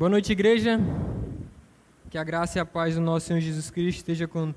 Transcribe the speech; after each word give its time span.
Boa 0.00 0.08
noite, 0.08 0.32
igreja. 0.32 0.80
Que 2.08 2.16
a 2.16 2.24
graça 2.24 2.56
e 2.56 2.58
a 2.58 2.64
paz 2.64 2.94
do 2.94 3.02
nosso 3.02 3.26
Senhor 3.26 3.38
Jesus 3.38 3.70
Cristo 3.70 3.98
esteja 3.98 4.26
com, 4.26 4.54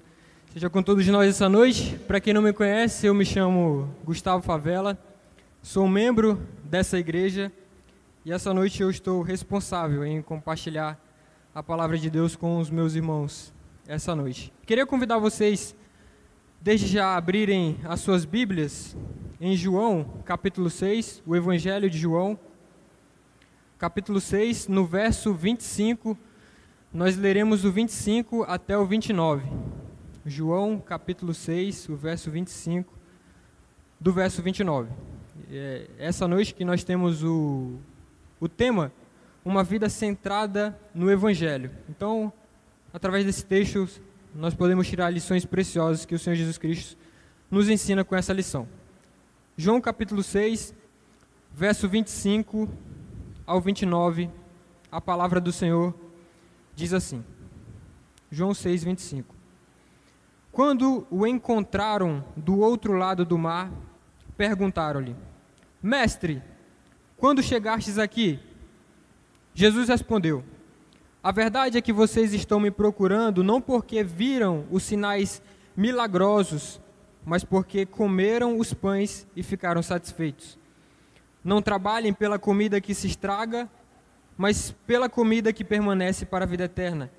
esteja 0.48 0.70
com 0.70 0.82
todos 0.82 1.06
nós 1.08 1.28
essa 1.28 1.50
noite. 1.50 2.00
Para 2.08 2.22
quem 2.22 2.34
não 2.34 2.42
me 2.42 2.54
conhece, 2.54 3.08
eu 3.08 3.14
me 3.14 3.26
chamo 3.26 3.94
Gustavo 4.06 4.42
Favela, 4.42 4.98
sou 5.62 5.86
membro 5.86 6.40
dessa 6.64 6.98
igreja 6.98 7.52
e 8.24 8.32
essa 8.32 8.54
noite 8.54 8.82
eu 8.82 8.90
estou 8.90 9.22
responsável 9.22 10.06
em 10.06 10.22
compartilhar 10.22 10.98
a 11.54 11.62
palavra 11.62 11.98
de 11.98 12.10
Deus 12.10 12.38
com 12.38 12.60
os 12.60 12.70
meus 12.70 12.96
irmãos 12.96 13.54
essa 13.86 14.16
noite. 14.16 14.54
Queria 14.66 14.86
convidar 14.86 15.18
vocês, 15.18 15.76
desde 16.62 16.88
já, 16.88 17.18
abrirem 17.18 17.78
as 17.84 18.00
suas 18.00 18.24
Bíblias 18.24 18.96
em 19.42 19.58
João, 19.58 20.06
capítulo 20.24 20.70
6, 20.70 21.22
o 21.26 21.36
Evangelho 21.36 21.90
de 21.90 21.98
João 21.98 22.40
capítulo 23.78 24.22
6, 24.22 24.68
no 24.68 24.86
verso 24.86 25.34
25, 25.34 26.18
nós 26.94 27.18
leremos 27.18 27.64
do 27.64 27.72
25 27.72 28.44
até 28.44 28.78
o 28.78 28.86
29. 28.86 29.50
João, 30.26 30.80
capítulo 30.80 31.34
6, 31.34 31.90
o 31.90 31.96
verso 31.96 32.32
25, 32.32 32.94
do 34.00 34.14
verso 34.14 34.42
29. 34.42 34.90
É 35.52 35.88
essa 35.98 36.28
noite 36.28 36.54
que 36.54 36.64
nós 36.64 36.84
temos 36.84 37.24
o, 37.24 37.78
o 38.40 38.48
tema, 38.48 38.92
uma 39.44 39.64
vida 39.64 39.90
centrada 39.90 40.78
no 40.94 41.12
Evangelho. 41.12 41.72
Então, 41.90 42.32
através 42.94 43.26
desse 43.26 43.46
texto, 43.46 43.90
nós 44.34 44.54
podemos 44.54 44.88
tirar 44.88 45.10
lições 45.10 45.46
preciosas 45.46 46.06
que 46.06 46.16
o 46.16 46.20
Senhor 46.20 46.36
Jesus 46.36 46.58
Cristo 46.58 46.98
nos 47.52 47.70
ensina 47.70 48.04
com 48.04 48.16
essa 48.16 48.32
lição. 48.32 48.68
João 49.58 49.82
capítulo 49.82 50.24
6, 50.24 50.74
verso 51.54 51.90
25 51.90 52.70
ao 53.46 53.60
29, 53.60 54.30
a 54.92 55.02
palavra 55.02 55.42
do 55.42 55.52
Senhor 55.52 55.94
diz 56.76 56.94
assim. 56.94 57.24
João 58.32 58.54
6, 58.54 58.84
25. 58.84 59.36
Quando 60.52 61.06
o 61.10 61.26
encontraram 61.26 62.24
do 62.36 62.60
outro 62.60 62.94
lado 62.94 63.26
do 63.26 63.38
mar, 63.38 63.72
perguntaram-lhe: 64.38 65.16
Mestre, 65.82 66.42
quando 67.18 67.44
chegastes 67.44 67.98
aqui? 67.98 68.40
Jesus 69.54 69.90
respondeu: 69.90 70.44
A 71.22 71.32
verdade 71.32 71.78
é 71.78 71.82
que 71.82 71.94
vocês 71.94 72.34
estão 72.34 72.60
me 72.60 72.72
procurando 72.72 73.44
não 73.44 73.62
porque 73.62 74.04
viram 74.04 74.66
os 74.72 74.84
sinais 74.84 75.42
milagrosos, 75.76 76.80
mas 77.26 77.44
porque 77.44 77.86
comeram 77.86 78.58
os 78.58 78.74
pães 78.74 79.28
e 79.36 79.44
ficaram 79.44 79.82
satisfeitos. 79.82 80.58
Não 81.44 81.62
trabalhem 81.62 82.14
pela 82.14 82.40
comida 82.40 82.80
que 82.80 82.94
se 82.94 83.08
estraga, 83.08 83.70
mas 84.38 84.72
pela 84.88 85.10
comida 85.10 85.52
que 85.54 85.64
permanece 85.64 86.26
para 86.26 86.46
a 86.46 86.48
vida 86.48 86.64
eterna, 86.64 87.12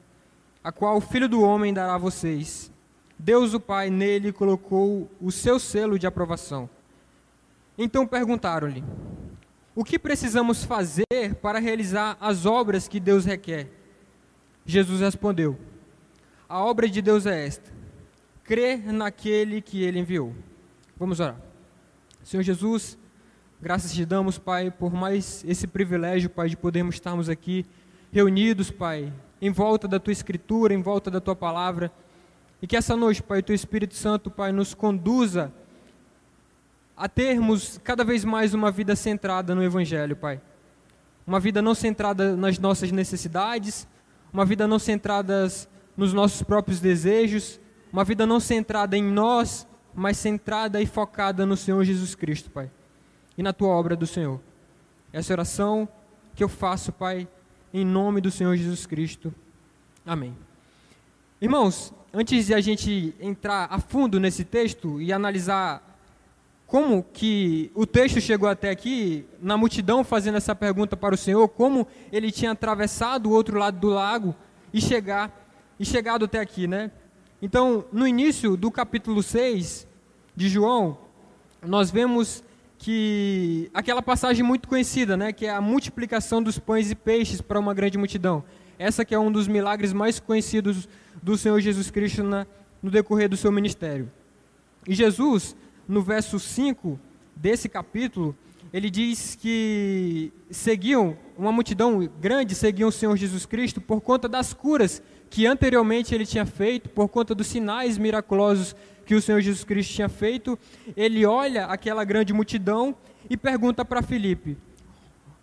a 0.62 0.72
qual 0.72 0.96
o 0.96 1.00
Filho 1.00 1.28
do 1.28 1.42
Homem 1.42 1.74
dará 1.74 1.94
a 1.94 1.98
vocês. 1.98 2.72
Deus 3.18 3.54
o 3.54 3.60
Pai 3.60 3.90
nele 3.90 4.32
colocou 4.32 5.10
o 5.20 5.30
seu 5.30 5.58
selo 5.58 5.98
de 5.98 6.06
aprovação. 6.06 6.68
Então 7.76 8.06
perguntaram-lhe: 8.06 8.82
O 9.74 9.84
que 9.84 9.98
precisamos 9.98 10.64
fazer 10.64 11.04
para 11.40 11.58
realizar 11.58 12.16
as 12.20 12.46
obras 12.46 12.88
que 12.88 12.98
Deus 12.98 13.24
requer? 13.24 13.68
Jesus 14.64 15.00
respondeu: 15.00 15.58
A 16.48 16.58
obra 16.64 16.88
de 16.88 17.02
Deus 17.02 17.26
é 17.26 17.46
esta: 17.46 17.70
crer 18.42 18.92
naquele 18.92 19.60
que 19.60 19.82
ele 19.82 19.98
enviou. 19.98 20.34
Vamos 20.96 21.20
orar. 21.20 21.40
Senhor 22.22 22.42
Jesus, 22.42 22.96
Graças 23.64 23.94
te 23.94 24.04
damos, 24.04 24.36
Pai, 24.36 24.70
por 24.70 24.92
mais 24.92 25.42
esse 25.48 25.66
privilégio, 25.66 26.28
Pai, 26.28 26.50
de 26.50 26.54
podermos 26.54 26.96
estarmos 26.96 27.30
aqui 27.30 27.64
reunidos, 28.12 28.70
Pai, 28.70 29.10
em 29.40 29.50
volta 29.50 29.88
da 29.88 29.98
tua 29.98 30.12
escritura, 30.12 30.74
em 30.74 30.82
volta 30.82 31.10
da 31.10 31.18
tua 31.18 31.34
palavra. 31.34 31.90
E 32.60 32.66
que 32.66 32.76
essa 32.76 32.94
noite, 32.94 33.22
Pai, 33.22 33.42
teu 33.42 33.54
Espírito 33.54 33.94
Santo, 33.94 34.30
Pai, 34.30 34.52
nos 34.52 34.74
conduza 34.74 35.50
a 36.94 37.08
termos 37.08 37.80
cada 37.82 38.04
vez 38.04 38.22
mais 38.22 38.52
uma 38.52 38.70
vida 38.70 38.94
centrada 38.94 39.54
no 39.54 39.64
Evangelho, 39.64 40.14
Pai. 40.14 40.42
Uma 41.26 41.40
vida 41.40 41.62
não 41.62 41.74
centrada 41.74 42.36
nas 42.36 42.58
nossas 42.58 42.92
necessidades, 42.92 43.88
uma 44.30 44.44
vida 44.44 44.68
não 44.68 44.78
centrada 44.78 45.50
nos 45.96 46.12
nossos 46.12 46.42
próprios 46.42 46.80
desejos, 46.80 47.58
uma 47.90 48.04
vida 48.04 48.26
não 48.26 48.40
centrada 48.40 48.94
em 48.94 49.02
nós, 49.02 49.66
mas 49.94 50.18
centrada 50.18 50.82
e 50.82 50.86
focada 50.86 51.46
no 51.46 51.56
Senhor 51.56 51.82
Jesus 51.82 52.14
Cristo, 52.14 52.50
Pai 52.50 52.70
e 53.36 53.42
na 53.42 53.52
tua 53.52 53.68
obra 53.68 53.96
do 53.96 54.06
Senhor. 54.06 54.40
Essa 55.12 55.32
oração 55.32 55.88
que 56.34 56.42
eu 56.42 56.48
faço, 56.48 56.92
Pai, 56.92 57.28
em 57.72 57.84
nome 57.84 58.20
do 58.20 58.30
Senhor 58.30 58.56
Jesus 58.56 58.86
Cristo. 58.86 59.32
Amém. 60.04 60.36
Irmãos, 61.40 61.92
antes 62.12 62.46
de 62.46 62.54
a 62.54 62.60
gente 62.60 63.14
entrar 63.20 63.66
a 63.70 63.78
fundo 63.78 64.18
nesse 64.20 64.44
texto 64.44 65.00
e 65.00 65.12
analisar 65.12 65.82
como 66.66 67.04
que 67.12 67.70
o 67.74 67.86
texto 67.86 68.20
chegou 68.20 68.48
até 68.48 68.70
aqui, 68.70 69.26
na 69.40 69.56
multidão 69.56 70.02
fazendo 70.02 70.36
essa 70.36 70.54
pergunta 70.54 70.96
para 70.96 71.14
o 71.14 71.18
Senhor, 71.18 71.46
como 71.48 71.86
ele 72.10 72.32
tinha 72.32 72.52
atravessado 72.52 73.26
o 73.28 73.32
outro 73.32 73.58
lado 73.58 73.78
do 73.78 73.88
lago 73.88 74.34
e 74.72 74.80
chegar 74.80 75.44
e 75.78 75.84
chegado 75.84 76.24
até 76.24 76.40
aqui, 76.40 76.66
né? 76.66 76.90
Então, 77.42 77.84
no 77.92 78.06
início 78.06 78.56
do 78.56 78.70
capítulo 78.70 79.22
6 79.22 79.86
de 80.34 80.48
João, 80.48 80.98
nós 81.62 81.90
vemos 81.90 82.42
que 82.84 83.70
aquela 83.72 84.02
passagem 84.02 84.44
muito 84.44 84.68
conhecida, 84.68 85.16
né, 85.16 85.32
que 85.32 85.46
é 85.46 85.50
a 85.50 85.58
multiplicação 85.58 86.42
dos 86.42 86.58
pães 86.58 86.90
e 86.90 86.94
peixes 86.94 87.40
para 87.40 87.58
uma 87.58 87.72
grande 87.72 87.96
multidão. 87.96 88.44
Essa 88.78 89.06
que 89.06 89.14
é 89.14 89.18
um 89.18 89.32
dos 89.32 89.48
milagres 89.48 89.94
mais 89.94 90.20
conhecidos 90.20 90.86
do 91.22 91.34
Senhor 91.38 91.58
Jesus 91.60 91.90
Cristo 91.90 92.22
na, 92.22 92.46
no 92.82 92.90
decorrer 92.90 93.26
do 93.26 93.38
seu 93.38 93.50
ministério. 93.50 94.12
E 94.86 94.94
Jesus, 94.94 95.56
no 95.88 96.02
verso 96.02 96.38
5 96.38 97.00
desse 97.34 97.70
capítulo, 97.70 98.36
ele 98.70 98.90
diz 98.90 99.34
que 99.34 100.30
seguiam, 100.50 101.16
uma 101.38 101.52
multidão 101.52 102.06
grande 102.20 102.54
seguiam 102.54 102.90
o 102.90 102.92
Senhor 102.92 103.16
Jesus 103.16 103.46
Cristo 103.46 103.80
por 103.80 104.02
conta 104.02 104.28
das 104.28 104.52
curas 104.52 105.02
que 105.34 105.48
anteriormente 105.48 106.14
ele 106.14 106.24
tinha 106.24 106.46
feito, 106.46 106.88
por 106.88 107.08
conta 107.08 107.34
dos 107.34 107.48
sinais 107.48 107.98
miraculosos 107.98 108.76
que 109.04 109.16
o 109.16 109.20
Senhor 109.20 109.40
Jesus 109.40 109.64
Cristo 109.64 109.92
tinha 109.92 110.08
feito, 110.08 110.56
ele 110.96 111.26
olha 111.26 111.66
aquela 111.66 112.04
grande 112.04 112.32
multidão 112.32 112.94
e 113.28 113.36
pergunta 113.36 113.84
para 113.84 114.00
Filipe: 114.00 114.56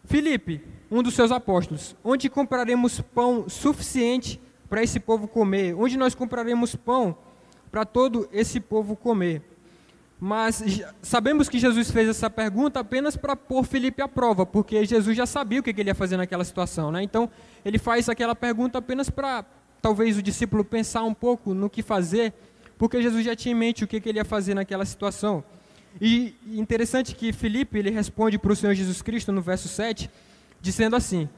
Filipe, 0.05 0.63
um 0.89 1.03
dos 1.03 1.13
seus 1.13 1.29
apóstolos, 1.29 1.93
onde 2.05 2.29
compraremos 2.29 3.01
pão 3.01 3.49
suficiente 3.49 4.39
para 4.69 4.81
esse 4.81 4.97
povo 4.97 5.27
comer? 5.27 5.75
Onde 5.75 5.97
nós 5.97 6.15
compraremos 6.15 6.73
pão 6.73 7.17
para 7.69 7.83
todo 7.83 8.29
esse 8.31 8.61
povo 8.61 8.95
comer? 8.95 9.41
Mas 10.17 10.63
sabemos 11.01 11.49
que 11.49 11.59
Jesus 11.59 11.91
fez 11.91 12.07
essa 12.07 12.29
pergunta 12.29 12.79
apenas 12.79 13.17
para 13.17 13.35
pôr 13.35 13.65
Felipe 13.65 14.01
à 14.01 14.07
prova, 14.07 14.45
porque 14.45 14.85
Jesus 14.85 15.17
já 15.17 15.25
sabia 15.25 15.59
o 15.59 15.63
que 15.63 15.71
ele 15.71 15.89
ia 15.89 15.95
fazer 15.95 16.15
naquela 16.15 16.45
situação. 16.45 16.91
Né? 16.91 17.03
Então, 17.03 17.29
ele 17.65 17.77
faz 17.77 18.07
aquela 18.07 18.35
pergunta 18.35 18.77
apenas 18.77 19.09
para 19.09 19.43
talvez 19.81 20.17
o 20.17 20.21
discípulo 20.21 20.63
pensar 20.63 21.03
um 21.03 21.13
pouco 21.13 21.53
no 21.53 21.69
que 21.69 21.81
fazer 21.81 22.33
porque 22.81 22.99
Jesus 22.99 23.23
já 23.23 23.35
tinha 23.35 23.51
em 23.51 23.55
mente 23.55 23.83
o 23.83 23.87
que, 23.87 24.01
que 24.01 24.09
ele 24.09 24.17
ia 24.17 24.25
fazer 24.25 24.55
naquela 24.55 24.83
situação. 24.85 25.43
E 26.01 26.33
interessante 26.47 27.13
que 27.13 27.31
Filipe 27.31 27.77
ele 27.77 27.91
responde 27.91 28.39
para 28.39 28.51
o 28.51 28.55
Senhor 28.55 28.73
Jesus 28.73 29.03
Cristo 29.03 29.31
no 29.31 29.39
verso 29.39 29.67
7, 29.67 30.09
dizendo 30.59 30.95
assim: 30.95 31.29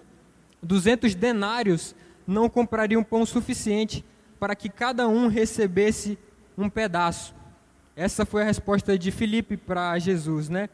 200 0.62 1.14
denários 1.16 1.94
não 2.26 2.48
comprariam 2.48 3.04
pão 3.04 3.26
suficiente 3.26 4.06
para 4.40 4.56
que 4.56 4.70
cada 4.70 5.06
um 5.06 5.28
recebesse 5.28 6.18
um 6.57 6.69
pedaço. 6.69 7.36
Essa 7.94 8.25
foi 8.25 8.44
a 8.44 8.46
resposta 8.46 8.98
de 8.98 9.12
Filipe 9.12 9.57
para 9.57 10.00
Jesus, 10.00 10.48
né? 10.48 10.69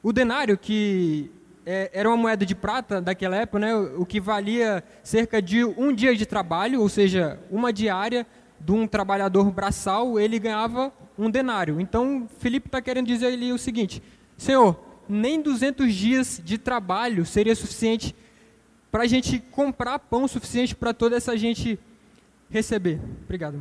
O 0.00 0.12
denário 0.12 0.56
que 0.56 1.28
é, 1.70 1.90
era 1.92 2.08
uma 2.08 2.16
moeda 2.16 2.46
de 2.46 2.54
prata 2.54 2.98
daquela 2.98 3.36
época, 3.36 3.58
né? 3.58 3.74
O 3.76 4.06
que 4.06 4.18
valia 4.18 4.82
cerca 5.02 5.42
de 5.42 5.62
um 5.62 5.92
dia 5.92 6.16
de 6.16 6.24
trabalho, 6.24 6.80
ou 6.80 6.88
seja, 6.88 7.38
uma 7.50 7.70
diária 7.70 8.26
de 8.58 8.72
um 8.72 8.86
trabalhador 8.86 9.50
braçal, 9.50 10.18
ele 10.18 10.38
ganhava 10.38 10.90
um 11.18 11.28
denário. 11.28 11.78
Então, 11.78 12.26
Felipe 12.38 12.68
está 12.68 12.80
querendo 12.80 13.06
dizer 13.06 13.26
ali 13.26 13.52
o 13.52 13.58
seguinte: 13.58 14.02
Senhor, 14.38 14.82
nem 15.06 15.42
200 15.42 15.92
dias 15.92 16.40
de 16.42 16.56
trabalho 16.56 17.26
seria 17.26 17.54
suficiente 17.54 18.16
para 18.90 19.02
a 19.02 19.06
gente 19.06 19.38
comprar 19.38 19.98
pão 19.98 20.26
suficiente 20.26 20.74
para 20.74 20.94
toda 20.94 21.16
essa 21.16 21.36
gente 21.36 21.78
receber. 22.48 22.98
Obrigado. 23.24 23.60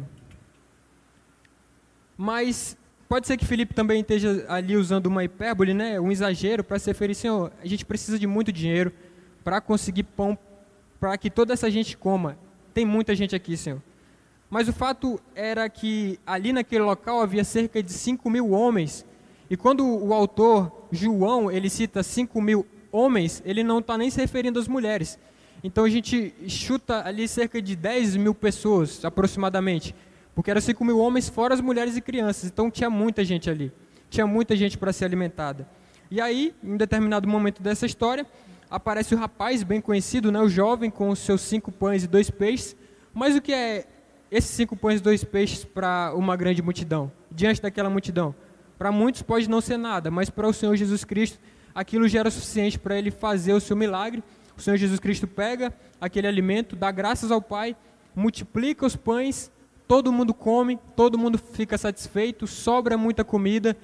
Mas 2.16 2.78
pode 3.08 3.28
ser 3.28 3.38
que 3.38 3.46
Felipe 3.46 3.74
também 3.74 4.02
esteja 4.02 4.46
ali 4.48 4.76
usando 4.76 5.08
uma 5.08 5.24
hipérbole, 5.24 5.74
né, 5.74 6.00
um 6.00 6.12
exagero, 6.12 6.64
para 6.64 6.80
se 6.80 6.90
referir, 6.90 7.16
Senhor, 7.16 7.52
a 7.62 7.68
gente 7.68 7.86
precisa 7.86 8.20
de 8.20 8.28
muito 8.28 8.52
dinheiro 8.52 8.92
para 9.44 9.62
conseguir 9.62 10.04
pão 10.04 10.38
para 11.00 11.18
que 11.18 11.30
toda 11.30 11.54
essa 11.54 11.70
gente 11.70 11.96
coma. 11.96 12.38
Tem 12.74 12.86
muita 12.86 13.16
gente 13.16 13.36
aqui, 13.36 13.56
Senhor. 13.56 13.82
Mas 14.50 14.68
o 14.68 14.74
fato 14.74 15.20
era 15.36 15.70
que 15.70 16.20
ali 16.26 16.54
naquele 16.54 16.84
local 16.84 17.22
havia 17.22 17.44
cerca 17.44 17.84
de 17.84 17.92
5 17.92 18.30
mil 18.30 18.52
homens. 18.52 19.06
E 19.50 19.58
quando 19.58 19.86
o 19.86 20.14
autor, 20.14 20.88
João, 20.92 21.52
ele 21.52 21.70
cita 21.70 22.02
5 22.02 22.42
mil 22.42 22.66
homens, 22.92 23.42
ele 23.46 23.64
não 23.64 23.80
está 23.80 23.98
nem 23.98 24.10
se 24.10 24.20
referindo 24.20 24.60
às 24.60 24.68
mulheres. 24.68 25.20
Então 25.64 25.84
a 25.84 25.90
gente 25.90 26.34
chuta 26.48 27.06
ali 27.06 27.28
cerca 27.28 27.62
de 27.62 27.76
10 27.76 28.16
mil 28.16 28.34
pessoas, 28.34 29.04
aproximadamente. 29.04 29.94
Porque 30.38 30.52
eram 30.52 30.62
5 30.62 30.86
mil 30.86 31.00
homens, 31.00 31.28
fora 31.28 31.56
as 31.56 31.60
mulheres 31.60 31.98
e 31.98 32.02
crianças. 32.02 32.44
Então 32.44 32.70
tinha 32.70 32.92
muita 32.92 33.26
gente 33.26 33.50
ali. 33.50 33.72
Tinha 34.08 34.28
muita 34.28 34.56
gente 34.56 34.78
para 34.78 34.94
ser 34.94 35.04
alimentada. 35.06 35.68
E 36.12 36.22
aí, 36.22 36.54
em 36.64 36.78
determinado 36.78 37.28
momento 37.28 37.60
dessa 37.60 37.88
história, 37.88 38.24
aparece 38.70 39.16
o 39.16 39.18
rapaz 39.18 39.64
bem 39.64 39.82
conhecido, 39.82 40.32
né, 40.32 40.40
o 40.40 40.48
jovem, 40.48 40.92
com 40.92 41.10
os 41.10 41.18
seus 41.18 41.42
cinco 41.42 41.72
pães 41.72 42.04
e 42.04 42.08
dois 42.08 42.30
peixes. 42.30 42.76
Mas 43.16 43.36
o 43.36 43.42
que 43.42 43.52
é 43.52 43.88
esses 44.30 44.52
cinco 44.52 44.78
pães 44.78 45.00
e 45.00 45.04
dois 45.04 45.24
peixes 45.24 45.66
para 45.66 46.14
uma 46.14 46.36
grande 46.36 46.62
multidão? 46.62 47.12
Diante 47.32 47.60
daquela 47.60 47.90
multidão? 47.90 48.36
Para 48.78 48.92
muitos 48.92 49.24
pode 49.24 49.50
não 49.50 49.60
ser 49.60 49.78
nada, 49.78 50.12
mas 50.12 50.30
para 50.30 50.48
o 50.48 50.54
Senhor 50.54 50.76
Jesus 50.76 51.04
Cristo, 51.04 51.40
aquilo 51.74 52.08
já 52.08 52.20
era 52.20 52.30
suficiente 52.30 52.78
para 52.78 52.96
ele 52.96 53.10
fazer 53.10 53.54
o 53.54 53.60
seu 53.60 53.76
milagre. 53.76 54.24
O 54.56 54.62
Senhor 54.62 54.78
Jesus 54.78 55.00
Cristo 55.00 55.26
pega 55.26 55.74
aquele 56.00 56.28
alimento, 56.28 56.76
dá 56.76 56.92
graças 56.92 57.32
ao 57.32 57.42
Pai, 57.42 57.76
multiplica 58.16 58.86
os 58.86 58.96
pães, 58.96 59.52
todo 59.88 60.12
mundo 60.12 60.34
come, 60.34 60.80
todo 60.96 61.18
mundo 61.18 61.38
fica 61.38 61.78
satisfeito, 61.78 62.46
sobra 62.46 62.98
muita 62.98 63.24
comida 63.24 63.78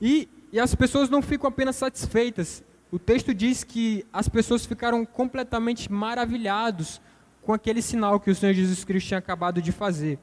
e, 0.00 0.28
e 0.52 0.58
as 0.58 0.74
pessoas 0.74 1.10
não 1.10 1.20
ficam 1.20 1.48
apenas 1.48 1.76
satisfeitas, 1.76 2.64
o 2.90 2.98
texto 2.98 3.34
diz 3.34 3.64
que 3.64 4.06
as 4.12 4.28
pessoas 4.28 4.64
ficaram 4.64 5.04
completamente 5.04 5.90
maravilhados 5.90 7.00
com 7.42 7.52
aquele 7.52 7.82
sinal 7.82 8.20
que 8.20 8.30
o 8.30 8.34
Senhor 8.34 8.54
Jesus 8.54 8.84
Cristo 8.84 9.08
tinha 9.08 9.18
acabado 9.18 9.60
de 9.60 9.72
fazer. 9.72 10.18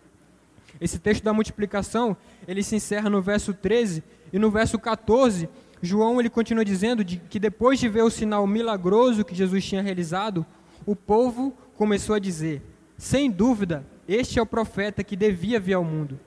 Esse 0.79 0.97
texto 0.97 1.23
da 1.23 1.33
multiplicação, 1.33 2.15
ele 2.47 2.63
se 2.63 2.75
encerra 2.75 3.09
no 3.09 3.21
verso 3.21 3.53
13 3.53 4.01
e 4.31 4.39
no 4.39 4.49
verso 4.49 4.79
14, 4.79 5.49
João 5.81 6.19
ele 6.19 6.29
continua 6.29 6.63
dizendo 6.63 7.03
de, 7.03 7.17
que 7.17 7.39
depois 7.39 7.79
de 7.79 7.89
ver 7.89 8.03
o 8.03 8.09
sinal 8.09 8.47
milagroso 8.47 9.25
que 9.25 9.35
Jesus 9.35 9.65
tinha 9.65 9.81
realizado, 9.81 10.45
o 10.85 10.95
povo 10.95 11.53
começou 11.75 12.15
a 12.15 12.19
dizer: 12.19 12.61
sem 12.97 13.29
dúvida, 13.29 13.85
este 14.13 14.39
é 14.39 14.41
o 14.41 14.45
profeta 14.45 15.03
que 15.03 15.15
devia 15.15 15.59
vir 15.59 15.73
ao 15.73 15.83
mundo. 15.83 16.19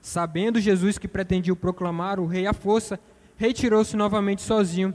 Sabendo 0.00 0.60
Jesus 0.60 0.98
que 0.98 1.08
pretendia 1.08 1.56
proclamar 1.56 2.20
o 2.20 2.26
rei 2.26 2.46
à 2.46 2.52
força, 2.52 3.00
retirou-se 3.36 3.96
novamente 3.96 4.42
sozinho 4.42 4.94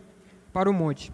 para 0.54 0.70
o 0.70 0.74
monte. 0.74 1.12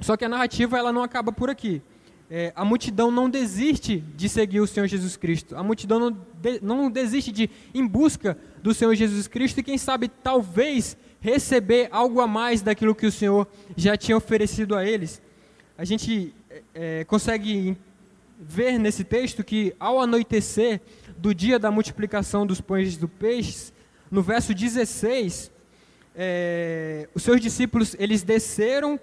Só 0.00 0.16
que 0.16 0.24
a 0.24 0.28
narrativa 0.28 0.78
ela 0.78 0.92
não 0.92 1.02
acaba 1.02 1.32
por 1.32 1.50
aqui. 1.50 1.82
É, 2.30 2.52
a 2.54 2.64
multidão 2.64 3.10
não 3.10 3.28
desiste 3.28 3.98
de 4.14 4.28
seguir 4.28 4.60
o 4.60 4.66
Senhor 4.66 4.86
Jesus 4.86 5.16
Cristo. 5.16 5.56
A 5.56 5.62
multidão 5.62 5.98
não, 5.98 6.10
de, 6.40 6.60
não 6.62 6.90
desiste 6.90 7.32
de 7.32 7.50
em 7.74 7.86
busca 7.86 8.36
do 8.62 8.74
Senhor 8.74 8.94
Jesus 8.94 9.26
Cristo 9.26 9.60
e, 9.60 9.62
quem 9.62 9.78
sabe, 9.78 10.08
talvez 10.08 10.96
receber 11.20 11.88
algo 11.90 12.20
a 12.20 12.26
mais 12.26 12.60
daquilo 12.60 12.94
que 12.94 13.06
o 13.06 13.12
Senhor 13.12 13.48
já 13.76 13.96
tinha 13.96 14.16
oferecido 14.16 14.76
a 14.76 14.84
eles. 14.84 15.22
A 15.76 15.84
gente 15.84 16.34
é, 16.50 16.62
é 16.74 17.04
consegue 17.04 17.76
ver 18.38 18.78
nesse 18.78 19.02
texto 19.02 19.42
que, 19.42 19.74
ao 19.80 20.00
anoitecer 20.00 20.80
do 21.16 21.34
dia 21.34 21.58
da 21.58 21.70
multiplicação 21.70 22.46
dos 22.46 22.60
pães 22.60 22.94
e 22.94 22.98
dos 22.98 23.10
peixes, 23.18 23.72
no 24.10 24.22
verso 24.22 24.54
16, 24.54 25.50
é, 26.14 27.08
os 27.14 27.22
seus 27.22 27.40
discípulos 27.40 27.96
eles 27.98 28.22
desceram, 28.22 28.98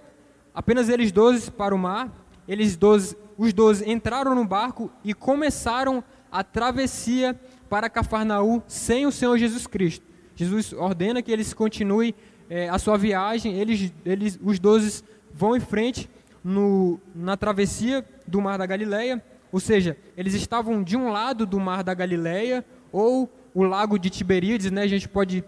apenas 0.54 0.88
eles 0.88 1.12
doze 1.12 1.50
para 1.50 1.74
o 1.74 1.78
mar. 1.78 2.12
Eles 2.48 2.76
doze, 2.76 3.16
os 3.36 3.52
doze 3.52 3.88
entraram 3.90 4.34
no 4.34 4.44
barco 4.44 4.90
e 5.04 5.12
começaram 5.12 6.02
a 6.30 6.44
travessia 6.44 7.38
para 7.68 7.90
Cafarnaú 7.90 8.62
sem 8.68 9.06
o 9.06 9.12
Senhor 9.12 9.36
Jesus 9.36 9.66
Cristo. 9.66 10.04
Jesus 10.34 10.72
ordena 10.72 11.22
que 11.22 11.32
eles 11.32 11.52
continuem 11.52 12.14
é, 12.48 12.68
a 12.68 12.78
sua 12.78 12.96
viagem. 12.96 13.54
Eles, 13.54 13.92
eles, 14.04 14.38
os 14.42 14.58
doze 14.58 15.02
vão 15.32 15.56
em 15.56 15.60
frente 15.60 16.08
no, 16.46 17.00
na 17.12 17.36
travessia 17.36 18.04
do 18.24 18.40
Mar 18.40 18.56
da 18.56 18.64
Galileia. 18.64 19.20
Ou 19.50 19.58
seja, 19.58 19.96
eles 20.16 20.32
estavam 20.32 20.80
de 20.80 20.96
um 20.96 21.10
lado 21.10 21.44
do 21.44 21.58
Mar 21.58 21.82
da 21.82 21.92
Galileia 21.92 22.64
ou 22.92 23.28
o 23.52 23.64
Lago 23.64 23.98
de 23.98 24.08
Tiberíades, 24.08 24.70
né? 24.70 24.82
A 24.82 24.86
gente 24.86 25.08
pode 25.08 25.42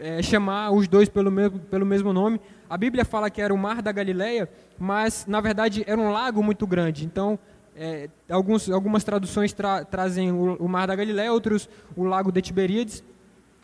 é, 0.00 0.20
chamar 0.20 0.72
os 0.72 0.88
dois 0.88 1.08
pelo 1.08 1.30
mesmo, 1.30 1.60
pelo 1.60 1.86
mesmo 1.86 2.12
nome. 2.12 2.40
A 2.68 2.76
Bíblia 2.76 3.04
fala 3.04 3.30
que 3.30 3.40
era 3.40 3.54
o 3.54 3.58
Mar 3.58 3.80
da 3.82 3.92
Galileia, 3.92 4.50
mas 4.76 5.26
na 5.28 5.40
verdade 5.40 5.84
era 5.86 6.00
um 6.00 6.10
lago 6.10 6.42
muito 6.42 6.66
grande. 6.66 7.04
Então, 7.04 7.38
é, 7.76 8.10
alguns, 8.28 8.68
algumas 8.68 9.04
traduções 9.04 9.52
tra, 9.52 9.84
trazem 9.84 10.32
o, 10.32 10.56
o, 10.56 10.68
Mar 10.68 10.88
da 10.88 10.96
Galileia, 10.96 11.32
outros 11.32 11.68
o 11.94 12.02
Lago 12.02 12.32
de 12.32 12.42
Tiberíades. 12.42 13.04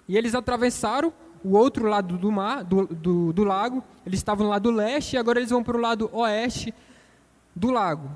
E 0.06 0.16
eles 0.16 0.32
atravessaram 0.32 1.12
o 1.44 1.56
outro 1.56 1.86
lado 1.86 2.16
do 2.16 2.30
mar, 2.30 2.64
do, 2.64 2.86
do, 2.86 3.32
do 3.32 3.44
lago. 3.44 3.82
Eles 4.04 4.20
estavam 4.20 4.44
no 4.44 4.50
lado 4.50 4.70
leste 4.70 5.14
e 5.14 5.18
agora 5.18 5.38
eles 5.38 5.50
vão 5.50 5.62
para 5.62 5.76
o 5.76 5.80
lado 5.80 6.10
oeste 6.12 6.74
do 7.54 7.70
lago. 7.70 8.10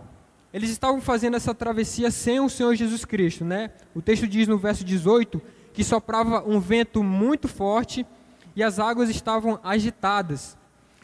Eles 0.52 0.70
estavam 0.70 1.00
fazendo 1.00 1.36
essa 1.36 1.54
travessia 1.54 2.10
sem 2.10 2.38
o 2.40 2.48
Senhor 2.48 2.74
Jesus 2.74 3.04
Cristo, 3.04 3.44
né? 3.44 3.70
O 3.94 4.02
texto 4.02 4.26
diz 4.26 4.46
no 4.46 4.58
verso 4.58 4.84
18 4.84 5.40
que 5.72 5.82
soprava 5.82 6.42
um 6.46 6.60
vento 6.60 7.02
muito 7.02 7.48
forte 7.48 8.06
e 8.54 8.62
as 8.62 8.78
águas 8.78 9.08
estavam 9.08 9.58
agitadas. 9.64 10.56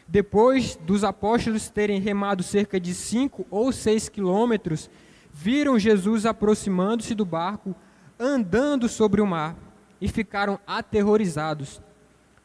Depois 0.07 0.75
dos 0.75 1.03
apóstolos 1.03 1.69
terem 1.69 1.99
remado 1.99 2.43
cerca 2.43 2.79
de 2.79 2.93
cinco 2.93 3.45
ou 3.49 3.71
seis 3.71 4.09
quilômetros, 4.09 4.89
viram 5.31 5.79
Jesus 5.79 6.25
aproximando-se 6.25 7.13
do 7.15 7.25
barco, 7.25 7.75
andando 8.19 8.89
sobre 8.89 9.21
o 9.21 9.27
mar, 9.27 9.55
e 10.01 10.07
ficaram 10.07 10.59
aterrorizados. 10.65 11.81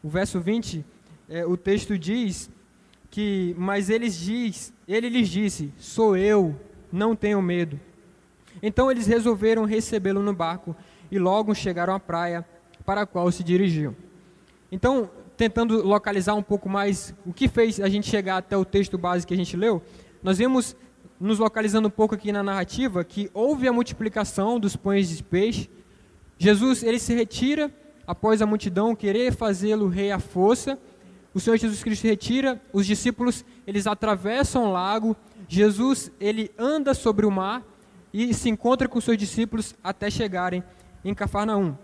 O 0.05 0.09
verso 0.11 0.39
20, 0.39 0.85
é, 1.31 1.47
o 1.47 1.56
texto 1.56 1.99
diz 1.99 2.51
que, 3.11 3.56
mas 3.56 3.89
eles 3.89 4.15
diz, 4.15 4.71
ele 4.87 5.09
lhes 5.09 5.31
disse: 5.31 5.73
Sou 5.79 6.15
eu, 6.15 6.55
não 6.93 7.17
tenham 7.17 7.41
medo. 7.41 7.81
Então 8.62 8.91
eles 8.91 9.06
resolveram 9.06 9.65
recebê-lo 9.65 10.23
no 10.23 10.35
barco 10.35 10.77
e 11.11 11.19
logo 11.19 11.55
chegaram 11.55 11.95
à 11.95 11.99
praia 11.99 12.45
para 12.85 13.01
a 13.01 13.06
qual 13.06 13.33
se 13.33 13.43
dirigiam. 13.43 13.97
Então, 14.71 15.09
tentando 15.39 15.83
localizar 15.83 16.35
um 16.35 16.43
pouco 16.43 16.69
mais 16.69 17.15
o 17.25 17.33
que 17.33 17.49
fez 17.49 17.81
a 17.81 17.89
gente 17.89 18.06
chegar 18.06 18.37
até 18.37 18.59
o 18.59 18.65
texto 18.65 18.99
base 18.99 19.27
que 19.27 19.33
a 19.33 19.37
gente 19.39 19.56
leu, 19.56 19.83
nós 20.23 20.37
vimos, 20.37 20.77
nos 21.19 21.39
localizando 21.39 21.89
um 21.89 21.91
pouco 21.91 22.15
aqui 22.15 22.31
na 22.31 22.43
narrativa, 22.43 23.03
que 23.05 23.31
houve 23.33 23.67
a 23.67 23.73
multiplicação 23.73 24.61
dos 24.61 24.77
pães 24.77 25.09
de 25.09 25.23
peixe. 25.23 25.71
Jesus 26.37 26.83
ele 26.83 26.99
se 26.99 27.15
retira 27.15 27.73
após 28.06 28.43
a 28.43 28.46
multidão 28.46 28.94
querer 28.94 29.32
fazê-lo 29.32 29.89
rei 29.89 30.11
à 30.11 30.19
força. 30.19 30.79
O 31.32 31.41
Senhor 31.41 31.56
Jesus 31.56 31.82
Cristo 31.82 32.05
retira, 32.05 32.61
os 32.73 32.87
discípulos 32.87 33.44
eles 33.67 33.87
atravessam 33.87 34.67
o 34.67 34.73
lago. 34.73 35.17
Jesus 35.49 36.11
ele 36.20 36.51
anda 36.58 36.94
sobre 36.94 37.27
o 37.27 37.31
mar 37.31 37.63
e 38.13 38.32
se 38.32 38.49
encontra 38.49 38.89
com 38.89 38.99
os 38.99 39.05
seus 39.05 39.19
discípulos 39.19 39.75
até 39.82 40.11
chegarem 40.11 40.63
em 41.05 41.15
Cafarnaum. 41.15 41.77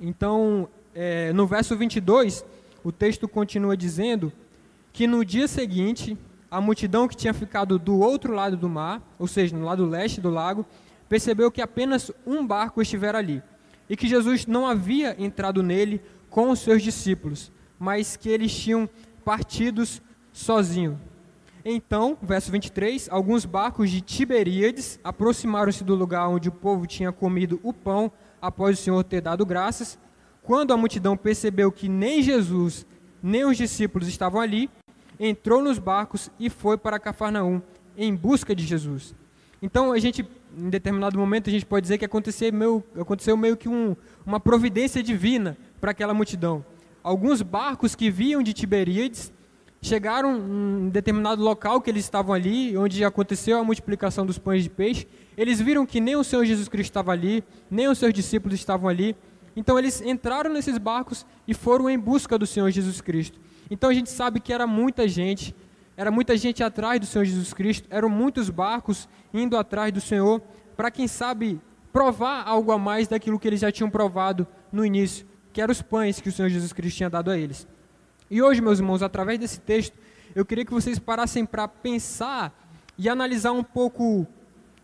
Então, 0.00 0.68
é, 0.94 1.32
no 1.32 1.46
verso 1.46 1.76
22, 1.76 2.44
o 2.82 2.90
texto 2.90 3.28
continua 3.28 3.76
dizendo 3.76 4.32
que 4.92 5.06
no 5.06 5.24
dia 5.24 5.46
seguinte, 5.46 6.16
a 6.50 6.60
multidão 6.60 7.06
que 7.06 7.16
tinha 7.16 7.34
ficado 7.34 7.78
do 7.78 7.98
outro 7.98 8.32
lado 8.32 8.56
do 8.56 8.68
mar, 8.68 9.02
ou 9.18 9.26
seja, 9.26 9.56
no 9.56 9.64
lado 9.64 9.84
leste 9.84 10.20
do 10.20 10.30
lago, 10.30 10.64
percebeu 11.08 11.50
que 11.50 11.60
apenas 11.60 12.10
um 12.26 12.46
barco 12.46 12.80
estivera 12.80 13.18
ali 13.18 13.42
e 13.88 13.96
que 13.96 14.08
Jesus 14.08 14.46
não 14.46 14.66
havia 14.66 15.16
entrado 15.18 15.62
nele 15.62 16.00
com 16.28 16.50
os 16.50 16.60
seus 16.60 16.82
discípulos, 16.82 17.50
mas 17.78 18.16
que 18.16 18.28
eles 18.28 18.54
tinham 18.54 18.88
partidos 19.24 20.02
sozinhos. 20.32 20.96
Então, 21.64 22.16
verso 22.22 22.50
23, 22.50 23.08
alguns 23.10 23.44
barcos 23.44 23.90
de 23.90 24.00
Tiberíades 24.00 24.98
aproximaram-se 25.02 25.84
do 25.84 25.94
lugar 25.94 26.28
onde 26.28 26.48
o 26.48 26.52
povo 26.52 26.86
tinha 26.86 27.12
comido 27.12 27.60
o 27.62 27.72
pão 27.72 28.10
após 28.40 28.78
o 28.78 28.82
Senhor 28.82 29.02
ter 29.04 29.20
dado 29.20 29.44
graças, 29.44 29.98
quando 30.42 30.72
a 30.72 30.76
multidão 30.76 31.16
percebeu 31.16 31.70
que 31.70 31.88
nem 31.88 32.22
Jesus 32.22 32.86
nem 33.22 33.44
os 33.44 33.56
discípulos 33.56 34.08
estavam 34.08 34.40
ali, 34.40 34.70
entrou 35.18 35.62
nos 35.62 35.78
barcos 35.78 36.30
e 36.38 36.48
foi 36.48 36.78
para 36.78 36.98
Cafarnaum 36.98 37.60
em 37.96 38.14
busca 38.14 38.54
de 38.54 38.64
Jesus. 38.64 39.14
Então 39.60 39.92
a 39.92 39.98
gente, 39.98 40.26
em 40.58 40.68
determinado 40.68 41.18
momento, 41.18 41.48
a 41.48 41.52
gente 41.52 41.64
pode 41.64 41.82
dizer 41.82 41.98
que 41.98 42.04
aconteceu 42.04 42.52
meio, 42.52 42.82
aconteceu 43.00 43.36
meio 43.36 43.56
que 43.56 43.68
um, 43.68 43.96
uma 44.26 44.40
providência 44.40 45.02
divina 45.02 45.56
para 45.80 45.92
aquela 45.92 46.12
multidão. 46.12 46.64
Alguns 47.02 47.40
barcos 47.42 47.94
que 47.94 48.10
vinham 48.10 48.42
de 48.42 48.52
Tiberíades 48.52 49.32
chegaram 49.80 50.36
em 50.36 50.88
determinado 50.88 51.42
local 51.42 51.80
que 51.80 51.88
eles 51.88 52.04
estavam 52.04 52.34
ali, 52.34 52.76
onde 52.76 53.04
aconteceu 53.04 53.58
a 53.58 53.64
multiplicação 53.64 54.26
dos 54.26 54.36
pães 54.36 54.64
de 54.64 54.70
peixe, 54.70 55.06
eles 55.36 55.60
viram 55.60 55.86
que 55.86 56.00
nem 56.00 56.16
o 56.16 56.24
Senhor 56.24 56.44
Jesus 56.44 56.68
Cristo 56.68 56.90
estava 56.90 57.12
ali, 57.12 57.44
nem 57.70 57.86
os 57.86 57.98
seus 57.98 58.12
discípulos 58.12 58.58
estavam 58.58 58.88
ali. 58.88 59.14
Então 59.54 59.78
eles 59.78 60.00
entraram 60.00 60.52
nesses 60.52 60.78
barcos 60.78 61.24
e 61.46 61.54
foram 61.54 61.88
em 61.88 61.98
busca 61.98 62.36
do 62.36 62.46
Senhor 62.46 62.70
Jesus 62.70 63.00
Cristo. 63.00 63.38
Então 63.70 63.88
a 63.88 63.94
gente 63.94 64.10
sabe 64.10 64.40
que 64.40 64.52
era 64.52 64.66
muita 64.66 65.06
gente, 65.06 65.54
era 65.98 66.12
muita 66.12 66.36
gente 66.36 66.62
atrás 66.62 67.00
do 67.00 67.06
Senhor 67.06 67.24
Jesus 67.24 67.52
Cristo, 67.52 67.88
eram 67.90 68.08
muitos 68.08 68.48
barcos 68.48 69.08
indo 69.34 69.56
atrás 69.56 69.92
do 69.92 70.00
Senhor, 70.00 70.40
para 70.76 70.92
quem 70.92 71.08
sabe 71.08 71.60
provar 71.92 72.44
algo 72.46 72.70
a 72.70 72.78
mais 72.78 73.08
daquilo 73.08 73.36
que 73.36 73.48
eles 73.48 73.58
já 73.58 73.72
tinham 73.72 73.90
provado 73.90 74.46
no 74.70 74.86
início, 74.86 75.26
que 75.52 75.60
eram 75.60 75.72
os 75.72 75.82
pães 75.82 76.20
que 76.20 76.28
o 76.28 76.32
Senhor 76.32 76.50
Jesus 76.50 76.72
Cristo 76.72 76.98
tinha 76.98 77.10
dado 77.10 77.32
a 77.32 77.36
eles. 77.36 77.66
E 78.30 78.40
hoje, 78.40 78.60
meus 78.60 78.78
irmãos, 78.78 79.02
através 79.02 79.40
desse 79.40 79.58
texto, 79.58 79.92
eu 80.36 80.46
queria 80.46 80.64
que 80.64 80.72
vocês 80.72 81.00
parassem 81.00 81.44
para 81.44 81.66
pensar 81.66 82.56
e 82.96 83.08
analisar 83.08 83.50
um 83.50 83.64
pouco 83.64 84.24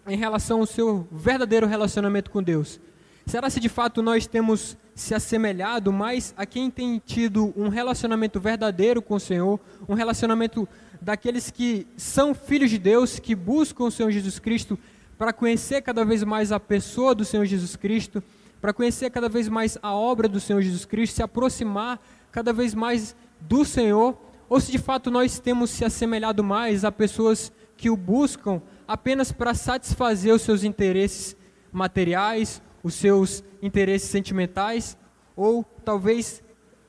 em 0.09 0.17
relação 0.17 0.59
ao 0.59 0.67
seu 0.67 1.07
verdadeiro 1.13 1.69
relacionamento 1.69 2.29
com 2.29 2.43
Deus? 2.43 2.81
Será 3.25 3.49
se 3.49 3.61
de 3.61 3.69
fato 3.69 4.03
nós 4.03 4.27
temos 4.27 4.77
se 4.95 5.15
assemelhado 5.15 5.93
mais 5.93 6.35
a 6.37 6.45
quem 6.45 6.71
tem 6.71 7.01
tido 7.05 7.53
um 7.57 7.69
relacionamento 7.69 8.39
verdadeiro 8.39 9.01
com 9.01 9.15
o 9.15 9.21
Senhor, 9.21 9.59
um 9.89 9.95
relacionamento 9.95 10.69
daqueles 11.05 11.51
que 11.51 11.87
são 11.99 12.35
filhos 12.35 12.71
de 12.71 12.79
Deus, 12.79 13.19
que 13.19 13.35
buscam 13.35 13.85
o 13.85 13.91
Senhor 13.91 14.11
Jesus 14.11 14.39
Cristo 14.39 14.79
para 15.19 15.35
conhecer 15.35 15.83
cada 15.83 16.03
vez 16.03 16.25
mais 16.25 16.51
a 16.51 16.59
pessoa 16.59 17.15
do 17.15 17.27
Senhor 17.27 17.45
Jesus 17.45 17.77
Cristo, 17.77 18.23
para 18.59 18.73
conhecer 18.73 19.11
cada 19.11 19.29
vez 19.29 19.47
mais 19.47 19.77
a 19.83 19.95
obra 19.95 20.27
do 20.27 20.41
Senhor 20.41 20.63
Jesus 20.63 20.87
Cristo, 20.87 21.17
se 21.17 21.23
aproximar 21.23 22.01
cada 22.33 22.55
vez 22.55 22.75
mais 22.75 23.15
do 23.39 23.67
Senhor, 23.67 24.19
ou 24.49 24.59
se 24.59 24.73
de 24.73 24.79
fato 24.79 25.11
nós 25.11 25.39
temos 25.39 25.69
se 25.71 25.85
assemelhado 25.85 26.43
mais 26.43 26.87
a 26.87 26.91
pessoas 26.91 27.53
que 27.77 27.91
o 27.91 27.97
buscam 27.97 28.63
apenas 28.89 29.31
para 29.31 29.53
satisfazer 29.53 30.35
os 30.35 30.41
seus 30.41 30.65
interesses 30.65 31.37
materiais, 31.71 32.63
os 32.83 32.95
seus 32.95 33.45
interesses 33.61 34.09
sentimentais, 34.09 34.97
ou 35.37 35.65
talvez 35.85 36.43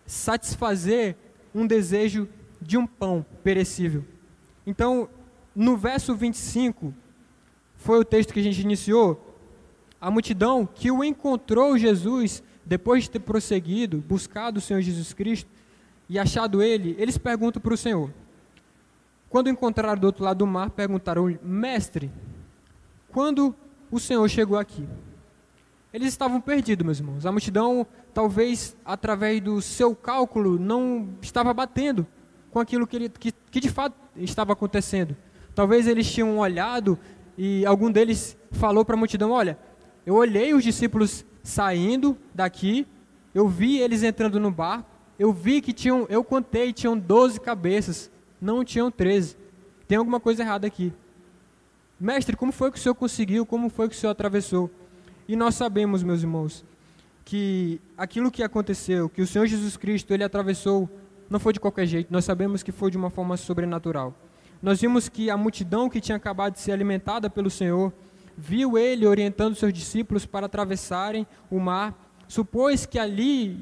satisfazer 0.06 1.18
um 1.54 1.68
desejo 1.68 2.30
de 2.66 2.78
um 2.78 2.88
pão 2.88 3.24
perecível. 3.44 4.04
Então, 4.66 5.08
no 5.56 5.78
verso 5.78 6.16
25, 6.16 6.94
foi 7.78 8.00
o 8.00 8.06
texto 8.06 8.34
que 8.34 8.40
a 8.40 8.44
gente 8.44 8.62
iniciou, 8.62 9.22
a 10.02 10.10
multidão 10.10 10.66
que 10.66 10.90
o 10.92 11.04
encontrou 11.04 11.78
Jesus, 11.78 12.44
depois 12.66 13.04
de 13.04 13.12
ter 13.12 13.20
prosseguido, 13.20 14.04
buscado 14.08 14.58
o 14.58 14.62
Senhor 14.62 14.82
Jesus 14.82 15.14
Cristo 15.14 15.50
e 16.10 16.18
achado 16.18 16.62
ele, 16.62 16.96
eles 16.98 17.18
perguntam 17.18 17.62
para 17.62 17.74
o 17.74 17.78
Senhor. 17.78 18.12
Quando 19.30 19.50
encontraram 19.50 20.00
do 20.00 20.08
outro 20.08 20.24
lado 20.24 20.40
do 20.40 20.48
mar, 20.48 20.70
perguntaram: 20.72 21.38
Mestre, 21.44 22.12
quando 23.10 23.56
o 23.92 24.00
Senhor 24.00 24.28
chegou 24.28 24.58
aqui? 24.58 24.88
Eles 25.94 26.10
estavam 26.10 26.42
perdidos, 26.42 26.86
meus 26.86 27.00
irmãos. 27.00 27.26
A 27.26 27.32
multidão, 27.32 27.88
talvez 28.14 28.76
através 28.84 29.42
do 29.42 29.62
seu 29.62 29.96
cálculo, 29.96 30.60
não 30.60 31.10
estava 31.22 31.54
batendo 31.54 32.06
com 32.56 32.62
aquilo 32.62 32.88
que, 32.88 32.96
ele, 32.96 33.10
que, 33.10 33.34
que 33.52 33.60
de 33.60 33.70
fato 33.70 33.94
estava 34.16 34.54
acontecendo. 34.54 35.14
Talvez 35.54 35.88
eles 35.88 36.10
tinham 36.10 36.40
olhado 36.40 36.98
e 37.38 37.66
algum 37.66 37.92
deles 37.92 38.38
falou 38.50 38.86
para 38.86 38.96
a 38.96 38.98
multidão: 38.98 39.32
Olha, 39.32 39.60
eu 40.06 40.16
olhei 40.16 40.54
os 40.54 40.64
discípulos 40.64 41.26
saindo 41.44 42.18
daqui, 42.34 42.88
eu 43.34 43.46
vi 43.50 43.80
eles 43.80 44.04
entrando 44.04 44.40
no 44.40 44.50
barco, 44.52 44.90
eu 45.20 45.34
vi 45.34 45.60
que 45.60 45.74
tinham, 45.74 46.06
eu 46.10 46.24
contei, 46.24 46.72
tinham 46.72 46.98
12 46.98 47.42
cabeças, 47.42 48.10
não 48.40 48.64
tinham 48.64 48.90
13. 48.90 49.36
Tem 49.86 49.98
alguma 49.98 50.22
coisa 50.22 50.42
errada 50.42 50.66
aqui. 50.66 50.94
Mestre, 52.00 52.38
como 52.38 52.54
foi 52.54 52.72
que 52.72 52.78
o 52.78 52.82
senhor 52.82 52.96
conseguiu? 52.96 53.46
Como 53.46 53.68
foi 53.68 53.90
que 53.90 53.96
o 53.96 54.00
senhor 54.00 54.14
atravessou? 54.14 54.72
E 55.28 55.36
nós 55.36 55.56
sabemos, 55.56 56.04
meus 56.04 56.22
irmãos, 56.22 56.64
que 57.26 57.82
aquilo 57.98 58.32
que 58.32 58.44
aconteceu, 58.44 59.10
que 59.10 59.22
o 59.22 59.28
Senhor 59.28 59.46
Jesus 59.46 59.76
Cristo 59.76 60.14
ele 60.14 60.24
atravessou, 60.24 60.90
não 61.30 61.40
foi 61.40 61.54
de 61.54 61.60
qualquer 61.60 61.86
jeito. 61.86 62.12
Nós 62.12 62.26
sabemos 62.26 62.64
que 62.64 62.72
foi 62.72 62.92
de 62.92 62.98
uma 62.98 63.10
forma 63.10 63.38
sobrenatural. 63.38 64.14
Nós 64.62 64.82
vimos 64.82 65.10
que 65.10 65.30
a 65.30 65.38
multidão 65.38 65.90
que 65.90 66.02
tinha 66.02 66.16
acabado 66.16 66.54
de 66.54 66.60
ser 66.60 66.72
alimentada 66.72 67.30
pelo 67.30 67.50
Senhor 67.50 67.94
viu 68.38 68.78
ele 68.78 69.06
orientando 69.06 69.56
seus 69.56 69.74
discípulos 69.74 70.26
para 70.26 70.46
atravessarem 70.46 71.26
o 71.50 71.60
mar, 71.60 71.94
supôs 72.28 72.86
que 72.86 73.00
ali 73.00 73.58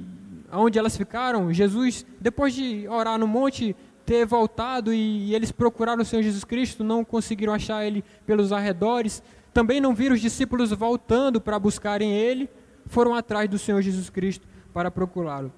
onde 0.51 0.77
elas 0.77 0.95
ficaram, 0.95 1.51
Jesus, 1.51 2.05
depois 2.19 2.53
de 2.53 2.87
orar 2.87 3.17
no 3.17 3.27
monte, 3.27 3.75
ter 4.05 4.25
voltado 4.25 4.93
e, 4.93 5.29
e 5.29 5.35
eles 5.35 5.51
procuraram 5.51 6.01
o 6.01 6.05
Senhor 6.05 6.21
Jesus 6.21 6.43
Cristo, 6.43 6.83
não 6.83 7.03
conseguiram 7.03 7.53
achar 7.53 7.85
ele 7.85 8.03
pelos 8.25 8.51
arredores, 8.51 9.23
também 9.53 9.79
não 9.79 9.93
viram 9.93 10.15
os 10.15 10.21
discípulos 10.21 10.71
voltando 10.71 11.39
para 11.39 11.57
buscarem 11.57 12.11
ele, 12.13 12.49
foram 12.85 13.15
atrás 13.15 13.49
do 13.49 13.57
Senhor 13.57 13.81
Jesus 13.81 14.09
Cristo 14.09 14.47
para 14.73 14.91
procurá-lo. 14.91 15.51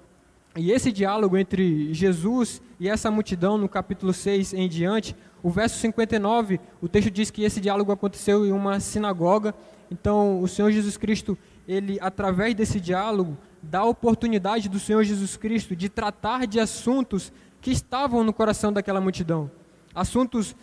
E 0.56 0.72
esse 0.72 0.90
diálogo 0.90 1.36
entre 1.36 1.92
Jesus 1.92 2.62
e 2.80 2.88
essa 2.88 3.10
multidão, 3.10 3.58
no 3.58 3.68
capítulo 3.68 4.12
6 4.12 4.54
em 4.54 4.66
diante, 4.66 5.14
o 5.42 5.50
verso 5.50 5.78
59, 5.78 6.58
o 6.80 6.88
texto 6.88 7.10
diz 7.10 7.30
que 7.30 7.44
esse 7.44 7.60
diálogo 7.60 7.92
aconteceu 7.92 8.46
em 8.46 8.52
uma 8.52 8.80
sinagoga. 8.80 9.54
Então, 9.90 10.40
o 10.40 10.48
Senhor 10.48 10.72
Jesus 10.72 10.96
Cristo, 10.96 11.36
ele, 11.68 11.98
através 12.00 12.54
desse 12.54 12.80
diálogo, 12.80 13.36
dá 13.62 13.80
a 13.80 13.84
oportunidade 13.84 14.68
do 14.68 14.80
Senhor 14.80 15.04
Jesus 15.04 15.36
Cristo 15.36 15.76
de 15.76 15.90
tratar 15.90 16.46
de 16.46 16.58
assuntos 16.58 17.30
que 17.60 17.70
estavam 17.70 18.24
no 18.24 18.32
coração 18.32 18.72
daquela 18.72 19.00
multidão, 19.00 19.50
assuntos 19.94 20.56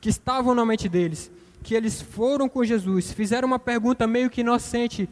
que 0.00 0.08
estavam 0.08 0.54
na 0.54 0.64
mente 0.64 0.88
deles, 0.88 1.32
que 1.62 1.74
eles 1.74 2.00
foram 2.00 2.48
com 2.48 2.64
Jesus, 2.64 3.12
fizeram 3.12 3.48
uma 3.48 3.58
pergunta 3.58 4.06
meio 4.06 4.30
que 4.30 4.42
inocente, 4.42 5.08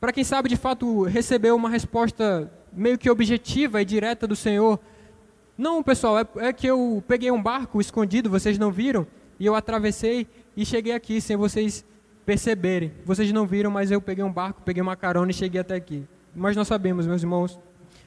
para 0.00 0.12
quem 0.12 0.24
sabe 0.24 0.48
de 0.48 0.56
fato 0.56 1.02
recebeu 1.04 1.56
uma 1.56 1.70
resposta 1.70 2.50
meio 2.74 2.98
que 2.98 3.10
objetiva 3.10 3.80
e 3.80 3.84
direta 3.84 4.26
do 4.26 4.36
Senhor. 4.36 4.78
Não, 5.56 5.82
pessoal, 5.82 6.18
é, 6.18 6.26
é 6.36 6.52
que 6.52 6.66
eu 6.66 7.02
peguei 7.06 7.30
um 7.30 7.42
barco 7.42 7.80
escondido, 7.80 8.28
vocês 8.28 8.58
não 8.58 8.72
viram, 8.72 9.06
e 9.38 9.46
eu 9.46 9.54
atravessei 9.54 10.26
e 10.56 10.64
cheguei 10.66 10.92
aqui 10.92 11.20
sem 11.20 11.36
vocês 11.36 11.84
perceberem. 12.26 12.92
Vocês 13.04 13.30
não 13.32 13.46
viram, 13.46 13.70
mas 13.70 13.90
eu 13.90 14.00
peguei 14.00 14.24
um 14.24 14.32
barco, 14.32 14.62
peguei 14.62 14.82
uma 14.82 14.96
carona 14.96 15.30
e 15.30 15.34
cheguei 15.34 15.60
até 15.60 15.74
aqui. 15.74 16.04
Mas 16.34 16.56
nós 16.56 16.66
sabemos, 16.66 17.06
meus 17.06 17.22
irmãos, 17.22 17.58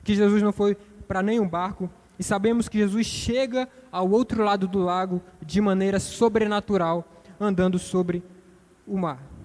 que 0.04 0.16
Jesus 0.16 0.42
não 0.42 0.52
foi 0.52 0.76
para 1.08 1.22
nenhum 1.22 1.48
barco 1.48 1.90
e 2.20 2.24
sabemos 2.24 2.68
que 2.68 2.78
Jesus 2.78 3.06
chega 3.06 3.70
ao 3.92 4.10
outro 4.10 4.44
lado 4.44 4.68
do 4.68 4.80
lago 4.80 5.22
de 5.42 5.62
maneira 5.62 6.00
sobrenatural, 6.00 7.08
andando 7.40 7.78
sobre 7.78 8.24
o 8.86 8.98
mar. 8.98 9.37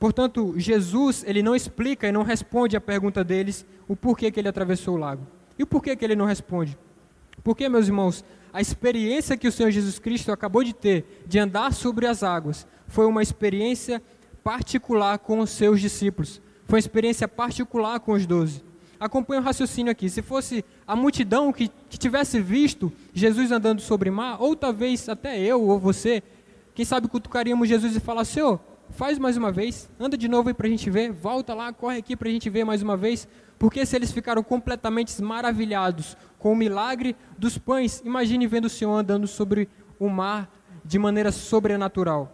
Portanto, 0.00 0.54
Jesus, 0.56 1.22
ele 1.26 1.42
não 1.42 1.54
explica 1.54 2.08
e 2.08 2.12
não 2.12 2.22
responde 2.22 2.74
à 2.74 2.80
pergunta 2.80 3.22
deles 3.22 3.66
o 3.86 3.94
porquê 3.94 4.30
que 4.30 4.40
ele 4.40 4.48
atravessou 4.48 4.94
o 4.94 4.98
lago. 4.98 5.26
E 5.58 5.62
o 5.62 5.66
porquê 5.66 5.94
que 5.94 6.02
ele 6.02 6.16
não 6.16 6.24
responde? 6.24 6.76
Porque, 7.44 7.68
meus 7.68 7.86
irmãos, 7.86 8.24
a 8.50 8.62
experiência 8.62 9.36
que 9.36 9.46
o 9.46 9.52
Senhor 9.52 9.70
Jesus 9.70 9.98
Cristo 9.98 10.32
acabou 10.32 10.64
de 10.64 10.72
ter 10.72 11.22
de 11.26 11.38
andar 11.38 11.74
sobre 11.74 12.06
as 12.06 12.22
águas 12.22 12.66
foi 12.88 13.04
uma 13.04 13.22
experiência 13.22 14.02
particular 14.42 15.18
com 15.18 15.40
os 15.40 15.50
seus 15.50 15.78
discípulos. 15.82 16.40
Foi 16.64 16.76
uma 16.76 16.80
experiência 16.80 17.28
particular 17.28 18.00
com 18.00 18.12
os 18.12 18.26
doze. 18.26 18.64
Acompanhe 18.98 19.42
o 19.42 19.44
raciocínio 19.44 19.92
aqui. 19.92 20.08
Se 20.08 20.22
fosse 20.22 20.64
a 20.86 20.96
multidão 20.96 21.52
que, 21.52 21.70
que 21.90 21.98
tivesse 21.98 22.40
visto 22.40 22.90
Jesus 23.12 23.52
andando 23.52 23.82
sobre 23.82 24.10
mar, 24.10 24.40
ou 24.40 24.56
talvez 24.56 25.10
até 25.10 25.38
eu 25.38 25.62
ou 25.62 25.78
você, 25.78 26.22
quem 26.74 26.86
sabe 26.86 27.06
cutucaríamos 27.06 27.68
Jesus 27.68 27.94
e 27.94 28.00
falar, 28.00 28.24
Senhor, 28.24 28.58
faz 28.92 29.18
mais 29.18 29.36
uma 29.36 29.50
vez, 29.50 29.88
anda 29.98 30.16
de 30.16 30.28
novo 30.28 30.48
aí 30.48 30.54
para 30.54 30.66
a 30.66 30.70
gente 30.70 30.90
ver, 30.90 31.12
volta 31.12 31.54
lá, 31.54 31.72
corre 31.72 31.98
aqui 31.98 32.16
para 32.16 32.28
a 32.28 32.32
gente 32.32 32.48
ver 32.50 32.64
mais 32.64 32.82
uma 32.82 32.96
vez. 32.96 33.26
Porque 33.58 33.84
se 33.84 33.94
eles 33.94 34.10
ficaram 34.10 34.42
completamente 34.42 35.20
maravilhados 35.22 36.16
com 36.38 36.52
o 36.52 36.56
milagre 36.56 37.14
dos 37.36 37.58
pães, 37.58 38.02
imagine 38.04 38.46
vendo 38.46 38.64
o 38.64 38.70
Senhor 38.70 38.94
andando 38.94 39.26
sobre 39.26 39.68
o 39.98 40.08
mar 40.08 40.50
de 40.84 40.98
maneira 40.98 41.30
sobrenatural. 41.30 42.32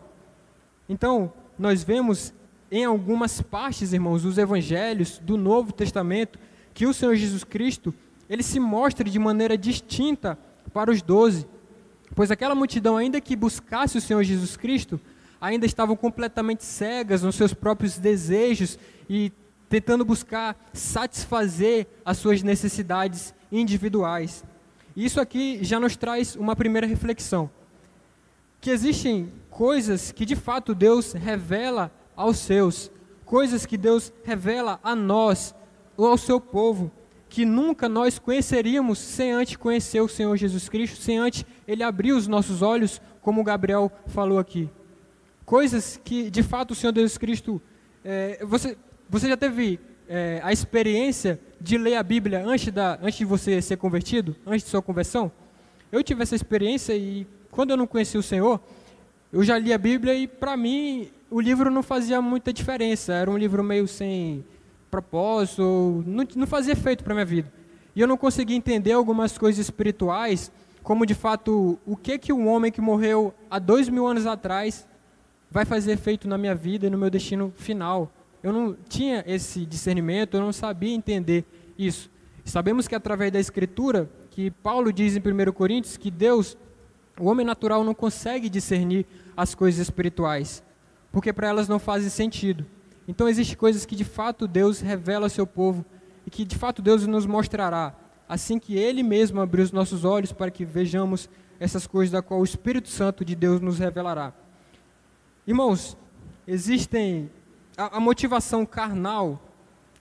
Então, 0.88 1.32
nós 1.58 1.82
vemos 1.82 2.32
em 2.70 2.84
algumas 2.84 3.40
partes, 3.40 3.92
irmãos, 3.92 4.22
dos 4.22 4.38
evangelhos 4.38 5.18
do 5.18 5.36
Novo 5.36 5.72
Testamento, 5.72 6.38
que 6.72 6.86
o 6.86 6.94
Senhor 6.94 7.16
Jesus 7.16 7.42
Cristo, 7.42 7.92
ele 8.28 8.42
se 8.42 8.60
mostra 8.60 9.08
de 9.08 9.18
maneira 9.18 9.56
distinta 9.56 10.38
para 10.72 10.90
os 10.90 11.02
doze. 11.02 11.46
Pois 12.14 12.30
aquela 12.30 12.54
multidão, 12.54 12.96
ainda 12.96 13.20
que 13.20 13.34
buscasse 13.34 13.98
o 13.98 14.00
Senhor 14.00 14.22
Jesus 14.22 14.56
Cristo, 14.56 15.00
ainda 15.40 15.66
estavam 15.66 15.96
completamente 15.96 16.64
cegas 16.64 17.22
nos 17.22 17.34
seus 17.34 17.52
próprios 17.52 17.98
desejos 17.98 18.78
e 19.08 19.32
tentando 19.68 20.04
buscar 20.04 20.56
satisfazer 20.72 21.86
as 22.04 22.18
suas 22.18 22.42
necessidades 22.42 23.34
individuais. 23.50 24.44
Isso 24.96 25.20
aqui 25.20 25.58
já 25.62 25.78
nos 25.78 25.96
traz 25.96 26.36
uma 26.36 26.56
primeira 26.56 26.86
reflexão. 26.86 27.50
Que 28.60 28.70
existem 28.70 29.32
coisas 29.50 30.10
que 30.10 30.24
de 30.24 30.34
fato 30.34 30.74
Deus 30.74 31.12
revela 31.12 31.90
aos 32.16 32.38
seus, 32.38 32.90
coisas 33.24 33.66
que 33.66 33.76
Deus 33.76 34.12
revela 34.24 34.80
a 34.82 34.96
nós 34.96 35.54
ou 35.96 36.06
ao 36.06 36.16
seu 36.16 36.40
povo, 36.40 36.90
que 37.28 37.44
nunca 37.44 37.88
nós 37.88 38.18
conheceríamos 38.18 38.98
sem 38.98 39.32
antes 39.32 39.56
conhecer 39.56 40.00
o 40.00 40.08
Senhor 40.08 40.36
Jesus 40.36 40.68
Cristo, 40.68 40.96
sem 40.96 41.18
antes 41.18 41.44
Ele 41.66 41.82
abrir 41.82 42.12
os 42.12 42.26
nossos 42.26 42.62
olhos, 42.62 43.00
como 43.20 43.44
Gabriel 43.44 43.92
falou 44.06 44.38
aqui. 44.38 44.70
Coisas 45.46 46.00
que, 46.04 46.28
de 46.28 46.42
fato, 46.42 46.72
o 46.72 46.74
Senhor 46.74 46.92
Jesus 46.92 47.16
Cristo. 47.16 47.62
É, 48.04 48.44
você, 48.44 48.76
você 49.08 49.28
já 49.28 49.36
teve 49.36 49.78
é, 50.08 50.40
a 50.42 50.52
experiência 50.52 51.38
de 51.60 51.78
ler 51.78 51.94
a 51.94 52.02
Bíblia 52.02 52.44
antes, 52.44 52.72
da, 52.72 52.98
antes 53.00 53.16
de 53.16 53.24
você 53.24 53.62
ser 53.62 53.76
convertido, 53.76 54.34
antes 54.44 54.64
de 54.64 54.70
sua 54.70 54.82
conversão? 54.82 55.30
Eu 55.92 56.02
tive 56.02 56.24
essa 56.24 56.34
experiência 56.34 56.94
e, 56.96 57.28
quando 57.48 57.70
eu 57.70 57.76
não 57.76 57.86
conhecia 57.86 58.18
o 58.18 58.24
Senhor, 58.24 58.60
eu 59.32 59.44
já 59.44 59.56
li 59.56 59.72
a 59.72 59.78
Bíblia 59.78 60.14
e, 60.14 60.26
para 60.26 60.56
mim, 60.56 61.10
o 61.30 61.40
livro 61.40 61.70
não 61.70 61.82
fazia 61.82 62.20
muita 62.20 62.52
diferença. 62.52 63.12
Era 63.12 63.30
um 63.30 63.38
livro 63.38 63.62
meio 63.62 63.86
sem 63.86 64.44
propósito, 64.90 66.02
não, 66.04 66.26
não 66.34 66.46
fazia 66.48 66.72
efeito 66.72 67.04
para 67.04 67.14
minha 67.14 67.24
vida. 67.24 67.52
E 67.94 68.00
eu 68.00 68.08
não 68.08 68.16
conseguia 68.16 68.56
entender 68.56 68.92
algumas 68.92 69.38
coisas 69.38 69.64
espirituais, 69.64 70.50
como 70.82 71.06
de 71.06 71.14
fato 71.14 71.78
o 71.86 71.96
que 71.96 72.18
que 72.18 72.32
um 72.32 72.48
homem 72.48 72.72
que 72.72 72.80
morreu 72.80 73.32
há 73.48 73.60
dois 73.60 73.88
mil 73.88 74.08
anos 74.08 74.26
atrás 74.26 74.84
vai 75.50 75.64
fazer 75.64 75.92
efeito 75.92 76.28
na 76.28 76.36
minha 76.36 76.54
vida 76.54 76.86
e 76.86 76.90
no 76.90 76.98
meu 76.98 77.10
destino 77.10 77.52
final. 77.56 78.10
Eu 78.42 78.52
não 78.52 78.76
tinha 78.88 79.24
esse 79.26 79.64
discernimento, 79.66 80.36
eu 80.36 80.40
não 80.40 80.52
sabia 80.52 80.94
entender 80.94 81.44
isso. 81.78 82.10
Sabemos 82.44 82.86
que 82.86 82.94
através 82.94 83.32
da 83.32 83.40
Escritura, 83.40 84.08
que 84.30 84.50
Paulo 84.50 84.92
diz 84.92 85.16
em 85.16 85.20
1 85.20 85.52
Coríntios 85.52 85.96
que 85.96 86.10
Deus, 86.10 86.56
o 87.18 87.26
homem 87.26 87.44
natural 87.44 87.82
não 87.82 87.94
consegue 87.94 88.48
discernir 88.48 89.06
as 89.36 89.54
coisas 89.54 89.80
espirituais, 89.80 90.62
porque 91.10 91.32
para 91.32 91.48
elas 91.48 91.68
não 91.68 91.78
fazem 91.78 92.08
sentido. 92.08 92.64
Então 93.08 93.28
existem 93.28 93.56
coisas 93.56 93.84
que 93.84 93.96
de 93.96 94.04
fato 94.04 94.46
Deus 94.46 94.80
revela 94.80 95.26
ao 95.26 95.30
seu 95.30 95.46
povo 95.46 95.84
e 96.26 96.30
que 96.30 96.44
de 96.44 96.56
fato 96.56 96.82
Deus 96.82 97.06
nos 97.06 97.26
mostrará, 97.26 97.94
assim 98.28 98.58
que 98.58 98.76
Ele 98.76 99.02
mesmo 99.02 99.40
abrir 99.40 99.62
os 99.62 99.72
nossos 99.72 100.04
olhos 100.04 100.32
para 100.32 100.50
que 100.50 100.64
vejamos 100.64 101.28
essas 101.58 101.86
coisas 101.86 102.12
da 102.12 102.22
qual 102.22 102.40
o 102.40 102.44
Espírito 102.44 102.88
Santo 102.88 103.24
de 103.24 103.34
Deus 103.34 103.60
nos 103.60 103.78
revelará. 103.78 104.32
Irmãos, 105.46 105.96
existem 106.44 107.30
a, 107.76 107.98
a 107.98 108.00
motivação 108.00 108.66
carnal 108.66 109.40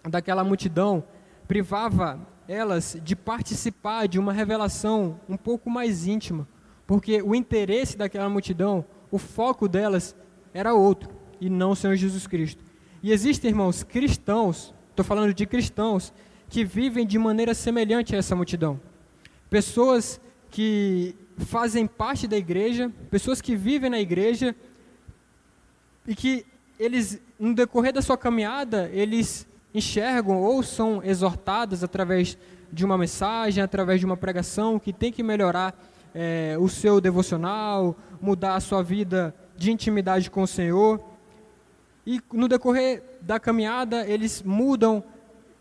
daquela 0.10 0.44
multidão 0.44 1.04
privava 1.48 2.20
elas 2.48 2.98
de 3.04 3.16
participar 3.16 4.08
de 4.08 4.18
uma 4.18 4.34
revelação 4.34 5.20
um 5.30 5.38
pouco 5.38 5.70
mais 5.70 6.08
íntima, 6.08 6.48
porque 6.88 7.22
o 7.22 7.36
interesse 7.36 7.96
daquela 7.96 8.28
multidão, 8.28 8.84
o 9.12 9.20
foco 9.20 9.68
delas 9.68 10.16
era 10.52 10.74
outro, 10.74 11.12
e 11.40 11.48
não 11.48 11.72
o 11.72 11.76
Senhor 11.76 11.96
Jesus 11.96 12.26
Cristo. 12.26 12.64
E 13.04 13.12
existem, 13.12 13.52
irmãos, 13.52 13.84
cristãos, 13.84 14.74
estou 14.90 15.06
falando 15.06 15.32
de 15.32 15.46
cristãos, 15.46 16.12
que 16.50 16.66
vivem 16.66 17.06
de 17.06 17.20
maneira 17.20 17.54
semelhante 17.54 18.16
a 18.16 18.18
essa 18.18 18.36
multidão. 18.36 18.80
Pessoas 19.48 20.20
que 20.50 21.16
fazem 21.38 21.86
parte 21.86 22.28
da 22.28 22.36
igreja, 22.36 22.92
pessoas 23.12 23.42
que 23.42 23.56
vivem 23.56 23.92
na 23.92 24.00
igreja 24.00 24.56
e 26.08 26.16
que 26.16 26.46
eles, 26.80 27.20
no 27.40 27.54
decorrer 27.54 27.94
da 27.94 28.02
sua 28.02 28.18
caminhada, 28.18 28.90
eles 28.94 29.48
enxergam 29.74 30.42
ou 30.42 30.64
são 30.64 31.04
exortadas 31.04 31.84
através 31.84 32.38
de 32.72 32.86
uma 32.86 32.98
mensagem, 32.98 33.64
através 33.64 34.00
de 34.00 34.06
uma 34.06 34.18
pregação, 34.18 34.80
que 34.80 34.92
tem 34.92 35.12
que 35.12 35.24
melhorar 35.24 35.74
é, 36.14 36.56
o 36.60 36.70
seu 36.70 37.02
devocional, 37.02 37.96
mudar 38.22 38.56
a 38.56 38.60
sua 38.60 38.82
vida 38.82 39.36
de 39.58 39.72
intimidade 39.72 40.30
com 40.30 40.44
o 40.44 40.48
Senhor. 40.48 41.02
E 42.06 42.22
no 42.32 42.48
decorrer 42.48 43.04
da 43.22 43.40
caminhada, 43.40 44.06
eles 44.08 44.42
mudam, 44.44 45.04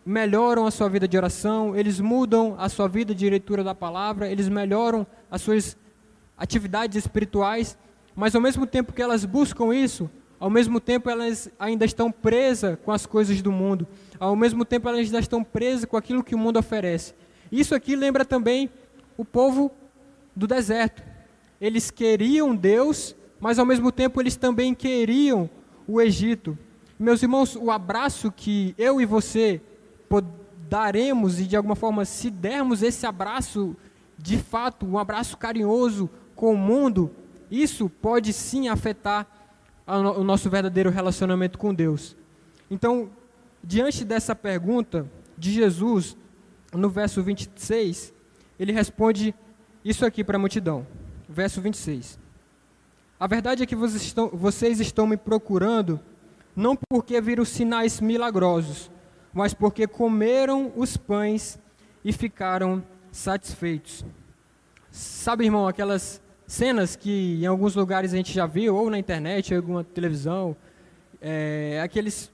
melhoram 0.05 0.67
a 0.67 0.71
sua 0.71 0.89
vida 0.89 1.09
de 1.09 1.17
oração, 1.17 1.77
eles 1.77 1.99
mudam 1.99 2.55
a 2.59 2.69
sua 2.69 2.87
vida 2.87 3.15
de 3.15 3.29
leitura 3.29 3.65
da 3.65 3.75
palavra, 3.75 4.31
eles 4.31 4.49
melhoram 4.49 5.07
as 5.31 5.43
suas 5.43 5.77
atividades 6.37 6.97
espirituais, 6.97 7.77
mas 8.15 8.35
ao 8.35 8.41
mesmo 8.41 8.67
tempo 8.67 8.93
que 8.93 9.03
elas 9.03 9.25
buscam 9.25 9.75
isso, 9.75 10.11
ao 10.45 10.51
mesmo 10.51 10.79
tempo 10.79 11.09
elas 11.09 11.49
ainda 11.59 11.87
estão 11.87 12.13
presas 12.13 12.77
com 12.85 12.93
as 12.93 13.07
coisas 13.07 13.41
do 13.41 13.51
mundo, 13.51 13.89
ao 14.21 14.37
mesmo 14.37 14.63
tempo 14.63 14.87
elas 14.87 15.07
ainda 15.07 15.19
estão 15.19 15.43
presas 15.43 15.87
com 15.87 15.97
aquilo 15.97 16.23
que 16.23 16.35
o 16.35 16.39
mundo 16.39 16.59
oferece. 16.59 17.15
Isso 17.51 17.75
aqui 17.75 17.97
lembra 17.97 18.27
também 18.27 18.69
o 19.17 19.25
povo 19.25 19.71
do 20.37 20.47
deserto. 20.47 21.03
Eles 21.59 21.91
queriam 21.91 22.55
Deus, 22.55 23.17
mas 23.41 23.59
ao 23.59 23.65
mesmo 23.65 23.91
tempo 23.91 24.21
eles 24.21 24.37
também 24.37 24.75
queriam 24.75 25.49
o 25.89 25.99
Egito. 25.99 26.59
Meus 26.99 27.23
irmãos, 27.23 27.57
o 27.57 27.71
abraço 27.71 28.31
que 28.31 28.75
eu 28.77 29.01
e 29.01 29.07
você 29.07 29.63
daremos 30.69 31.41
e 31.41 31.47
de 31.47 31.57
alguma 31.57 31.75
forma 31.75 32.05
se 32.05 32.31
dermos 32.31 32.83
esse 32.83 33.07
abraço 33.07 33.75
de 34.19 34.37
fato, 34.37 34.85
um 34.85 34.99
abraço 34.99 35.39
carinhoso 35.39 36.11
com 36.37 36.53
o 36.53 36.59
mundo, 36.59 37.11
isso 37.51 37.89
pode 37.89 38.31
sim 38.35 38.69
afetar 38.69 39.27
o 39.87 40.25
nosso 40.25 40.49
verdadeiro 40.49 40.91
relacionamento 40.91 41.59
com 41.59 41.75
Deus. 41.75 42.17
Então, 42.71 43.11
diante 43.63 44.05
dessa 44.05 44.35
pergunta 44.35 45.11
de 45.37 45.53
Jesus, 45.53 46.17
no 46.73 46.89
verso 46.89 47.23
26, 47.23 48.13
ele 48.59 48.73
responde 48.73 49.35
isso 49.85 50.07
aqui 50.07 50.25
para 50.25 50.37
a 50.37 50.41
multidão. 50.41 50.87
Verso 51.29 51.61
26. 51.61 52.19
A 53.19 53.27
verdade 53.27 53.63
é 53.63 53.67
que 53.67 53.77
vocês 53.77 54.03
estão, 54.03 54.29
vocês 54.29 54.81
estão 54.81 55.07
me 55.07 55.17
procurando 55.17 56.01
não 56.57 56.77
porque 56.89 57.21
viram 57.21 57.45
sinais 57.45 58.01
milagrosos, 58.01 58.91
mas 59.33 59.53
porque 59.53 59.87
comeram 59.87 60.73
os 60.77 60.97
pães 60.97 61.59
e 62.05 62.13
ficaram 62.13 62.83
satisfeitos. 63.11 64.05
Sabe, 64.91 65.45
irmão, 65.45 65.67
aquelas 65.67 66.23
cenas 66.47 66.97
que 66.97 67.39
em 67.43 67.47
alguns 67.47 67.75
lugares 67.75 68.13
a 68.13 68.17
gente 68.17 68.33
já 68.33 68.47
viu, 68.47 68.75
ou 68.77 68.91
na 68.91 68.99
internet, 68.99 69.53
ou 69.53 69.59
alguma 69.59 69.85
televisão, 69.85 70.57
é, 71.21 71.81
aqueles 71.83 72.31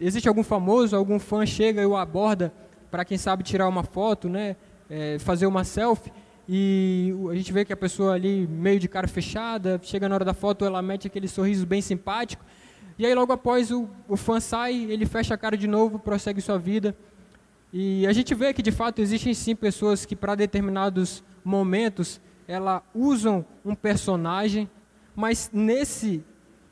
existe 0.00 0.28
algum 0.28 0.42
famoso, 0.42 0.96
algum 0.96 1.18
fã 1.18 1.44
chega 1.44 1.82
e 1.82 1.86
o 1.86 1.96
aborda 1.96 2.52
para 2.90 3.04
quem 3.04 3.18
sabe 3.18 3.42
tirar 3.42 3.68
uma 3.68 3.82
foto, 3.82 4.28
né, 4.28 4.56
é, 4.88 5.18
fazer 5.18 5.46
uma 5.46 5.64
selfie, 5.64 6.12
e 6.48 7.14
a 7.30 7.34
gente 7.34 7.52
vê 7.52 7.64
que 7.64 7.72
a 7.72 7.76
pessoa 7.76 8.14
ali 8.14 8.46
meio 8.46 8.80
de 8.80 8.88
cara 8.88 9.06
fechada, 9.06 9.80
chega 9.82 10.08
na 10.08 10.14
hora 10.16 10.24
da 10.24 10.34
foto, 10.34 10.64
ela 10.64 10.82
mete 10.82 11.06
aquele 11.06 11.28
sorriso 11.28 11.66
bem 11.66 11.80
simpático, 11.80 12.44
e 12.98 13.06
aí 13.06 13.14
logo 13.14 13.32
após 13.32 13.70
o, 13.70 13.88
o 14.08 14.16
fã 14.16 14.40
sai, 14.40 14.74
ele 14.74 15.06
fecha 15.06 15.32
a 15.32 15.38
cara 15.38 15.56
de 15.56 15.66
novo, 15.66 15.98
prossegue 15.98 16.40
sua 16.40 16.58
vida. 16.58 16.94
E 17.72 18.06
a 18.06 18.12
gente 18.12 18.34
vê 18.34 18.52
que 18.52 18.60
de 18.60 18.70
fato 18.70 19.00
existem 19.00 19.32
sim 19.32 19.56
pessoas 19.56 20.04
que 20.04 20.14
para 20.14 20.34
determinados 20.34 21.24
momentos 21.42 22.20
ela 22.50 22.82
usam 22.92 23.46
um 23.64 23.76
personagem, 23.76 24.68
mas 25.14 25.48
nesse 25.52 26.24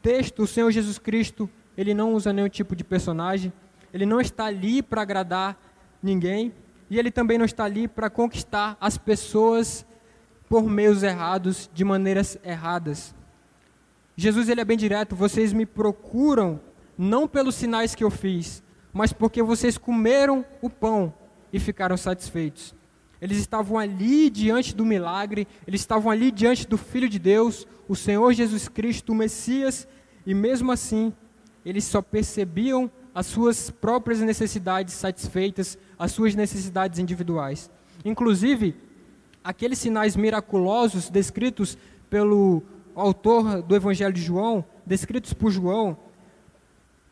texto 0.03 0.43
o 0.43 0.47
Senhor 0.47 0.73
Jesus 0.73 0.99
Cristo 0.99 1.49
ele 1.77 1.95
não 1.95 2.15
usa 2.15 2.33
nenhum 2.33 2.49
tipo 2.49 2.75
de 2.75 2.83
personagem, 2.83 3.53
ele 3.95 4.05
não 4.05 4.21
está 4.21 4.47
ali 4.47 4.83
para 4.83 5.03
agradar 5.03 5.57
ninguém 6.03 6.53
e 6.91 6.99
ele 6.99 7.13
também 7.13 7.39
não 7.39 7.45
está 7.45 7.65
ali 7.65 7.87
para 7.87 8.11
conquistar 8.11 8.77
as 8.81 8.99
pessoas 8.99 9.87
por 10.49 10.65
meios 10.65 11.05
errados, 11.05 11.71
de 11.73 11.85
maneiras 11.85 12.37
erradas. 12.43 13.15
Jesus 14.17 14.49
ele 14.49 14.61
é 14.61 14.65
bem 14.65 14.77
direto, 14.77 15.15
vocês 15.15 15.53
me 15.53 15.65
procuram 15.65 16.61
não 16.97 17.29
pelos 17.29 17.55
sinais 17.55 17.95
que 17.95 18.03
eu 18.03 18.11
fiz, 18.11 18.65
mas 18.93 19.13
porque 19.13 19.45
vocês 19.45 19.79
comeram 19.79 20.45
o 20.61 20.69
pão 20.69 21.15
e 21.53 21.61
ficaram 21.61 21.97
satisfeitos. 21.97 22.75
Eles 23.21 23.39
estavam 23.39 23.79
ali 23.79 24.31
diante 24.31 24.75
do 24.75 24.85
milagre, 24.85 25.47
eles 25.67 25.81
estavam 25.81 26.11
ali 26.11 26.31
diante 26.31 26.67
do 26.67 26.79
Filho 26.79 27.09
de 27.09 27.19
Deus, 27.19 27.67
o 27.89 27.97
Senhor 27.97 28.33
Jesus 28.33 28.69
Cristo, 28.69 29.13
o 29.13 29.15
Messias, 29.15 29.89
e 30.27 30.35
mesmo 30.35 30.71
assim 30.71 31.13
eles 31.65 31.85
só 31.85 32.01
percebiam 32.01 32.91
as 33.15 33.27
suas 33.27 33.71
próprias 33.71 34.21
necessidades 34.21 34.95
satisfeitas, 34.95 35.77
as 35.99 36.13
suas 36.13 36.35
necessidades 36.35 36.99
individuais. 36.99 37.69
Inclusive, 38.05 38.77
aqueles 39.43 39.79
sinais 39.79 40.15
miraculosos 40.15 41.11
descritos 41.11 41.77
pelo 42.09 42.63
autor 42.95 43.63
do 43.63 43.75
Evangelho 43.75 44.13
de 44.13 44.23
João, 44.23 44.65
descritos 44.87 45.33
por 45.33 45.51
João, 45.51 45.97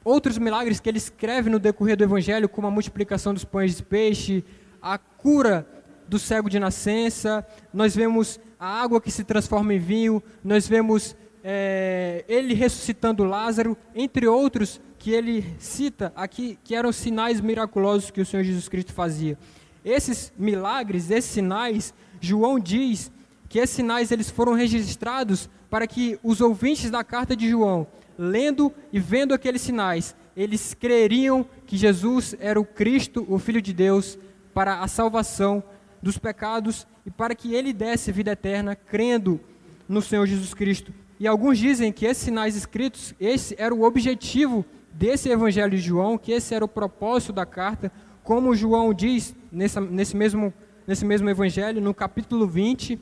outros 0.04 0.38
milagres 0.38 0.78
que 0.78 0.88
ele 0.88 0.98
escreve 0.98 1.50
no 1.50 1.58
decorrer 1.58 1.96
do 1.96 2.04
Evangelho, 2.04 2.48
como 2.48 2.68
a 2.68 2.70
multiplicação 2.70 3.34
dos 3.34 3.44
pães 3.44 3.76
de 3.76 3.82
peixe, 3.82 4.44
a 4.80 4.96
cura 4.96 5.66
do 6.08 6.18
cego 6.18 6.48
de 6.48 6.58
nascença, 6.58 7.46
nós 7.72 7.94
vemos 7.94 8.38
a 8.58 8.82
água 8.82 9.00
que 9.00 9.10
se 9.10 9.24
transforma 9.24 9.74
em 9.74 9.78
vinho, 9.78 10.22
nós 10.42 10.66
vemos 10.66 11.16
é, 11.42 12.24
ele 12.28 12.54
ressuscitando 12.54 13.24
Lázaro, 13.24 13.76
entre 13.94 14.26
outros 14.26 14.80
que 14.98 15.12
ele 15.12 15.46
cita 15.58 16.12
aqui, 16.16 16.58
que 16.64 16.74
eram 16.74 16.90
sinais 16.90 17.40
miraculosos 17.40 18.10
que 18.10 18.20
o 18.20 18.26
Senhor 18.26 18.42
Jesus 18.42 18.68
Cristo 18.68 18.92
fazia. 18.92 19.38
Esses 19.84 20.32
milagres, 20.36 21.10
esses 21.10 21.30
sinais, 21.30 21.94
João 22.20 22.58
diz 22.58 23.12
que 23.48 23.58
esses 23.58 23.76
sinais 23.76 24.10
eles 24.10 24.28
foram 24.28 24.54
registrados 24.54 25.48
para 25.70 25.86
que 25.86 26.18
os 26.22 26.40
ouvintes 26.40 26.90
da 26.90 27.04
carta 27.04 27.36
de 27.36 27.48
João, 27.48 27.86
lendo 28.18 28.72
e 28.92 28.98
vendo 28.98 29.32
aqueles 29.32 29.62
sinais, 29.62 30.16
eles 30.36 30.74
creriam 30.74 31.46
que 31.66 31.76
Jesus 31.76 32.34
era 32.40 32.60
o 32.60 32.64
Cristo, 32.64 33.24
o 33.28 33.38
Filho 33.38 33.62
de 33.62 33.72
Deus, 33.72 34.18
para 34.52 34.80
a 34.80 34.88
salvação 34.88 35.62
dos 36.02 36.18
pecados 36.18 36.86
e 37.04 37.10
para 37.10 37.34
que 37.34 37.54
ele 37.54 37.72
desse 37.72 38.12
vida 38.12 38.32
eterna, 38.32 38.74
crendo 38.74 39.40
no 39.88 40.02
Senhor 40.02 40.26
Jesus 40.26 40.54
Cristo. 40.54 40.92
E 41.18 41.26
alguns 41.26 41.58
dizem 41.58 41.92
que 41.92 42.04
esses 42.04 42.24
sinais 42.24 42.56
escritos, 42.56 43.14
esse 43.18 43.54
era 43.58 43.74
o 43.74 43.82
objetivo 43.82 44.64
desse 44.92 45.28
Evangelho 45.30 45.70
de 45.70 45.78
João, 45.78 46.18
que 46.18 46.32
esse 46.32 46.54
era 46.54 46.64
o 46.64 46.68
propósito 46.68 47.32
da 47.32 47.46
carta, 47.46 47.90
como 48.22 48.54
João 48.54 48.92
diz 48.92 49.34
nesse, 49.52 49.78
mesmo, 50.16 50.52
nesse 50.86 51.04
mesmo 51.04 51.28
Evangelho, 51.30 51.80
no 51.80 51.94
capítulo 51.94 52.46
20, 52.46 52.98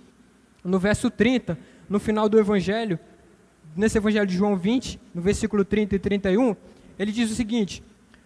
no 0.63 0.79
verso 0.79 1.11
30, 1.11 1.59
no 1.89 1.99
final 1.99 2.29
do 2.29 2.39
Evangelho, 2.39 2.99
nesse 3.77 3.99
Evangelho 3.99 4.27
de 4.27 4.37
João 4.37 4.57
20, 4.57 5.01
no 5.15 5.23
versículo 5.23 5.65
30 5.65 5.97
e 5.97 5.99
31, 5.99 6.57
ele 6.99 7.11
diz 7.11 7.31
o 7.31 7.35
seguinte: 7.35 7.83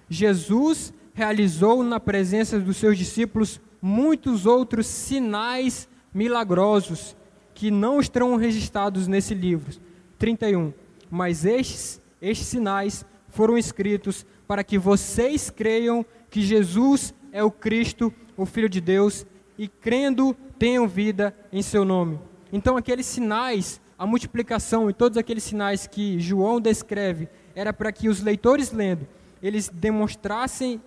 Jesus 0.09 0.93
realizou 1.15 1.83
na 1.83 1.99
presença 1.99 2.59
dos 2.59 2.77
seus 2.77 2.97
discípulos 2.97 3.61
muitos 3.81 4.47
outros 4.47 4.87
sinais 4.87 5.89
milagrosos 6.13 7.17
que 7.55 7.71
não 7.71 8.01
estão 8.01 8.37
registrados 8.37 9.07
nesse 9.07 9.35
livro. 9.35 9.81
31. 10.19 10.73
Mas 11.11 11.45
estes, 11.45 12.01
estes 12.21 12.47
sinais 12.47 13.05
foram 13.29 13.57
escritos 13.57 14.27
para 14.47 14.65
que 14.65 14.79
vocês 14.79 15.51
creiam 15.51 16.05
que 16.31 16.41
Jesus 16.43 17.15
é 17.33 17.43
o 17.43 17.51
Cristo, 17.51 18.13
o 18.37 18.47
Filho 18.47 18.69
de 18.69 18.81
Deus, 18.81 19.27
e 19.59 19.69
crendo 19.69 20.37
tenham 20.59 20.87
vida 20.89 21.35
em 21.53 21.63
seu 21.63 21.85
nome. 21.85 22.19
Então, 22.53 22.77
aqueles 22.77 23.07
sinais, 23.07 23.81
a 23.99 24.07
multiplicação 24.07 24.89
e 24.89 24.95
todos 24.95 25.19
aqueles 25.19 25.45
sinais 25.45 25.87
que 25.87 26.19
João 26.19 26.61
descreve, 26.61 27.29
era 27.55 27.73
para 27.73 27.93
que 27.93 28.09
os 28.09 28.23
leitores 28.23 28.73
lendo, 28.73 29.07
eles 29.43 29.69
demonstrassem 29.69 30.81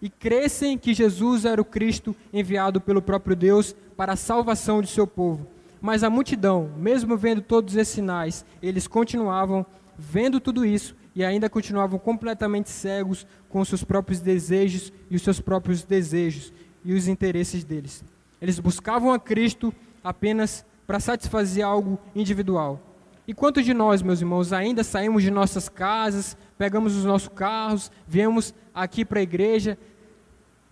e 0.00 0.08
crescem 0.08 0.78
que 0.78 0.94
Jesus 0.94 1.44
era 1.44 1.60
o 1.60 1.64
Cristo 1.64 2.14
enviado 2.32 2.80
pelo 2.80 3.02
próprio 3.02 3.36
Deus 3.36 3.74
para 3.96 4.14
a 4.14 4.16
salvação 4.16 4.80
de 4.80 4.88
seu 4.88 5.06
povo. 5.06 5.46
Mas 5.80 6.02
a 6.02 6.10
multidão, 6.10 6.70
mesmo 6.76 7.16
vendo 7.16 7.40
todos 7.40 7.76
esses 7.76 7.94
sinais, 7.94 8.44
eles 8.62 8.86
continuavam 8.86 9.64
vendo 9.98 10.40
tudo 10.40 10.64
isso 10.64 10.96
e 11.14 11.24
ainda 11.24 11.50
continuavam 11.50 11.98
completamente 11.98 12.70
cegos 12.70 13.26
com 13.48 13.64
seus 13.64 13.82
próprios 13.82 14.20
desejos 14.20 14.92
e 15.10 15.16
os 15.16 15.22
seus 15.22 15.40
próprios 15.40 15.82
desejos 15.82 16.52
e 16.84 16.92
os 16.92 17.08
interesses 17.08 17.64
deles. 17.64 18.04
Eles 18.40 18.58
buscavam 18.58 19.12
a 19.12 19.18
Cristo 19.18 19.74
apenas 20.02 20.64
para 20.86 21.00
satisfazer 21.00 21.64
algo 21.64 21.98
individual. 22.14 22.80
E 23.26 23.34
quantos 23.34 23.64
de 23.64 23.72
nós, 23.72 24.02
meus 24.02 24.20
irmãos, 24.20 24.52
ainda 24.52 24.82
saímos 24.82 25.22
de 25.22 25.30
nossas 25.30 25.68
casas, 25.68 26.36
pegamos 26.58 26.96
os 26.96 27.04
nossos 27.04 27.28
carros, 27.28 27.90
viemos 28.06 28.52
aqui 28.74 29.04
para 29.04 29.20
a 29.20 29.22
igreja, 29.22 29.78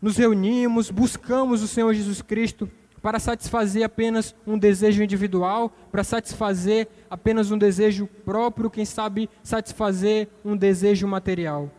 nos 0.00 0.16
reunimos, 0.16 0.90
buscamos 0.90 1.62
o 1.62 1.68
Senhor 1.68 1.92
Jesus 1.92 2.22
Cristo 2.22 2.70
para 3.02 3.18
satisfazer 3.18 3.84
apenas 3.84 4.34
um 4.46 4.58
desejo 4.58 5.02
individual, 5.02 5.72
para 5.90 6.04
satisfazer 6.04 6.88
apenas 7.08 7.50
um 7.50 7.58
desejo 7.58 8.06
próprio, 8.24 8.70
quem 8.70 8.84
sabe 8.84 9.30
satisfazer 9.42 10.28
um 10.44 10.56
desejo 10.56 11.06
material. 11.06 11.70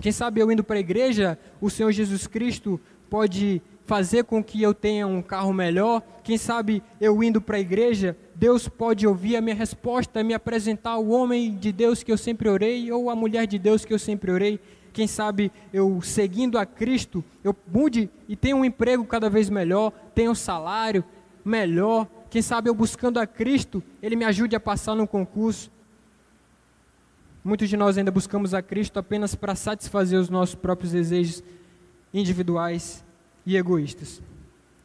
Quem 0.00 0.12
sabe 0.12 0.40
eu 0.40 0.50
indo 0.52 0.62
para 0.62 0.76
a 0.76 0.80
igreja, 0.80 1.38
o 1.60 1.68
Senhor 1.68 1.90
Jesus 1.90 2.26
Cristo 2.26 2.80
pode 3.10 3.60
fazer 3.84 4.24
com 4.24 4.44
que 4.44 4.62
eu 4.62 4.74
tenha 4.74 5.06
um 5.06 5.22
carro 5.22 5.52
melhor. 5.52 6.02
Quem 6.22 6.36
sabe 6.36 6.82
eu 7.00 7.22
indo 7.22 7.40
para 7.40 7.56
a 7.56 7.60
igreja, 7.60 8.16
Deus 8.34 8.68
pode 8.68 9.06
ouvir 9.06 9.34
a 9.36 9.40
minha 9.40 9.56
resposta, 9.56 10.22
me 10.22 10.34
apresentar 10.34 10.98
o 10.98 11.08
homem 11.08 11.56
de 11.56 11.72
Deus 11.72 12.02
que 12.02 12.12
eu 12.12 12.18
sempre 12.18 12.48
orei 12.48 12.92
ou 12.92 13.08
a 13.08 13.16
mulher 13.16 13.46
de 13.46 13.58
Deus 13.58 13.84
que 13.84 13.92
eu 13.92 13.98
sempre 13.98 14.30
orei. 14.30 14.60
Quem 14.98 15.06
sabe 15.06 15.52
eu 15.72 16.02
seguindo 16.02 16.58
a 16.58 16.66
Cristo, 16.66 17.24
eu 17.44 17.54
mude 17.72 18.10
e 18.28 18.34
tenha 18.34 18.56
um 18.56 18.64
emprego 18.64 19.04
cada 19.04 19.30
vez 19.30 19.48
melhor, 19.48 19.92
tenha 20.12 20.28
um 20.28 20.34
salário 20.34 21.04
melhor. 21.44 22.08
Quem 22.28 22.42
sabe 22.42 22.68
eu 22.68 22.74
buscando 22.74 23.20
a 23.20 23.24
Cristo, 23.24 23.80
Ele 24.02 24.16
me 24.16 24.24
ajude 24.24 24.56
a 24.56 24.60
passar 24.60 24.96
no 24.96 25.06
concurso. 25.06 25.70
Muitos 27.44 27.68
de 27.68 27.76
nós 27.76 27.96
ainda 27.96 28.10
buscamos 28.10 28.52
a 28.52 28.60
Cristo 28.60 28.98
apenas 28.98 29.36
para 29.36 29.54
satisfazer 29.54 30.18
os 30.18 30.28
nossos 30.28 30.56
próprios 30.56 30.90
desejos 30.90 31.44
individuais 32.12 33.04
e 33.46 33.56
egoístas. 33.56 34.20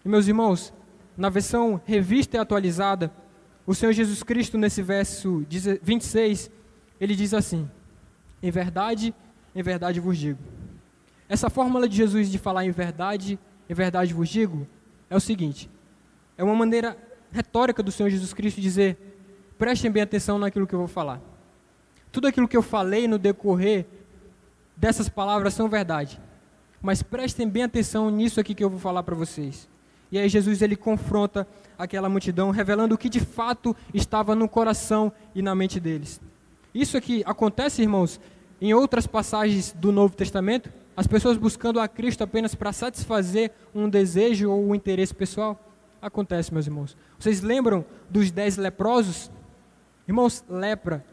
E 0.05 0.07
meus 0.07 0.27
irmãos, 0.27 0.71
na 1.17 1.29
versão 1.29 1.81
revista 1.87 2.37
e 2.37 2.39
atualizada, 2.39 3.11
o 3.65 3.73
Senhor 3.73 3.93
Jesus 3.93 4.21
Cristo, 4.21 4.59
nesse 4.59 4.83
verso 4.83 5.43
26, 5.81 6.51
ele 7.01 7.15
diz 7.15 7.33
assim: 7.33 7.67
Em 8.43 8.51
verdade, 8.51 9.11
em 9.55 9.61
verdade 9.61 9.99
vos 9.99 10.17
digo. 10.17 10.39
Essa 11.27 11.49
fórmula 11.49 11.87
de 11.87 11.95
Jesus 11.95 12.29
de 12.29 12.37
falar 12.37 12.65
em 12.65 12.71
verdade, 12.71 13.39
em 13.69 13.73
verdade 13.73 14.13
vos 14.13 14.29
digo, 14.29 14.67
é 15.09 15.15
o 15.15 15.19
seguinte: 15.19 15.69
é 16.37 16.43
uma 16.43 16.55
maneira 16.55 16.97
retórica 17.31 17.81
do 17.81 17.91
Senhor 17.91 18.09
Jesus 18.09 18.33
Cristo 18.33 18.61
dizer: 18.61 18.97
prestem 19.57 19.91
bem 19.91 20.03
atenção 20.03 20.37
naquilo 20.37 20.67
que 20.67 20.73
eu 20.73 20.79
vou 20.79 20.87
falar. 20.87 21.21
Tudo 22.11 22.27
aquilo 22.27 22.47
que 22.47 22.57
eu 22.57 22.61
falei 22.61 23.07
no 23.07 23.17
decorrer 23.17 23.85
dessas 24.77 25.09
palavras 25.09 25.53
são 25.53 25.67
verdade 25.67 26.19
mas 26.83 27.01
prestem 27.01 27.47
bem 27.47 27.63
atenção 27.63 28.11
nisso 28.11 28.41
aqui 28.41 28.53
que 28.53 28.61
eu 28.61 28.69
vou 28.69 28.77
falar 28.77 29.03
para 29.03 29.15
vocês. 29.15 29.69
E 30.11 30.19
aí 30.19 30.27
Jesus 30.27 30.61
ele 30.61 30.75
confronta 30.75 31.47
aquela 31.77 32.09
multidão, 32.09 32.51
revelando 32.51 32.93
o 32.93 32.97
que 32.97 33.07
de 33.07 33.21
fato 33.21 33.73
estava 33.93 34.35
no 34.35 34.49
coração 34.49 35.11
e 35.33 35.41
na 35.41 35.55
mente 35.55 35.79
deles. 35.79 36.19
Isso 36.75 36.97
aqui 36.97 37.23
acontece, 37.25 37.81
irmãos, 37.81 38.19
em 38.63 38.73
outras 38.73 39.05
passagens 39.05 39.75
do 39.77 39.91
Novo 39.91 40.15
Testamento, 40.15 40.71
as 40.95 41.05
pessoas 41.05 41.35
buscando 41.35 41.81
a 41.81 41.87
Cristo 41.89 42.23
apenas 42.23 42.55
para 42.55 42.71
satisfazer 42.71 43.51
um 43.75 43.89
desejo 43.89 44.49
ou 44.49 44.69
um 44.69 44.73
interesse 44.73 45.13
pessoal. 45.13 45.59
Acontece, 46.01 46.53
meus 46.53 46.65
irmãos. 46.65 46.95
Vocês 47.19 47.41
lembram 47.41 47.83
dos 48.09 48.31
dez 48.31 48.55
leprosos? 48.55 49.29
Irmãos, 50.07 50.45
lepra. 50.47 51.03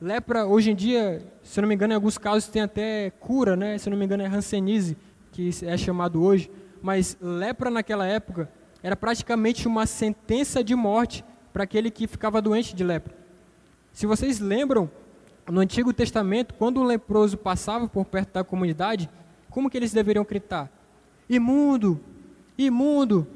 Lepra, 0.00 0.46
hoje 0.46 0.70
em 0.70 0.74
dia, 0.76 1.20
se 1.42 1.60
não 1.60 1.66
me 1.66 1.74
engano, 1.74 1.94
em 1.94 1.96
alguns 1.96 2.16
casos 2.16 2.48
tem 2.48 2.62
até 2.62 3.10
cura, 3.18 3.56
né? 3.56 3.76
Se 3.76 3.90
não 3.90 3.96
me 3.96 4.04
engano, 4.04 4.22
é 4.22 4.26
Hanseníase 4.26 4.96
que 5.32 5.50
é 5.64 5.76
chamado 5.76 6.22
hoje, 6.22 6.48
mas 6.80 7.16
lepra 7.20 7.70
naquela 7.70 8.06
época 8.06 8.48
era 8.84 8.94
praticamente 8.94 9.66
uma 9.66 9.84
sentença 9.84 10.62
de 10.62 10.76
morte 10.76 11.24
para 11.52 11.64
aquele 11.64 11.90
que 11.90 12.06
ficava 12.06 12.40
doente 12.40 12.72
de 12.72 12.84
lepra. 12.84 13.16
Se 13.92 14.06
vocês 14.06 14.38
lembram, 14.38 14.88
no 15.48 15.60
Antigo 15.60 15.92
Testamento, 15.92 16.54
quando 16.54 16.80
um 16.80 16.84
leproso 16.84 17.36
passava 17.36 17.88
por 17.88 18.04
perto 18.04 18.34
da 18.34 18.44
comunidade, 18.44 19.08
como 19.48 19.68
que 19.68 19.76
eles 19.76 19.92
deveriam 19.92 20.24
gritar? 20.24 20.70
Imundo! 21.28 22.00
Imundo! 22.56 23.26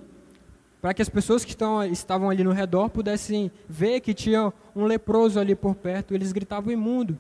Para 0.81 0.93
que 0.93 1.01
as 1.01 1.09
pessoas 1.09 1.45
que 1.45 1.51
estão, 1.53 1.83
estavam 1.85 2.29
ali 2.29 2.45
no 2.45 2.53
redor 2.53 2.91
pudessem 2.91 3.51
ver 3.69 4.01
que 4.01 4.13
tinha 4.13 4.53
um 4.77 4.85
leproso 4.85 5.41
ali 5.41 5.55
por 5.55 5.75
perto, 5.75 6.15
eles 6.15 6.31
gritavam 6.31 6.73
imundo. 6.73 7.19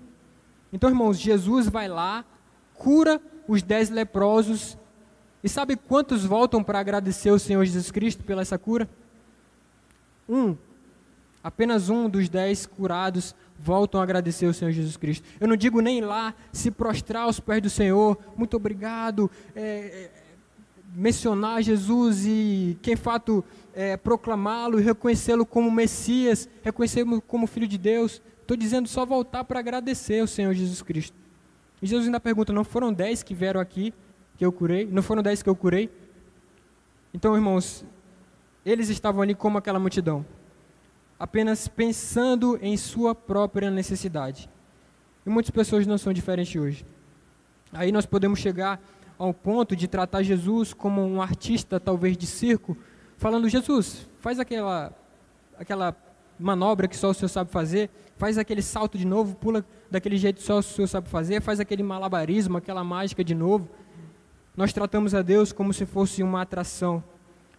Então, 0.72 0.90
irmãos, 0.90 1.18
Jesus 1.18 1.68
vai 1.68 1.88
lá, 1.88 2.24
cura 2.74 3.20
os 3.48 3.62
dez 3.62 3.88
leprosos. 3.88 4.76
E 5.42 5.48
sabe 5.48 5.76
quantos 5.76 6.24
voltam 6.24 6.62
para 6.62 6.78
agradecer 6.78 7.30
o 7.30 7.38
Senhor 7.38 7.64
Jesus 7.64 7.90
Cristo 7.90 8.22
pela 8.22 8.42
essa 8.42 8.58
cura? 8.58 8.88
Um. 10.28 10.56
Apenas 11.42 11.88
um 11.88 12.08
dos 12.08 12.28
dez 12.28 12.66
curados 12.66 13.34
voltam 13.58 14.00
a 14.00 14.04
agradecer 14.04 14.46
o 14.46 14.54
Senhor 14.54 14.70
Jesus 14.70 14.96
Cristo. 14.96 15.26
Eu 15.40 15.48
não 15.48 15.56
digo 15.56 15.80
nem 15.80 16.00
lá 16.00 16.34
se 16.52 16.70
prostrar 16.70 17.24
aos 17.24 17.40
pés 17.40 17.62
do 17.62 17.70
Senhor, 17.70 18.18
muito 18.36 18.56
obrigado, 18.56 19.30
é, 19.54 19.62
é, 19.62 20.10
mencionar 20.94 21.62
Jesus 21.62 22.24
e, 22.26 22.78
quem 22.82 22.96
fato, 22.96 23.44
é, 23.74 23.96
proclamá-lo 23.96 24.78
e 24.78 24.82
reconhecê-lo 24.82 25.44
como 25.44 25.70
Messias, 25.70 26.48
reconhecê-lo 26.62 27.20
como 27.20 27.46
Filho 27.46 27.66
de 27.66 27.78
Deus. 27.78 28.22
Estou 28.40 28.56
dizendo 28.56 28.88
só 28.88 29.04
voltar 29.06 29.44
para 29.44 29.58
agradecer 29.58 30.20
ao 30.20 30.26
Senhor 30.26 30.52
Jesus 30.54 30.82
Cristo. 30.82 31.16
E 31.80 31.86
Jesus 31.86 32.06
ainda 32.06 32.20
pergunta: 32.20 32.52
não 32.52 32.64
foram 32.64 32.92
dez 32.92 33.22
que 33.22 33.34
vieram 33.34 33.60
aqui 33.60 33.92
que 34.36 34.44
eu 34.44 34.52
curei? 34.52 34.86
Não 34.86 35.02
foram 35.02 35.22
dez 35.22 35.42
que 35.42 35.48
eu 35.48 35.56
curei? 35.56 35.90
Então, 37.12 37.34
irmãos, 37.34 37.84
eles 38.64 38.88
estavam 38.88 39.22
ali 39.22 39.34
como 39.34 39.58
aquela 39.58 39.78
multidão, 39.78 40.24
apenas 41.18 41.68
pensando 41.68 42.58
em 42.60 42.76
sua 42.76 43.14
própria 43.14 43.70
necessidade. 43.70 44.48
E 45.24 45.30
muitas 45.30 45.50
pessoas 45.50 45.86
não 45.86 45.96
são 45.96 46.12
diferentes 46.12 46.60
hoje. 46.60 46.84
Aí 47.72 47.90
nós 47.90 48.06
podemos 48.06 48.38
chegar 48.38 48.80
ao 49.18 49.32
ponto 49.32 49.74
de 49.74 49.88
tratar 49.88 50.22
Jesus 50.22 50.72
como 50.72 51.04
um 51.04 51.22
artista, 51.22 51.80
talvez 51.80 52.16
de 52.16 52.26
circo, 52.26 52.76
falando: 53.16 53.48
Jesus, 53.48 54.08
faz 54.20 54.38
aquela, 54.38 54.92
aquela 55.58 55.96
manobra 56.38 56.88
que 56.88 56.96
só 56.96 57.10
o 57.10 57.14
Senhor 57.14 57.28
sabe 57.28 57.50
fazer, 57.50 57.90
faz 58.16 58.38
aquele 58.38 58.62
salto 58.62 58.98
de 58.98 59.06
novo, 59.06 59.34
pula 59.36 59.64
daquele 59.90 60.16
jeito 60.16 60.36
que 60.36 60.42
só 60.42 60.58
o 60.58 60.62
Senhor 60.62 60.88
sabe 60.88 61.08
fazer, 61.08 61.40
faz 61.40 61.60
aquele 61.60 61.82
malabarismo, 61.82 62.58
aquela 62.58 62.84
mágica 62.84 63.24
de 63.24 63.34
novo. 63.34 63.68
Nós 64.56 64.72
tratamos 64.72 65.14
a 65.14 65.22
Deus 65.22 65.52
como 65.52 65.72
se 65.72 65.84
fosse 65.84 66.22
uma 66.22 66.42
atração. 66.42 67.02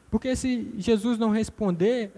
Porque 0.10 0.36
se 0.36 0.74
Jesus 0.78 1.18
não 1.18 1.30
responder 1.30 2.14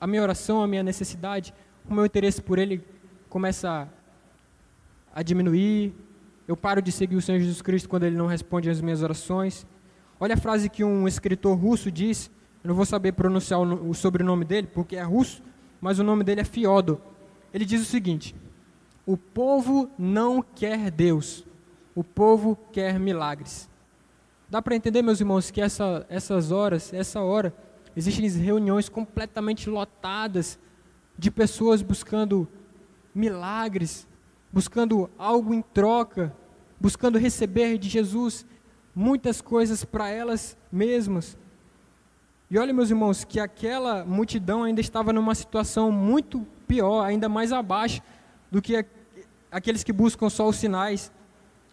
a 0.00 0.06
minha 0.06 0.22
oração, 0.22 0.62
a 0.62 0.66
minha 0.66 0.82
necessidade, 0.82 1.54
o 1.88 1.94
meu 1.94 2.04
interesse 2.04 2.40
por 2.40 2.58
Ele 2.58 2.82
começa 3.28 3.88
a 5.14 5.22
diminuir, 5.22 5.94
eu 6.46 6.56
paro 6.56 6.80
de 6.80 6.90
seguir 6.92 7.16
o 7.16 7.22
Senhor 7.22 7.38
Jesus 7.38 7.60
Cristo 7.60 7.88
quando 7.88 8.04
Ele 8.04 8.16
não 8.16 8.26
responde 8.26 8.70
às 8.70 8.80
minhas 8.80 9.02
orações. 9.02 9.66
Olha 10.18 10.34
a 10.34 10.38
frase 10.38 10.68
que 10.68 10.82
um 10.82 11.06
escritor 11.06 11.56
russo 11.56 11.90
disse, 11.90 12.30
eu 12.62 12.68
não 12.68 12.74
vou 12.74 12.84
saber 12.84 13.12
pronunciar 13.12 13.60
o 13.60 13.94
sobrenome 13.94 14.44
dele, 14.44 14.66
porque 14.66 14.96
é 14.96 15.02
russo, 15.02 15.42
mas 15.80 15.98
o 15.98 16.04
nome 16.04 16.24
dele 16.24 16.40
é 16.40 16.44
Fiodo. 16.44 17.00
Ele 17.52 17.64
diz 17.64 17.80
o 17.80 17.84
seguinte: 17.84 18.34
O 19.06 19.16
povo 19.16 19.90
não 19.98 20.42
quer 20.42 20.90
Deus, 20.90 21.44
o 21.94 22.02
povo 22.02 22.58
quer 22.72 22.98
milagres. 22.98 23.68
Dá 24.50 24.60
para 24.62 24.74
entender, 24.74 25.02
meus 25.02 25.20
irmãos, 25.20 25.50
que 25.50 25.60
essa, 25.60 26.06
essas 26.08 26.50
horas, 26.50 26.92
essa 26.92 27.20
hora, 27.20 27.54
existem 27.96 28.28
reuniões 28.28 28.88
completamente 28.88 29.68
lotadas 29.68 30.58
de 31.18 31.30
pessoas 31.30 31.82
buscando 31.82 32.48
milagres, 33.14 34.06
buscando 34.52 35.10
algo 35.18 35.52
em 35.52 35.62
troca, 35.62 36.34
buscando 36.80 37.18
receber 37.18 37.78
de 37.78 37.88
Jesus 37.88 38.46
muitas 38.94 39.40
coisas 39.40 39.84
para 39.84 40.08
elas 40.08 40.56
mesmas. 40.70 41.36
E 42.50 42.58
olha, 42.58 42.72
meus 42.72 42.90
irmãos, 42.90 43.24
que 43.24 43.38
aquela 43.38 44.04
multidão 44.04 44.62
ainda 44.62 44.80
estava 44.80 45.12
numa 45.12 45.34
situação 45.34 45.92
muito 45.92 46.46
pior, 46.66 47.04
ainda 47.04 47.28
mais 47.28 47.52
abaixo 47.52 48.00
do 48.50 48.62
que 48.62 48.86
aqueles 49.50 49.84
que 49.84 49.92
buscam 49.92 50.30
só 50.30 50.48
os 50.48 50.56
sinais, 50.56 51.12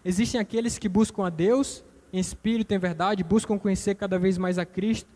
existem 0.04 0.39
aqueles 0.39 0.78
que 0.78 0.89
buscam 0.89 1.25
a 1.25 1.30
Deus 1.30 1.84
em 2.12 2.19
espírito 2.19 2.73
em 2.73 2.78
verdade, 2.78 3.23
buscam 3.23 3.58
conhecer 3.58 3.95
cada 3.95 4.17
vez 4.17 4.38
mais 4.38 4.58
a 4.58 4.65
Cristo. 4.65 5.10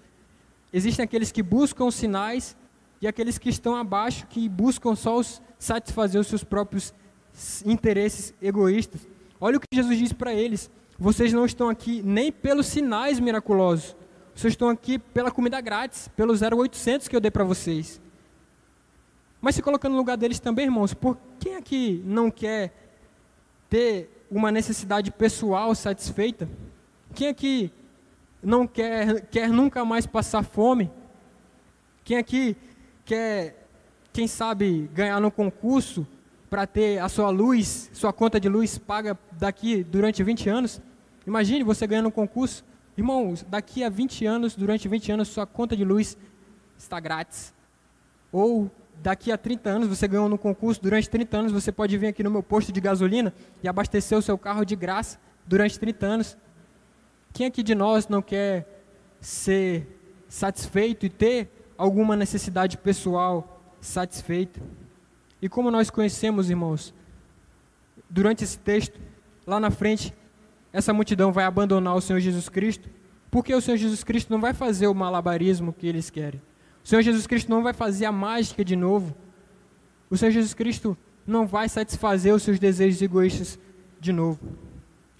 Existem 0.71 1.03
aqueles 1.03 1.31
que 1.31 1.41
buscam 1.41 1.85
os 1.85 1.95
sinais 1.95 2.55
e 3.01 3.07
aqueles 3.07 3.37
que 3.37 3.49
estão 3.49 3.75
abaixo 3.75 4.27
que 4.27 4.47
buscam 4.47 4.95
só 4.95 5.17
os, 5.17 5.41
satisfazer 5.57 6.19
os 6.19 6.27
seus 6.27 6.43
próprios 6.43 6.93
interesses 7.65 8.33
egoístas. 8.41 9.07
Olha 9.39 9.57
o 9.57 9.59
que 9.59 9.67
Jesus 9.73 9.97
diz 9.97 10.13
para 10.13 10.33
eles: 10.33 10.69
vocês 10.97 11.33
não 11.33 11.45
estão 11.45 11.69
aqui 11.69 12.01
nem 12.03 12.31
pelos 12.31 12.67
sinais 12.67 13.19
miraculosos, 13.19 13.95
vocês 14.35 14.53
estão 14.53 14.69
aqui 14.69 14.99
pela 14.99 15.31
comida 15.31 15.59
grátis, 15.61 16.07
pelo 16.09 16.33
0800 16.33 17.07
que 17.07 17.15
eu 17.15 17.21
dei 17.21 17.31
para 17.31 17.43
vocês. 17.43 18.01
Mas 19.41 19.55
se 19.55 19.61
colocando 19.61 19.93
no 19.93 19.97
lugar 19.97 20.17
deles 20.17 20.39
também, 20.39 20.65
irmãos, 20.65 20.93
por 20.93 21.17
quem 21.39 21.55
aqui 21.55 22.03
não 22.05 22.29
quer 22.29 22.73
ter 23.69 24.25
uma 24.29 24.51
necessidade 24.51 25.11
pessoal 25.11 25.73
satisfeita? 25.73 26.49
Quem 27.15 27.29
aqui 27.29 27.71
não 28.41 28.65
quer, 28.65 29.21
quer 29.27 29.49
nunca 29.49 29.83
mais 29.83 30.05
passar 30.05 30.43
fome? 30.43 30.91
Quem 32.03 32.17
aqui 32.17 32.55
quer, 33.05 33.67
quem 34.11 34.27
sabe, 34.27 34.89
ganhar 34.93 35.19
no 35.19 35.29
concurso 35.29 36.07
para 36.49 36.65
ter 36.65 36.99
a 36.99 37.07
sua 37.07 37.29
luz, 37.29 37.89
sua 37.93 38.11
conta 38.11 38.39
de 38.39 38.49
luz 38.49 38.77
paga 38.77 39.17
daqui 39.31 39.83
durante 39.83 40.23
20 40.23 40.49
anos? 40.49 40.81
Imagine 41.27 41.63
você 41.63 41.85
ganhando 41.85 42.07
um 42.07 42.11
concurso. 42.11 42.65
Irmãos, 42.97 43.45
daqui 43.47 43.83
a 43.83 43.89
20 43.89 44.25
anos, 44.25 44.55
durante 44.55 44.87
20 44.87 45.11
anos, 45.11 45.27
sua 45.27 45.45
conta 45.45 45.75
de 45.75 45.85
luz 45.85 46.17
está 46.77 46.99
grátis. 46.99 47.53
Ou 48.31 48.69
daqui 49.01 49.31
a 49.31 49.37
30 49.37 49.69
anos, 49.69 49.87
você 49.87 50.07
ganhou 50.07 50.27
no 50.27 50.37
concurso, 50.37 50.81
durante 50.81 51.09
30 51.09 51.37
anos 51.37 51.51
você 51.51 51.71
pode 51.71 51.97
vir 51.97 52.07
aqui 52.07 52.23
no 52.23 52.31
meu 52.31 52.43
posto 52.43 52.71
de 52.71 52.81
gasolina 52.81 53.33
e 53.61 53.67
abastecer 53.67 54.17
o 54.17 54.21
seu 54.21 54.37
carro 54.37 54.65
de 54.65 54.75
graça 54.75 55.19
durante 55.45 55.79
30 55.79 56.05
anos. 56.05 56.37
Quem 57.33 57.47
aqui 57.47 57.63
de 57.63 57.75
nós 57.75 58.07
não 58.07 58.21
quer 58.21 58.83
ser 59.19 59.87
satisfeito 60.27 61.05
e 61.05 61.09
ter 61.09 61.49
alguma 61.77 62.15
necessidade 62.15 62.77
pessoal 62.77 63.61
satisfeita? 63.79 64.59
E 65.41 65.47
como 65.47 65.71
nós 65.71 65.89
conhecemos, 65.89 66.49
irmãos, 66.49 66.93
durante 68.09 68.43
esse 68.43 68.57
texto, 68.59 68.99
lá 69.45 69.59
na 69.59 69.71
frente, 69.71 70.13
essa 70.73 70.93
multidão 70.93 71.31
vai 71.31 71.45
abandonar 71.45 71.95
o 71.95 72.01
Senhor 72.01 72.19
Jesus 72.19 72.49
Cristo, 72.49 72.89
porque 73.31 73.53
o 73.53 73.61
Senhor 73.61 73.77
Jesus 73.77 74.03
Cristo 74.03 74.31
não 74.31 74.41
vai 74.41 74.53
fazer 74.53 74.87
o 74.87 74.93
malabarismo 74.93 75.73
que 75.73 75.87
eles 75.87 76.09
querem. 76.09 76.41
O 76.83 76.87
Senhor 76.87 77.01
Jesus 77.01 77.27
Cristo 77.27 77.49
não 77.49 77.63
vai 77.63 77.73
fazer 77.73 78.05
a 78.05 78.11
mágica 78.11 78.63
de 78.65 78.75
novo. 78.75 79.15
O 80.09 80.17
Senhor 80.17 80.31
Jesus 80.31 80.53
Cristo 80.53 80.97
não 81.25 81.45
vai 81.45 81.69
satisfazer 81.69 82.33
os 82.33 82.43
seus 82.43 82.59
desejos 82.59 83.01
egoístas 83.01 83.59
de 83.99 84.11
novo. 84.11 84.39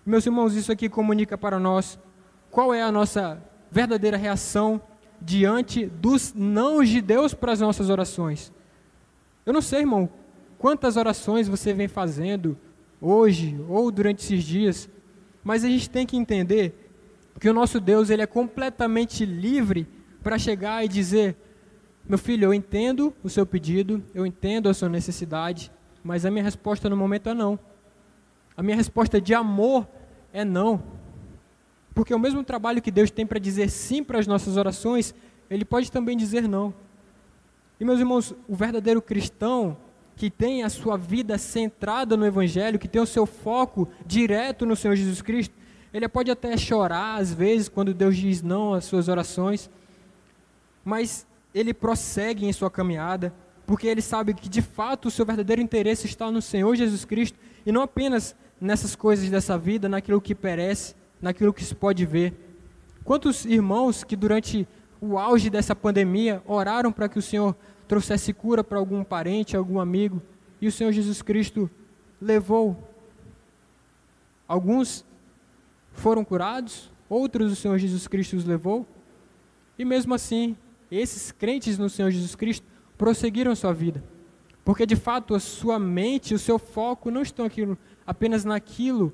Meus 0.09 0.25
irmãos, 0.25 0.55
isso 0.55 0.71
aqui 0.71 0.89
comunica 0.89 1.37
para 1.37 1.59
nós 1.59 1.99
qual 2.49 2.73
é 2.73 2.81
a 2.81 2.91
nossa 2.91 3.39
verdadeira 3.69 4.17
reação 4.17 4.81
diante 5.21 5.85
dos 5.85 6.33
não 6.33 6.83
de 6.83 6.99
Deus 6.99 7.35
para 7.35 7.51
as 7.51 7.59
nossas 7.59 7.91
orações. 7.91 8.51
Eu 9.45 9.53
não 9.53 9.61
sei, 9.61 9.81
irmão, 9.81 10.09
quantas 10.57 10.97
orações 10.97 11.47
você 11.47 11.75
vem 11.75 11.87
fazendo 11.87 12.57
hoje 12.99 13.63
ou 13.69 13.91
durante 13.91 14.23
esses 14.23 14.43
dias, 14.43 14.89
mas 15.43 15.63
a 15.63 15.67
gente 15.67 15.87
tem 15.87 16.07
que 16.07 16.17
entender 16.17 16.91
que 17.39 17.47
o 17.47 17.53
nosso 17.53 17.79
Deus 17.79 18.09
ele 18.09 18.23
é 18.23 18.25
completamente 18.25 19.23
livre 19.23 19.87
para 20.23 20.39
chegar 20.39 20.83
e 20.83 20.87
dizer: 20.87 21.37
meu 22.03 22.17
filho, 22.17 22.45
eu 22.45 22.53
entendo 22.55 23.13
o 23.23 23.29
seu 23.29 23.45
pedido, 23.45 24.03
eu 24.15 24.25
entendo 24.25 24.69
a 24.69 24.73
sua 24.73 24.89
necessidade, 24.89 25.71
mas 26.03 26.25
a 26.25 26.31
minha 26.31 26.43
resposta 26.43 26.89
no 26.89 26.97
momento 26.97 27.29
é 27.29 27.35
não. 27.35 27.59
A 28.57 28.63
minha 28.63 28.75
resposta 28.75 29.21
de 29.21 29.35
amor 29.35 29.87
é 30.33 30.45
não. 30.45 30.81
Porque 31.93 32.13
o 32.13 32.19
mesmo 32.19 32.43
trabalho 32.43 32.81
que 32.81 32.91
Deus 32.91 33.11
tem 33.11 33.25
para 33.25 33.39
dizer 33.39 33.69
sim 33.69 34.03
para 34.03 34.19
as 34.19 34.27
nossas 34.27 34.57
orações, 34.57 35.13
Ele 35.49 35.65
pode 35.65 35.91
também 35.91 36.15
dizer 36.15 36.47
não. 36.47 36.73
E 37.79 37.85
meus 37.85 37.99
irmãos, 37.99 38.33
o 38.47 38.55
verdadeiro 38.55 39.01
cristão 39.01 39.77
que 40.15 40.29
tem 40.29 40.63
a 40.63 40.69
sua 40.69 40.97
vida 40.97 41.37
centrada 41.37 42.17
no 42.17 42.25
Evangelho, 42.25 42.77
que 42.77 42.89
tem 42.89 43.01
o 43.01 43.05
seu 43.05 43.25
foco 43.25 43.87
direto 44.05 44.65
no 44.65 44.75
Senhor 44.75 44.95
Jesus 44.95 45.21
Cristo, 45.21 45.55
ele 45.93 46.07
pode 46.09 46.29
até 46.29 46.55
chorar 46.57 47.15
às 47.15 47.33
vezes 47.33 47.69
quando 47.69 47.93
Deus 47.93 48.17
diz 48.17 48.41
não 48.41 48.73
às 48.73 48.83
suas 48.83 49.07
orações, 49.07 49.69
mas 50.83 51.25
ele 51.55 51.73
prossegue 51.73 52.45
em 52.45 52.51
sua 52.51 52.69
caminhada, 52.69 53.33
porque 53.65 53.87
ele 53.87 54.01
sabe 54.01 54.33
que 54.33 54.49
de 54.49 54.61
fato 54.61 55.07
o 55.07 55.11
seu 55.11 55.25
verdadeiro 55.25 55.61
interesse 55.61 56.05
está 56.05 56.29
no 56.29 56.41
Senhor 56.41 56.75
Jesus 56.75 57.05
Cristo 57.05 57.37
e 57.65 57.71
não 57.71 57.81
apenas 57.81 58.35
nessas 58.59 58.95
coisas 58.95 59.29
dessa 59.29 59.57
vida, 59.57 59.87
naquilo 59.87 60.21
que 60.21 60.35
perece, 60.35 60.95
naquilo 61.21 61.53
que 61.53 61.63
se 61.63 61.75
pode 61.75 62.05
ver. 62.05 62.33
Quantos 63.03 63.45
irmãos 63.45 64.03
que 64.03 64.15
durante 64.15 64.67
o 65.01 65.17
auge 65.17 65.49
dessa 65.49 65.75
pandemia 65.75 66.41
oraram 66.45 66.91
para 66.91 67.07
que 67.07 67.19
o 67.19 67.21
Senhor 67.21 67.55
trouxesse 67.87 68.33
cura 68.33 68.63
para 68.63 68.77
algum 68.77 69.03
parente, 69.03 69.55
algum 69.55 69.79
amigo, 69.79 70.21
e 70.61 70.67
o 70.67 70.71
Senhor 70.71 70.91
Jesus 70.91 71.21
Cristo 71.21 71.69
levou. 72.21 72.77
Alguns 74.47 75.05
foram 75.93 76.23
curados, 76.23 76.91
outros 77.09 77.51
o 77.51 77.55
Senhor 77.55 77.77
Jesus 77.77 78.07
Cristo 78.07 78.35
os 78.35 78.45
levou, 78.45 78.85
e 79.77 79.85
mesmo 79.85 80.13
assim, 80.13 80.55
esses 80.91 81.31
crentes 81.31 81.77
no 81.77 81.89
Senhor 81.89 82.11
Jesus 82.11 82.35
Cristo 82.35 82.65
prosseguiram 82.97 83.55
sua 83.55 83.73
vida. 83.73 84.03
Porque 84.65 84.85
de 84.85 84.95
fato 84.95 85.33
a 85.33 85.39
sua 85.39 85.79
mente, 85.79 86.33
o 86.33 86.39
seu 86.39 86.59
foco 86.59 87.09
não 87.09 87.21
estão 87.21 87.45
aqui, 87.45 87.65
apenas 88.09 88.43
naquilo 88.43 89.13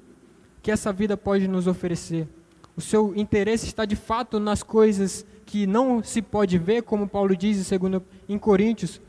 que 0.63 0.71
essa 0.71 0.93
vida 0.93 1.17
pode 1.17 1.49
nos 1.49 1.67
oferecer. 1.67 2.29
O 2.77 2.81
seu 2.81 3.13
interesse 3.13 3.65
está 3.65 3.83
de 3.83 3.97
fato 3.97 4.39
nas 4.39 4.63
coisas 4.63 5.25
que 5.45 5.67
não 5.67 6.01
se 6.01 6.21
pode 6.21 6.57
ver, 6.57 6.83
como 6.83 7.05
Paulo 7.05 7.35
diz 7.35 7.57
em, 7.57 7.63
segundo, 7.63 8.01
em 8.29 8.39
Coríntios. 8.39 9.01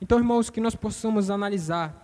Então, 0.00 0.16
irmãos, 0.16 0.48
que 0.48 0.58
nós 0.58 0.74
possamos 0.74 1.28
analisar 1.28 2.02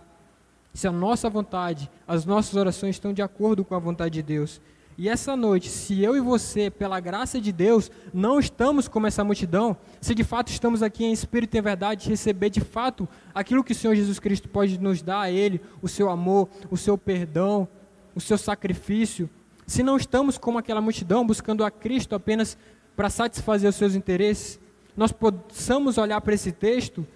se 0.71 0.87
a 0.87 0.91
nossa 0.91 1.27
vontade, 1.27 1.89
as 2.07 2.23
nossas 2.23 2.53
orações 2.53 2.97
estão 2.97 3.11
de 3.11 3.23
acordo 3.23 3.65
com 3.65 3.73
a 3.73 3.79
vontade 3.79 4.13
de 4.13 4.21
Deus. 4.21 4.61
E 4.97 5.09
essa 5.09 5.35
noite, 5.35 5.69
se 5.69 6.03
eu 6.03 6.15
e 6.15 6.19
você, 6.19 6.69
pela 6.69 6.99
graça 6.99 7.39
de 7.39 7.51
Deus, 7.51 7.89
não 8.13 8.39
estamos 8.39 8.87
como 8.87 9.07
essa 9.07 9.23
multidão, 9.23 9.75
se 9.99 10.13
de 10.13 10.23
fato 10.23 10.49
estamos 10.49 10.83
aqui 10.83 11.03
em 11.03 11.13
espírito 11.13 11.55
e 11.55 11.59
em 11.59 11.61
verdade, 11.61 12.09
receber 12.09 12.49
de 12.49 12.61
fato 12.61 13.07
aquilo 13.33 13.63
que 13.63 13.71
o 13.71 13.75
Senhor 13.75 13.95
Jesus 13.95 14.19
Cristo 14.19 14.49
pode 14.49 14.79
nos 14.79 15.01
dar 15.01 15.21
a 15.21 15.31
Ele, 15.31 15.61
o 15.81 15.87
seu 15.87 16.09
amor, 16.09 16.49
o 16.69 16.77
seu 16.77 16.97
perdão, 16.97 17.67
o 18.13 18.21
seu 18.21 18.37
sacrifício, 18.37 19.29
se 19.71 19.83
não 19.83 19.95
estamos 19.95 20.37
como 20.37 20.57
aquela 20.57 20.81
multidão 20.81 21.25
buscando 21.25 21.63
a 21.63 21.71
Cristo 21.71 22.13
apenas 22.13 22.57
para 22.93 23.09
satisfazer 23.09 23.69
os 23.69 23.75
seus 23.77 23.95
interesses, 23.95 24.59
nós 24.97 25.13
possamos 25.13 25.97
olhar 25.97 26.19
para 26.19 26.33
esse 26.33 26.51
texto 26.51 27.07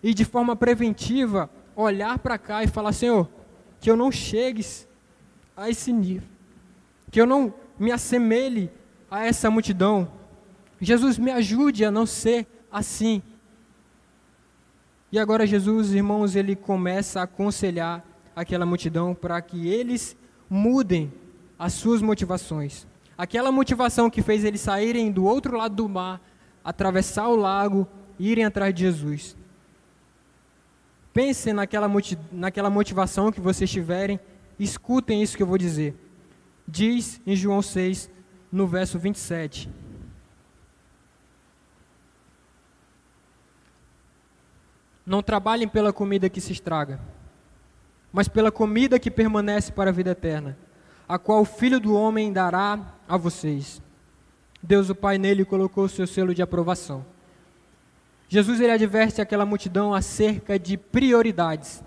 e 0.00 0.14
de 0.14 0.24
forma 0.24 0.54
preventiva 0.54 1.50
olhar 1.74 2.18
para 2.20 2.38
cá 2.38 2.62
e 2.62 2.68
falar: 2.68 2.92
Senhor, 2.92 3.28
que 3.80 3.90
eu 3.90 3.96
não 3.96 4.12
chegue 4.12 4.64
a 5.56 5.68
esse 5.68 5.92
nível, 5.92 6.28
que 7.14 7.20
eu 7.20 7.26
não 7.28 7.54
me 7.78 7.92
assemelhe 7.92 8.68
a 9.08 9.24
essa 9.24 9.48
multidão. 9.48 10.10
Jesus, 10.80 11.16
me 11.16 11.30
ajude 11.30 11.84
a 11.84 11.90
não 11.92 12.06
ser 12.06 12.44
assim. 12.72 13.22
E 15.12 15.18
agora 15.20 15.46
Jesus, 15.46 15.94
irmãos, 15.94 16.34
ele 16.34 16.56
começa 16.56 17.20
a 17.20 17.22
aconselhar 17.22 18.04
aquela 18.34 18.66
multidão 18.66 19.14
para 19.14 19.40
que 19.40 19.68
eles 19.68 20.16
mudem 20.50 21.12
as 21.56 21.74
suas 21.74 22.02
motivações. 22.02 22.84
Aquela 23.16 23.52
motivação 23.52 24.10
que 24.10 24.20
fez 24.20 24.42
eles 24.42 24.62
saírem 24.62 25.12
do 25.12 25.24
outro 25.24 25.56
lado 25.56 25.76
do 25.76 25.88
mar, 25.88 26.20
atravessar 26.64 27.28
o 27.28 27.36
lago 27.36 27.86
irem 28.18 28.44
atrás 28.44 28.74
de 28.74 28.80
Jesus. 28.80 29.36
Pensem 31.12 31.52
naquela, 31.52 31.88
naquela 32.32 32.70
motivação 32.70 33.30
que 33.30 33.40
vocês 33.40 33.70
tiverem, 33.70 34.18
escutem 34.58 35.22
isso 35.22 35.36
que 35.36 35.44
eu 35.44 35.46
vou 35.46 35.56
dizer. 35.56 36.03
Diz 36.66 37.20
em 37.26 37.36
João 37.36 37.60
6, 37.60 38.10
no 38.50 38.66
verso 38.66 38.98
27. 38.98 39.68
Não 45.04 45.22
trabalhem 45.22 45.68
pela 45.68 45.92
comida 45.92 46.30
que 46.30 46.40
se 46.40 46.52
estraga, 46.52 46.98
mas 48.12 48.26
pela 48.28 48.50
comida 48.50 48.98
que 48.98 49.10
permanece 49.10 49.70
para 49.70 49.90
a 49.90 49.92
vida 49.92 50.10
eterna 50.10 50.56
a 51.08 51.18
qual 51.18 51.42
o 51.42 51.44
Filho 51.44 51.78
do 51.78 51.94
Homem 51.94 52.32
dará 52.32 52.94
a 53.08 53.16
vocês. 53.16 53.82
Deus 54.62 54.88
o 54.88 54.94
Pai 54.94 55.18
nele 55.18 55.44
colocou 55.44 55.84
o 55.84 55.88
seu 55.88 56.06
selo 56.06 56.34
de 56.34 56.42
aprovação. 56.42 57.04
Jesus 58.28 58.60
ele 58.60 58.72
adverte 58.72 59.20
aquela 59.20 59.44
multidão 59.44 59.92
acerca 59.92 60.58
de 60.58 60.76
prioridades. 60.76 61.84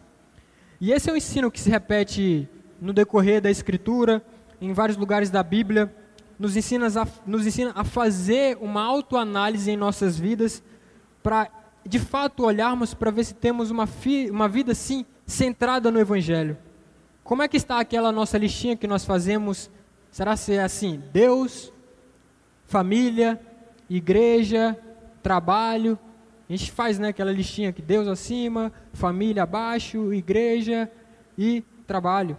E 0.79 0.91
esse 0.91 1.09
é 1.09 1.13
um 1.13 1.17
ensino 1.17 1.49
que 1.49 1.59
se 1.59 1.69
repete 1.69 2.47
no 2.79 2.93
decorrer 2.93 3.41
da 3.41 3.49
Escritura, 3.49 4.23
em 4.59 4.73
vários 4.73 4.97
lugares 4.97 5.29
da 5.29 5.43
Bíblia, 5.43 5.93
nos 6.39 6.55
ensina 6.55 6.87
a, 6.87 7.07
nos 7.25 7.45
ensina 7.45 7.71
a 7.75 7.83
fazer 7.83 8.57
uma 8.61 8.83
autoanálise 8.83 9.71
em 9.71 9.77
nossas 9.77 10.17
vidas 10.17 10.63
para 11.23 11.49
de 11.85 11.99
fato 11.99 12.43
olharmos 12.43 12.93
para 12.93 13.09
ver 13.09 13.23
se 13.23 13.33
temos 13.33 13.71
uma, 13.71 13.87
fi, 13.87 14.29
uma 14.29 14.49
vida 14.49 14.75
sim 14.75 15.05
centrada 15.25 15.89
no 15.89 15.99
Evangelho. 15.99 16.57
Como 17.23 17.41
é 17.41 17.47
que 17.47 17.57
está 17.57 17.79
aquela 17.79 18.11
nossa 18.11 18.37
listinha 18.37 18.75
que 18.75 18.87
nós 18.87 19.05
fazemos? 19.05 19.69
Será 20.11 20.35
se 20.35 20.53
é 20.53 20.63
assim? 20.63 21.01
Deus, 21.13 21.71
família, 22.65 23.39
igreja, 23.89 24.77
trabalho. 25.23 25.97
A 26.49 26.53
gente 26.53 26.71
faz 26.71 26.99
né, 26.99 27.09
aquela 27.09 27.31
listinha 27.31 27.71
que 27.73 27.81
Deus 27.81 28.07
acima, 28.07 28.71
família 28.93 29.43
abaixo, 29.43 30.13
igreja 30.13 30.89
e 31.37 31.63
trabalho. 31.85 32.37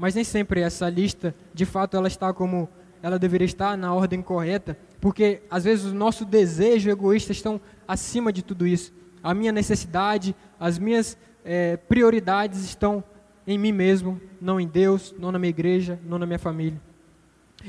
Mas 0.00 0.14
nem 0.14 0.24
sempre 0.24 0.62
essa 0.62 0.88
lista, 0.88 1.34
de 1.52 1.66
fato, 1.66 1.94
ela 1.94 2.08
está 2.08 2.32
como 2.32 2.70
ela 3.02 3.18
deveria 3.18 3.44
estar 3.44 3.76
na 3.76 3.92
ordem 3.92 4.22
correta, 4.22 4.78
porque 4.98 5.42
às 5.50 5.64
vezes 5.64 5.84
o 5.84 5.94
nosso 5.94 6.24
desejo 6.24 6.88
egoísta 6.88 7.32
estão 7.32 7.60
acima 7.86 8.32
de 8.32 8.42
tudo 8.42 8.66
isso. 8.66 8.94
A 9.22 9.34
minha 9.34 9.52
necessidade, 9.52 10.34
as 10.58 10.78
minhas 10.78 11.18
é, 11.44 11.76
prioridades 11.76 12.64
estão 12.64 13.04
em 13.46 13.58
mim 13.58 13.72
mesmo, 13.72 14.18
não 14.40 14.58
em 14.58 14.66
Deus, 14.66 15.14
não 15.18 15.30
na 15.30 15.38
minha 15.38 15.50
igreja, 15.50 15.98
não 16.02 16.18
na 16.18 16.24
minha 16.24 16.38
família. 16.38 16.80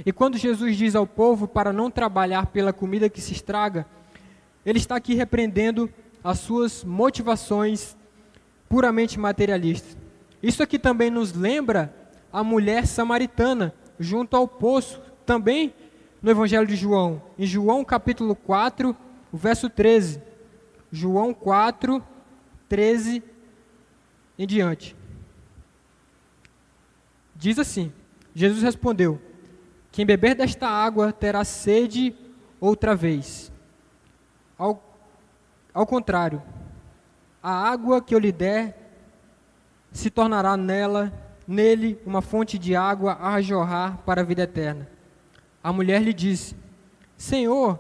E 0.06 0.14
quando 0.14 0.38
Jesus 0.38 0.78
diz 0.78 0.96
ao 0.96 1.06
povo 1.06 1.50
para 1.50 1.74
não 1.74 1.92
trabalhar 1.92 2.46
pela 2.46 2.72
comida 2.72 3.10
que 3.10 3.20
se 3.20 3.34
estraga, 3.34 3.86
ele 4.66 4.80
está 4.80 4.96
aqui 4.96 5.16
repreendendo 5.16 5.90
as 6.24 6.40
suas 6.40 6.82
motivações 6.82 7.98
puramente 8.70 9.20
materialistas. 9.20 9.98
Isso 10.42 10.64
aqui 10.64 10.80
também 10.80 11.10
nos 11.10 11.34
lembra 11.34 12.01
a 12.32 12.44
mulher 12.44 12.86
samaritana 12.86 13.74
junto 14.00 14.36
ao 14.36 14.48
poço, 14.48 15.02
também 15.26 15.74
no 16.22 16.30
Evangelho 16.30 16.68
de 16.68 16.76
João, 16.76 17.22
em 17.38 17.46
João 17.46 17.84
capítulo 17.84 18.36
4, 18.36 18.96
o 19.32 19.38
verso 19.38 19.70
13. 19.70 20.22
João 20.92 21.34
4, 21.34 22.04
13 22.68 23.24
em 24.38 24.48
diante. 24.48 24.96
Diz 27.36 27.58
assim: 27.58 27.92
Jesus 28.36 28.62
respondeu: 28.62 29.20
Quem 29.92 30.06
beber 30.06 30.36
desta 30.36 30.68
água 30.68 31.12
terá 31.12 31.44
sede 31.44 32.16
outra 32.60 32.96
vez. 32.96 33.52
Ao, 34.58 34.84
ao 35.74 35.88
contrário, 35.88 36.42
a 37.42 37.52
água 37.52 38.02
que 38.02 38.14
eu 38.14 38.20
lhe 38.20 38.32
der 38.32 38.78
se 39.92 40.10
tornará 40.10 40.56
nela, 40.56 41.12
nele, 41.48 42.00
uma 42.06 42.22
fonte 42.22 42.58
de 42.58 42.76
água 42.76 43.18
a 43.22 43.42
jorrar 43.42 44.00
para 44.06 44.22
a 44.22 44.24
vida 44.24 44.44
eterna. 44.44 44.88
A 45.64 45.72
mulher 45.72 46.02
lhe 46.02 46.14
disse: 46.14 46.56
Senhor, 47.18 47.80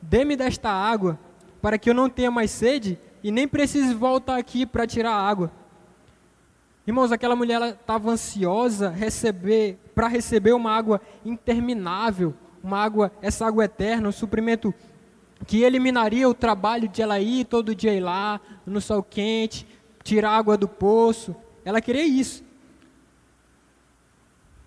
dê-me 0.00 0.36
desta 0.36 0.70
água, 0.70 1.18
para 1.62 1.78
que 1.78 1.88
eu 1.88 1.94
não 1.94 2.08
tenha 2.08 2.30
mais 2.30 2.50
sede 2.50 2.98
e 3.22 3.30
nem 3.30 3.48
precise 3.48 3.94
voltar 3.94 4.36
aqui 4.36 4.66
para 4.66 4.86
tirar 4.86 5.12
a 5.12 5.28
água. 5.28 5.50
Irmãos, 6.86 7.10
aquela 7.10 7.34
mulher 7.34 7.62
estava 7.62 8.10
ansiosa 8.10 8.90
receber 8.90 9.78
para 9.94 10.06
receber 10.06 10.52
uma 10.52 10.70
água 10.70 11.00
interminável, 11.24 12.34
uma 12.62 12.78
água, 12.78 13.10
essa 13.22 13.46
água 13.46 13.64
eterna, 13.64 14.08
um 14.08 14.12
suprimento 14.12 14.74
que 15.46 15.62
eliminaria 15.62 16.28
o 16.28 16.34
trabalho 16.34 16.88
de 16.88 17.00
ela 17.00 17.18
ir 17.20 17.44
todo 17.44 17.74
dia 17.74 17.94
ir 17.94 18.00
lá 18.00 18.40
no 18.66 18.80
sol 18.80 19.02
quente, 19.02 19.66
tirar 20.02 20.32
água 20.32 20.56
do 20.56 20.68
poço. 20.68 21.34
Ela 21.64 21.80
queria 21.80 22.04
isso. 22.04 22.44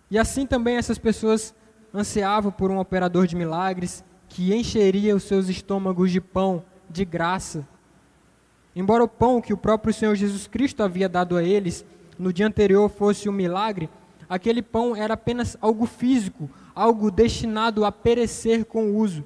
E 0.09 0.17
assim 0.17 0.45
também 0.45 0.77
essas 0.77 0.97
pessoas 0.97 1.53
ansiavam 1.93 2.51
por 2.51 2.71
um 2.71 2.79
operador 2.79 3.27
de 3.27 3.35
milagres 3.35 4.03
que 4.29 4.53
encheria 4.53 5.15
os 5.15 5.23
seus 5.23 5.49
estômagos 5.49 6.11
de 6.11 6.21
pão 6.21 6.63
de 6.89 7.03
graça. 7.03 7.67
Embora 8.75 9.03
o 9.03 9.07
pão 9.07 9.41
que 9.41 9.53
o 9.53 9.57
próprio 9.57 9.93
Senhor 9.93 10.15
Jesus 10.15 10.47
Cristo 10.47 10.83
havia 10.83 11.09
dado 11.09 11.35
a 11.35 11.43
eles 11.43 11.85
no 12.17 12.31
dia 12.31 12.47
anterior 12.47 12.89
fosse 12.89 13.27
um 13.27 13.31
milagre, 13.31 13.89
aquele 14.29 14.61
pão 14.61 14.95
era 14.95 15.13
apenas 15.13 15.57
algo 15.61 15.85
físico, 15.85 16.49
algo 16.75 17.09
destinado 17.09 17.85
a 17.85 17.91
perecer 17.91 18.65
com 18.65 18.91
o 18.91 18.97
uso. 18.97 19.23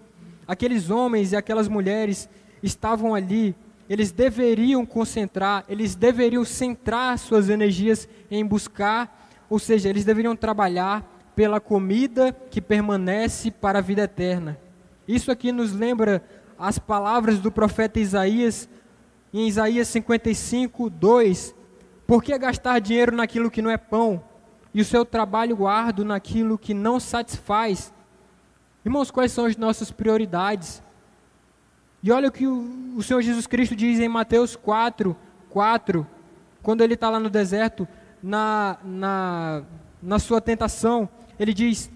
Aqueles 0.48 0.90
homens 0.90 1.32
e 1.32 1.36
aquelas 1.36 1.68
mulheres 1.68 2.30
estavam 2.64 3.14
ali, 3.14 3.56
eles 3.90 4.12
deveriam 4.12 4.86
concentrar, 4.86 5.66
eles 5.68 5.96
deveriam 5.96 6.46
centrar 6.46 7.18
suas 7.18 7.50
energias 7.50 8.08
em 8.30 8.46
buscar, 8.46 9.21
ou 9.52 9.60
seja, 9.60 9.90
eles 9.90 10.06
deveriam 10.06 10.34
trabalhar 10.34 11.04
pela 11.36 11.60
comida 11.60 12.32
que 12.32 12.62
permanece 12.62 13.52
para 13.52 13.80
a 13.80 13.82
vida 13.82 14.04
eterna. 14.04 14.58
Isso 15.06 15.30
aqui 15.30 15.52
nos 15.52 15.74
lembra 15.74 16.24
as 16.58 16.80
palavras 16.80 17.38
do 17.38 17.52
profeta 17.52 18.00
Isaías, 18.00 18.70
em 19.34 19.50
Isaías 19.50 19.90
55, 19.90 20.90
2. 20.90 21.54
Por 22.08 22.24
que 22.24 22.38
gastar 22.38 22.80
dinheiro 22.80 23.14
naquilo 23.14 23.52
que 23.52 23.62
não 23.62 23.70
é 23.70 23.76
pão, 23.76 24.24
e 24.74 24.80
o 24.80 24.86
seu 24.86 25.04
trabalho 25.04 25.68
árduo 25.68 26.06
naquilo 26.06 26.58
que 26.58 26.74
não 26.74 26.98
satisfaz? 26.98 27.94
Irmãos, 28.86 29.12
quais 29.12 29.34
são 29.34 29.44
as 29.44 29.58
nossas 29.58 29.92
prioridades? 29.92 30.82
E 32.02 32.10
olha 32.10 32.30
o 32.30 32.32
que 32.32 32.48
o, 32.48 33.04
Senhor 33.04 33.22
Jesus 33.22 33.46
Cristo 33.48 33.76
diz 33.76 34.00
em 34.00 34.08
Mateus 34.08 34.56
4, 34.56 35.14
4, 35.50 36.08
quando 36.64 36.86
ele 36.86 36.94
está 36.94 37.10
lá 37.10 37.20
no 37.20 37.30
deserto, 37.30 37.86
na, 38.22 38.78
na, 38.84 39.64
na 40.02 40.20
sua 40.20 40.42
tentação. 40.42 41.10
Ele 41.40 41.54
diz: 41.54 41.92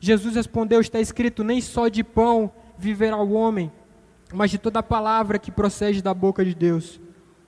Jesus 0.00 0.34
respondeu: 0.34 0.80
Está 0.80 1.00
escrito, 1.00 1.44
nem 1.44 1.60
só 1.60 1.88
de 1.88 2.02
pão 2.04 2.50
viverá 2.78 3.16
o 3.16 3.32
homem, 3.32 3.72
mas 4.32 4.50
de 4.50 4.58
toda 4.58 4.80
a 4.80 4.82
palavra 4.82 5.38
que 5.38 5.50
procede 5.50 6.02
da 6.02 6.14
boca 6.14 6.44
de 6.44 6.54
Deus. 6.54 7.00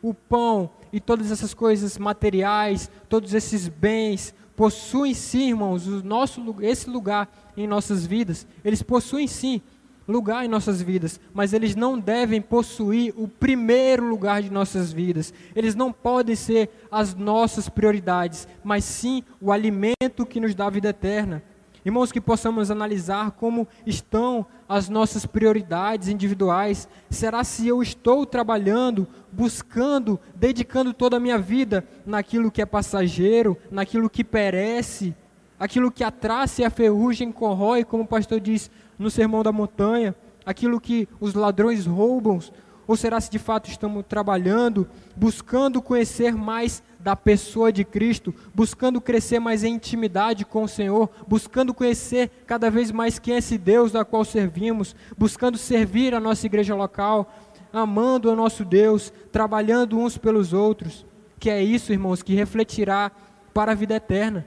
O 0.02 0.14
pão 0.14 0.70
e 0.92 1.00
todas 1.00 1.30
essas 1.30 1.52
coisas 1.52 1.98
materiais, 1.98 2.90
todos 3.08 3.34
esses 3.34 3.68
bens, 3.68 4.34
possuem 4.56 5.14
sim, 5.14 5.50
irmãos, 5.50 5.86
o 5.86 6.02
nosso, 6.02 6.42
esse 6.60 6.88
lugar 6.88 7.28
em 7.56 7.66
nossas 7.66 8.06
vidas. 8.06 8.46
Eles 8.64 8.82
possuem 8.82 9.26
sim 9.26 9.60
lugar 10.08 10.44
em 10.44 10.48
nossas 10.48 10.80
vidas, 10.80 11.20
mas 11.34 11.52
eles 11.52 11.76
não 11.76 11.98
devem 11.98 12.40
possuir 12.40 13.12
o 13.14 13.28
primeiro 13.28 14.08
lugar 14.08 14.42
de 14.42 14.50
nossas 14.50 14.90
vidas. 14.90 15.34
Eles 15.54 15.74
não 15.74 15.92
podem 15.92 16.34
ser 16.34 16.70
as 16.90 17.14
nossas 17.14 17.68
prioridades, 17.68 18.48
mas 18.64 18.84
sim 18.84 19.22
o 19.40 19.52
alimento 19.52 20.24
que 20.26 20.40
nos 20.40 20.54
dá 20.54 20.66
a 20.66 20.70
vida 20.70 20.88
eterna. 20.88 21.42
Irmãos, 21.84 22.10
que 22.10 22.20
possamos 22.20 22.70
analisar 22.70 23.30
como 23.32 23.68
estão 23.86 24.44
as 24.68 24.88
nossas 24.88 25.24
prioridades 25.24 26.08
individuais. 26.08 26.88
Será 27.08 27.44
se 27.44 27.68
eu 27.68 27.82
estou 27.82 28.26
trabalhando, 28.26 29.06
buscando, 29.32 30.18
dedicando 30.34 30.92
toda 30.92 31.16
a 31.16 31.20
minha 31.20 31.38
vida 31.38 31.86
naquilo 32.04 32.50
que 32.50 32.60
é 32.60 32.66
passageiro, 32.66 33.56
naquilo 33.70 34.10
que 34.10 34.24
perece, 34.24 35.14
aquilo 35.58 35.90
que 35.90 36.04
a 36.04 36.10
traça 36.10 36.62
e 36.62 36.64
a 36.64 36.70
ferrugem 36.70 37.32
corrói, 37.32 37.84
como 37.84 38.04
o 38.04 38.06
pastor 38.06 38.40
diz, 38.40 38.70
no 38.98 39.10
Sermão 39.10 39.42
da 39.42 39.52
Montanha, 39.52 40.14
aquilo 40.44 40.80
que 40.80 41.08
os 41.20 41.34
ladrões 41.34 41.86
roubam? 41.86 42.38
Ou 42.86 42.96
será 42.96 43.20
se 43.20 43.30
de 43.30 43.38
fato 43.38 43.68
estamos 43.68 44.04
trabalhando, 44.08 44.88
buscando 45.14 45.82
conhecer 45.82 46.34
mais 46.34 46.82
da 46.98 47.14
pessoa 47.14 47.70
de 47.70 47.84
Cristo, 47.84 48.34
buscando 48.54 49.00
crescer 49.00 49.38
mais 49.38 49.62
em 49.62 49.74
intimidade 49.74 50.44
com 50.44 50.62
o 50.62 50.68
Senhor, 50.68 51.10
buscando 51.26 51.74
conhecer 51.74 52.30
cada 52.46 52.70
vez 52.70 52.90
mais 52.90 53.18
quem 53.18 53.34
é 53.34 53.38
esse 53.38 53.58
Deus 53.58 53.92
da 53.92 54.06
qual 54.06 54.24
servimos, 54.24 54.96
buscando 55.18 55.58
servir 55.58 56.14
a 56.14 56.20
nossa 56.20 56.46
igreja 56.46 56.74
local, 56.74 57.30
amando 57.70 58.32
o 58.32 58.36
nosso 58.36 58.64
Deus, 58.64 59.12
trabalhando 59.30 59.98
uns 59.98 60.16
pelos 60.16 60.54
outros? 60.54 61.06
Que 61.38 61.50
é 61.50 61.62
isso, 61.62 61.92
irmãos, 61.92 62.22
que 62.22 62.34
refletirá 62.34 63.12
para 63.52 63.72
a 63.72 63.74
vida 63.74 63.94
eterna. 63.94 64.46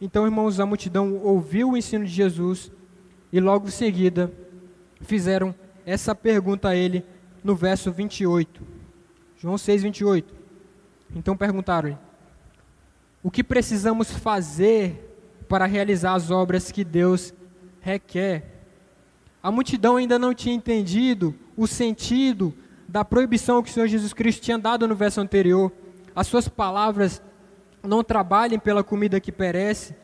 Então, 0.00 0.24
irmãos, 0.24 0.60
a 0.60 0.66
multidão 0.66 1.16
ouviu 1.22 1.70
o 1.70 1.76
ensino 1.76 2.04
de 2.04 2.12
Jesus 2.12 2.70
e 3.32 3.40
logo 3.40 3.68
em 3.68 3.70
seguida 3.70 4.32
fizeram 5.00 5.54
essa 5.84 6.14
pergunta 6.14 6.68
a 6.68 6.76
ele 6.76 7.04
no 7.42 7.54
verso 7.54 7.90
28. 7.90 8.62
João 9.36 9.58
6, 9.58 9.82
28. 9.82 10.34
Então 11.14 11.36
perguntaram-lhe: 11.36 11.96
O 13.22 13.30
que 13.30 13.42
precisamos 13.42 14.10
fazer 14.10 15.16
para 15.48 15.66
realizar 15.66 16.14
as 16.14 16.30
obras 16.30 16.70
que 16.70 16.84
Deus 16.84 17.32
requer? 17.80 18.58
A 19.42 19.50
multidão 19.50 19.96
ainda 19.96 20.18
não 20.18 20.34
tinha 20.34 20.54
entendido 20.54 21.34
o 21.56 21.66
sentido 21.66 22.54
da 22.88 23.04
proibição 23.04 23.62
que 23.62 23.70
o 23.70 23.72
Senhor 23.72 23.86
Jesus 23.86 24.12
Cristo 24.12 24.42
tinha 24.42 24.58
dado 24.58 24.86
no 24.86 24.94
verso 24.94 25.20
anterior. 25.20 25.72
As 26.14 26.26
suas 26.26 26.48
palavras 26.48 27.22
não 27.82 28.02
trabalhem 28.02 28.58
pela 28.58 28.82
comida 28.82 29.20
que 29.20 29.32
perece, 29.32 29.94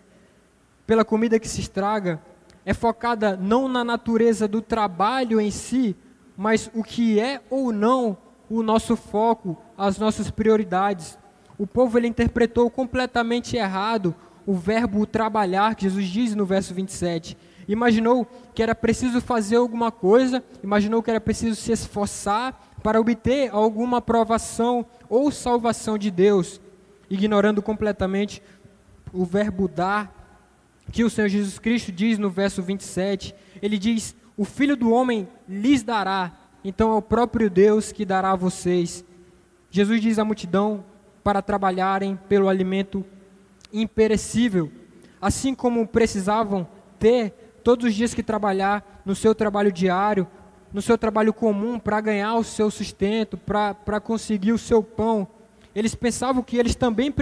pela 0.87 1.05
comida 1.05 1.39
que 1.39 1.49
se 1.49 1.61
estraga, 1.61 2.21
é 2.65 2.73
focada 2.73 3.37
não 3.37 3.69
na 3.69 3.85
natureza 3.85 4.49
do 4.49 4.63
trabalho 4.63 5.41
em 5.41 5.51
si, 5.51 5.97
mas 6.37 6.71
o 6.75 6.83
que 6.83 7.21
é 7.21 7.41
ou 7.51 7.73
não 7.73 8.17
o 8.49 8.63
nosso 8.63 8.97
foco, 8.97 9.57
as 9.77 9.99
nossas 9.99 10.31
prioridades. 10.31 11.19
O 11.59 11.67
povo 11.67 11.99
ele 11.99 12.09
interpretou 12.09 12.71
completamente 12.71 13.57
errado 13.57 14.15
o 14.47 14.55
verbo 14.55 15.07
trabalhar 15.07 15.75
que 15.75 15.85
Jesus 15.85 16.07
diz 16.07 16.35
no 16.35 16.45
verso 16.45 16.75
27. 16.75 17.37
imaginou 17.67 18.27
que 18.55 18.63
era 18.63 18.75
preciso 18.75 19.21
fazer 19.21 19.57
alguma 19.57 19.91
coisa, 19.91 20.45
imaginou 20.63 21.03
que 21.03 21.11
era 21.11 21.21
preciso 21.21 21.57
se 21.57 21.73
esforçar 21.73 22.61
para 22.83 23.01
obter 23.01 23.49
alguma 23.51 23.99
aprovação 23.99 24.85
ou 25.09 25.31
salvação 25.31 25.97
de 25.97 26.11
Deus, 26.11 26.61
ignorando 27.11 27.63
completamente 27.63 28.43
o 29.13 29.25
verbo 29.25 29.69
dar, 29.69 30.13
que 30.93 31.05
o 31.05 31.11
Senhor 31.11 31.29
Jesus 31.29 31.59
Cristo 31.59 31.93
diz 31.93 32.19
no 32.19 32.31
verso 32.31 32.63
27. 32.63 33.35
Ele 33.63 33.79
diz: 33.79 34.15
O 34.37 34.45
Filho 34.45 34.77
do 34.77 34.91
Homem 34.91 35.29
lhes 35.49 35.83
dará, 35.83 36.33
então 36.65 36.93
é 36.93 36.97
o 36.97 37.03
próprio 37.03 37.49
Deus 37.49 37.93
que 37.93 38.05
dará 38.05 38.33
a 38.33 38.37
vocês. 38.37 39.05
Jesus 39.71 40.01
diz 40.01 40.19
à 40.19 40.25
multidão 40.25 40.85
para 41.23 41.43
trabalharem 41.43 42.19
pelo 42.29 42.49
alimento 42.49 43.05
imperecível, 43.73 44.71
assim 45.21 45.55
como 45.55 45.87
precisavam 45.87 46.67
ter 46.99 47.31
todos 47.65 47.87
os 47.87 47.95
dias 47.95 48.15
que 48.15 48.23
trabalhar 48.23 49.03
no 49.05 49.15
seu 49.15 49.35
trabalho 49.35 49.73
diário, 49.73 50.29
no 50.73 50.83
seu 50.83 50.99
trabalho 50.99 51.33
comum 51.33 51.79
para 51.79 52.01
ganhar 52.01 52.35
o 52.35 52.45
seu 52.45 52.71
sustento, 52.71 53.37
para 53.37 54.01
conseguir 54.01 54.53
o 54.53 54.59
seu 54.59 54.83
pão. 54.83 55.27
Eles 55.75 55.95
pensavam 55.95 56.43
que 56.43 56.57
eles 56.57 56.75
também 56.75 57.13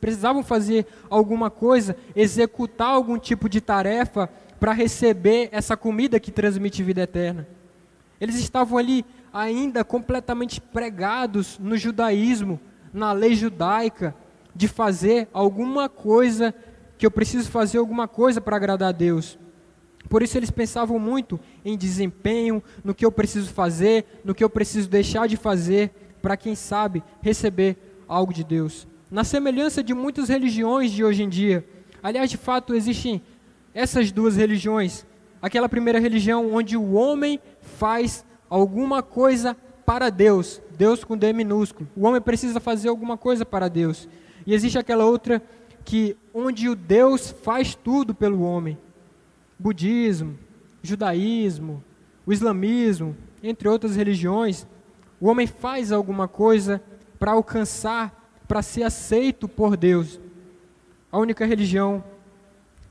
precisavam 0.00 0.42
fazer 0.42 0.86
alguma 1.10 1.50
coisa, 1.50 1.96
executar 2.14 2.88
algum 2.88 3.18
tipo 3.18 3.48
de 3.48 3.60
tarefa 3.60 4.30
para 4.58 4.72
receber 4.72 5.48
essa 5.52 5.76
comida 5.76 6.18
que 6.18 6.30
transmite 6.30 6.82
vida 6.82 7.02
eterna. 7.02 7.46
Eles 8.20 8.36
estavam 8.36 8.78
ali 8.78 9.04
ainda 9.32 9.84
completamente 9.84 10.60
pregados 10.60 11.58
no 11.58 11.76
judaísmo, 11.76 12.58
na 12.92 13.12
lei 13.12 13.34
judaica, 13.34 14.14
de 14.54 14.66
fazer 14.66 15.28
alguma 15.34 15.86
coisa, 15.86 16.54
que 16.96 17.04
eu 17.04 17.10
preciso 17.10 17.50
fazer 17.50 17.76
alguma 17.76 18.08
coisa 18.08 18.40
para 18.40 18.56
agradar 18.56 18.88
a 18.88 18.92
Deus. 18.92 19.38
Por 20.08 20.22
isso 20.22 20.38
eles 20.38 20.50
pensavam 20.50 20.98
muito 20.98 21.38
em 21.62 21.76
desempenho, 21.76 22.62
no 22.82 22.94
que 22.94 23.04
eu 23.04 23.12
preciso 23.12 23.52
fazer, 23.52 24.06
no 24.24 24.34
que 24.34 24.42
eu 24.42 24.48
preciso 24.48 24.88
deixar 24.88 25.28
de 25.28 25.36
fazer, 25.36 25.90
para 26.26 26.36
quem 26.36 26.56
sabe 26.56 27.04
receber 27.22 27.76
algo 28.08 28.34
de 28.34 28.42
Deus. 28.42 28.84
Na 29.08 29.22
semelhança 29.22 29.80
de 29.80 29.94
muitas 29.94 30.28
religiões 30.28 30.90
de 30.90 31.04
hoje 31.04 31.22
em 31.22 31.28
dia, 31.28 31.64
aliás, 32.02 32.28
de 32.28 32.36
fato, 32.36 32.74
existem 32.74 33.22
essas 33.72 34.10
duas 34.10 34.34
religiões. 34.34 35.06
Aquela 35.40 35.68
primeira 35.68 36.00
religião 36.00 36.52
onde 36.52 36.76
o 36.76 36.94
homem 36.94 37.38
faz 37.60 38.26
alguma 38.50 39.04
coisa 39.04 39.56
para 39.86 40.10
Deus, 40.10 40.60
Deus 40.76 41.04
com 41.04 41.16
D 41.16 41.32
minúsculo. 41.32 41.88
O 41.96 42.04
homem 42.04 42.20
precisa 42.20 42.58
fazer 42.58 42.88
alguma 42.88 43.16
coisa 43.16 43.46
para 43.46 43.68
Deus. 43.68 44.08
E 44.44 44.52
existe 44.52 44.80
aquela 44.80 45.04
outra 45.04 45.40
que 45.84 46.16
onde 46.34 46.68
o 46.68 46.74
Deus 46.74 47.30
faz 47.30 47.76
tudo 47.76 48.12
pelo 48.12 48.42
homem. 48.42 48.76
Budismo, 49.56 50.36
judaísmo, 50.82 51.84
o 52.26 52.32
islamismo, 52.32 53.16
entre 53.44 53.68
outras 53.68 53.94
religiões, 53.94 54.66
o 55.20 55.28
homem 55.28 55.46
faz 55.46 55.92
alguma 55.92 56.28
coisa 56.28 56.82
para 57.18 57.32
alcançar, 57.32 58.30
para 58.46 58.62
ser 58.62 58.82
aceito 58.82 59.48
por 59.48 59.76
Deus. 59.76 60.20
A 61.10 61.18
única 61.18 61.46
religião 61.46 62.04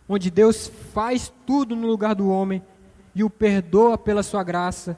onde 0.08 0.30
Deus 0.30 0.72
faz 0.94 1.32
tudo 1.46 1.76
no 1.76 1.88
lugar 1.88 2.16
do 2.16 2.30
homem 2.30 2.62
e 3.14 3.24
o 3.24 3.30
perdoa 3.30 3.98
pela 3.98 4.24
sua 4.24 4.44
graça 4.44 4.98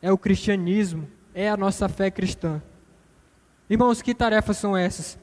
é 0.00 0.12
o 0.12 0.18
cristianismo, 0.18 1.08
é 1.34 1.48
a 1.48 1.56
nossa 1.56 1.88
fé 1.88 2.10
cristã. 2.10 2.62
Irmãos, 3.70 4.02
que 4.02 4.14
tarefas 4.14 4.56
são 4.56 4.76
essas? 4.76 5.18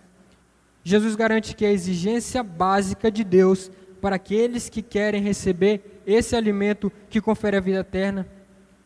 Jesus 0.83 1.15
garante 1.15 1.55
que 1.55 1.65
a 1.65 1.71
exigência 1.71 2.41
básica 2.41 3.11
de 3.11 3.23
Deus 3.23 3.69
para 4.01 4.15
aqueles 4.15 4.69
que 4.69 4.81
querem 4.81 5.21
receber 5.21 6.01
esse 6.07 6.35
alimento 6.35 6.91
que 7.09 7.21
confere 7.21 7.57
a 7.57 7.61
vida 7.61 7.79
eterna 7.79 8.27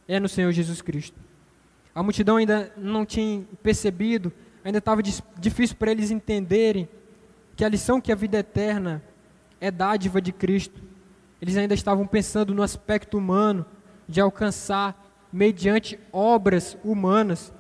é 0.07 0.19
no 0.19 0.27
Senhor 0.27 0.51
Jesus 0.51 0.81
Cristo. 0.81 1.22
A 1.95 2.01
multidão 2.01 2.37
ainda 2.37 2.71
não 2.75 3.05
tinha 3.05 3.43
percebido, 3.61 4.31
ainda 4.63 4.79
estava 4.79 5.01
difícil 5.03 5.75
para 5.75 5.91
eles 5.91 6.09
entenderem 6.09 6.89
que 7.55 7.63
a 7.63 7.69
lição 7.69 8.01
que 8.01 8.11
a 8.11 8.15
vida 8.15 8.39
eterna 8.39 9.03
é 9.61 9.69
dádiva 9.69 10.19
de 10.19 10.31
Cristo. 10.31 10.81
Eles 11.41 11.55
ainda 11.55 11.73
estavam 11.73 12.07
pensando 12.07 12.53
no 12.53 12.63
aspecto 12.63 13.17
humano 13.17 13.65
de 14.07 14.19
alcançar 14.19 14.99
mediante 15.31 15.99
obras 16.11 16.77
humanas. 16.83 17.53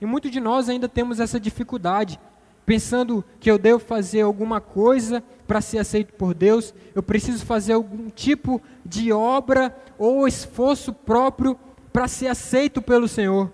E 0.00 0.06
muitos 0.06 0.30
de 0.30 0.40
nós 0.40 0.68
ainda 0.68 0.88
temos 0.88 1.18
essa 1.18 1.40
dificuldade 1.40 2.20
pensando 2.64 3.24
que 3.40 3.50
eu 3.50 3.58
devo 3.58 3.80
fazer 3.80 4.20
alguma 4.22 4.60
coisa 4.60 5.22
para 5.46 5.60
ser 5.60 5.78
aceito 5.78 6.14
por 6.14 6.32
Deus, 6.32 6.72
eu 6.94 7.02
preciso 7.02 7.44
fazer 7.44 7.72
algum 7.72 8.08
tipo 8.08 8.62
de 8.84 9.12
obra 9.12 9.76
ou 9.98 10.26
esforço 10.26 10.92
próprio 10.92 11.58
para 11.92 12.08
ser 12.08 12.28
aceito 12.28 12.80
pelo 12.80 13.08
Senhor. 13.08 13.50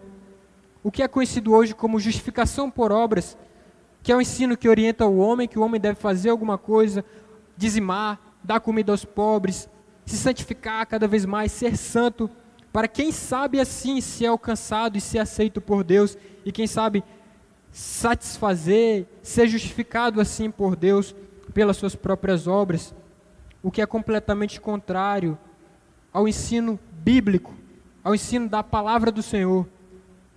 O 0.83 0.91
que 0.91 1.03
é 1.03 1.09
conhecido 1.09 1.53
hoje 1.53 1.75
como 1.75 1.99
justificação 1.99 2.71
por 2.71 2.93
obras, 2.93 3.37
que 4.03 4.13
é 4.13 4.17
o 4.17 4.21
ensino 4.21 4.57
que 4.57 4.69
orienta 4.69 5.07
o 5.07 5.19
homem, 5.19 5.49
que 5.49 5.59
o 5.59 5.63
homem 5.63 5.81
deve 5.81 5.99
fazer 5.99 6.31
alguma 6.31 6.57
coisa, 6.57 7.05
dizimar, 7.57 8.21
dar 8.43 8.61
comida 8.61 8.93
aos 8.93 9.05
pobres, 9.05 9.69
se 10.07 10.17
santificar 10.17 10.87
cada 10.87 11.09
vez 11.09 11.25
mais, 11.25 11.53
ser 11.53 11.77
santo, 11.77 12.31
para 12.73 12.87
quem 12.87 13.11
sabe 13.11 13.61
assim 13.61 14.01
ser 14.01 14.27
alcançado 14.27 14.97
e 14.97 15.01
ser 15.01 15.19
aceito 15.19 15.61
por 15.61 15.83
Deus, 15.83 16.17
e 16.45 16.53
quem 16.53 16.67
sabe 16.67 17.03
satisfazer, 17.73 19.07
ser 19.23 19.49
justificado 19.49 20.21
assim 20.21 20.51
por 20.51 20.77
Deus 20.77 21.15
pelas 21.53 21.77
suas 21.77 21.95
próprias 21.95 22.47
obras, 22.47 22.95
o 23.63 23.71
que 23.71 23.83
é 23.83 23.87
completamente 23.87 24.61
contrário 24.61 25.37
ao 26.13 26.29
ensino 26.29 26.79
bíblico, 26.93 27.55
ao 28.03 28.15
ensino 28.15 28.49
da 28.49 28.63
palavra 28.63 29.11
do 29.11 29.23
Senhor, 29.23 29.67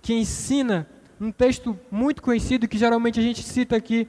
que 0.02 0.12
ensina 0.12 0.88
um 1.20 1.30
texto 1.30 1.78
muito 1.88 2.20
conhecido 2.20 2.66
que 2.66 2.76
geralmente 2.76 3.20
a 3.20 3.22
gente 3.22 3.42
cita 3.44 3.76
aqui, 3.76 4.08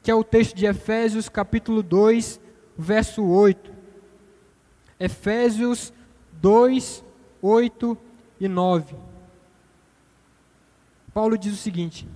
que 0.00 0.10
é 0.10 0.14
o 0.14 0.22
texto 0.22 0.54
de 0.54 0.64
Efésios, 0.64 1.28
capítulo 1.28 1.82
2, 1.82 2.40
verso 2.78 3.24
8. 3.24 3.74
Efésios 5.00 5.92
2, 6.34 7.04
8 7.42 7.98
e 8.40 8.46
9. 8.46 8.94
Paulo 11.12 11.36
diz 11.36 11.52
o 11.52 11.56
seguinte: 11.56 12.08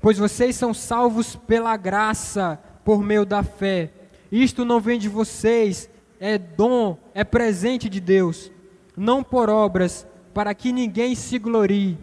Pois 0.00 0.18
vocês 0.18 0.54
são 0.54 0.74
salvos 0.74 1.34
pela 1.34 1.74
graça, 1.78 2.60
por 2.84 3.02
meio 3.02 3.24
da 3.24 3.42
fé. 3.42 3.90
Isto 4.30 4.66
não 4.66 4.78
vem 4.78 4.98
de 4.98 5.08
vocês, 5.08 5.88
é 6.20 6.36
dom, 6.36 6.98
é 7.14 7.24
presente 7.24 7.88
de 7.88 8.00
Deus, 8.00 8.52
não 8.94 9.22
por 9.24 9.48
obras, 9.48 10.06
para 10.34 10.54
que 10.54 10.70
ninguém 10.70 11.14
se 11.14 11.38
glorie. 11.38 11.96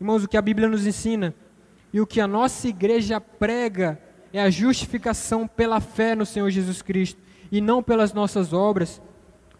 Irmãos, 0.00 0.24
o 0.24 0.28
que 0.28 0.36
a 0.38 0.42
Bíblia 0.42 0.66
nos 0.66 0.86
ensina 0.86 1.34
e 1.92 2.00
o 2.00 2.06
que 2.06 2.20
a 2.20 2.26
nossa 2.26 2.66
igreja 2.66 3.20
prega 3.20 4.00
é 4.32 4.40
a 4.40 4.48
justificação 4.48 5.46
pela 5.46 5.78
fé 5.78 6.14
no 6.14 6.24
Senhor 6.24 6.48
Jesus 6.48 6.80
Cristo 6.80 7.20
e 7.52 7.60
não 7.60 7.82
pelas 7.82 8.14
nossas 8.14 8.54
obras. 8.54 9.02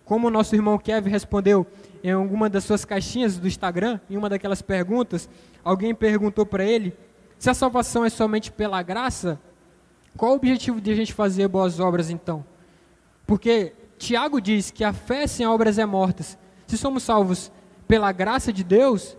Como 0.03 0.29
o 0.29 0.31
nosso 0.31 0.55
irmão 0.55 0.79
Kevin 0.79 1.11
respondeu 1.11 1.67
em 2.03 2.13
alguma 2.13 2.49
das 2.49 2.65
suas 2.65 2.87
caixinhas 2.87 3.37
do 3.37 3.47
Instagram, 3.47 4.01
em 4.09 4.17
uma 4.17 4.31
daquelas 4.31 4.63
perguntas, 4.63 5.29
alguém 5.63 5.95
perguntou 5.95 6.47
para 6.47 6.65
ele 6.65 6.97
se 7.39 7.51
a 7.51 7.55
salvação 7.55 8.05
é 8.05 8.09
somente 8.09 8.51
pela 8.51 8.83
graça, 8.83 9.39
qual 10.17 10.33
o 10.33 10.37
objetivo 10.37 10.81
de 10.81 10.91
a 10.91 10.95
gente 10.95 11.13
fazer 11.13 11.49
boas 11.49 11.79
obras 11.79 12.09
então? 12.09 12.45
Porque 13.27 13.75
Tiago 13.99 14.41
diz 14.41 14.71
que 14.71 14.85
a 14.85 14.93
fé 14.93 15.27
sem 15.27 15.47
obras 15.47 15.79
é 15.79 15.85
morta. 15.85 16.25
Se 16.67 16.79
somos 16.79 17.03
salvos 17.03 17.53
pela 17.87 18.11
graça 18.11 18.53
de 18.53 18.65
Deus, 18.65 19.17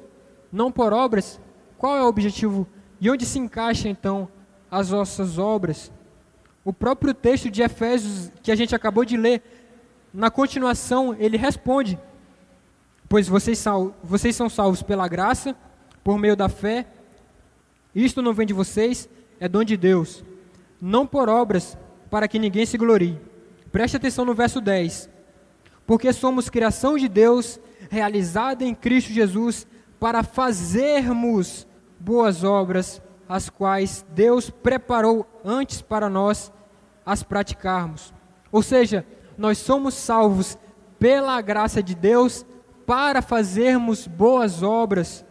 não 0.52 0.72
por 0.72 0.94
obras, 0.94 1.40
qual 1.78 1.98
é 1.98 2.04
o 2.04 2.08
objetivo 2.08 2.68
e 3.00 3.10
onde 3.10 3.26
se 3.26 3.40
encaixa 3.40 3.88
então 3.90 4.28
as 4.70 4.90
nossas 4.92 5.38
obras? 5.38 5.92
O 6.64 6.72
próprio 6.72 7.14
texto 7.14 7.50
de 7.50 7.62
Efésios 7.62 8.32
que 8.44 8.52
a 8.52 8.56
gente 8.56 8.76
acabou 8.76 9.04
de 9.04 9.18
ler, 9.18 9.42
na 10.14 10.30
continuação, 10.30 11.16
ele 11.18 11.38
responde: 11.38 11.98
Pois 13.08 13.28
vocês, 13.28 13.58
sal, 13.58 13.96
vocês 14.04 14.36
são 14.36 14.50
salvos 14.50 14.84
pela 14.84 15.08
graça, 15.08 15.56
por 16.04 16.18
meio 16.18 16.36
da 16.36 16.50
fé. 16.50 16.86
Isto 17.96 18.22
não 18.22 18.34
vem 18.34 18.46
de 18.46 18.54
vocês, 18.54 19.10
é 19.40 19.48
dom 19.48 19.64
de 19.64 19.76
Deus, 19.76 20.24
não 20.80 21.06
por 21.06 21.28
obras, 21.30 21.78
para 22.10 22.28
que 22.28 22.40
ninguém 22.40 22.66
se 22.66 22.78
glorie. 22.78 23.20
Preste 23.72 23.98
atenção 23.98 24.26
no 24.26 24.34
verso 24.34 24.62
10. 24.62 25.10
Porque 25.86 26.14
somos 26.14 26.50
criação 26.50 26.98
de 26.98 27.08
Deus, 27.08 27.60
realizada 27.90 28.64
em 28.64 28.76
Cristo 28.76 29.12
Jesus, 29.12 29.66
para 30.02 30.24
fazermos 30.24 31.68
boas 32.00 32.44
obras, 32.44 33.00
as 33.30 33.52
quais 33.52 34.04
Deus 34.10 34.50
preparou 34.50 35.28
antes 35.46 35.80
para 35.84 36.10
nós 36.10 36.52
as 37.06 37.22
praticarmos. 37.22 38.12
Ou 38.52 38.64
seja, 38.64 39.06
nós 39.38 39.60
somos 39.60 39.94
salvos 39.94 40.58
pela 40.98 41.40
graça 41.40 41.84
de 41.84 41.94
Deus 41.94 42.44
para 42.84 43.22
fazermos 43.22 44.08
boas 44.08 44.64
obras. 44.64 45.24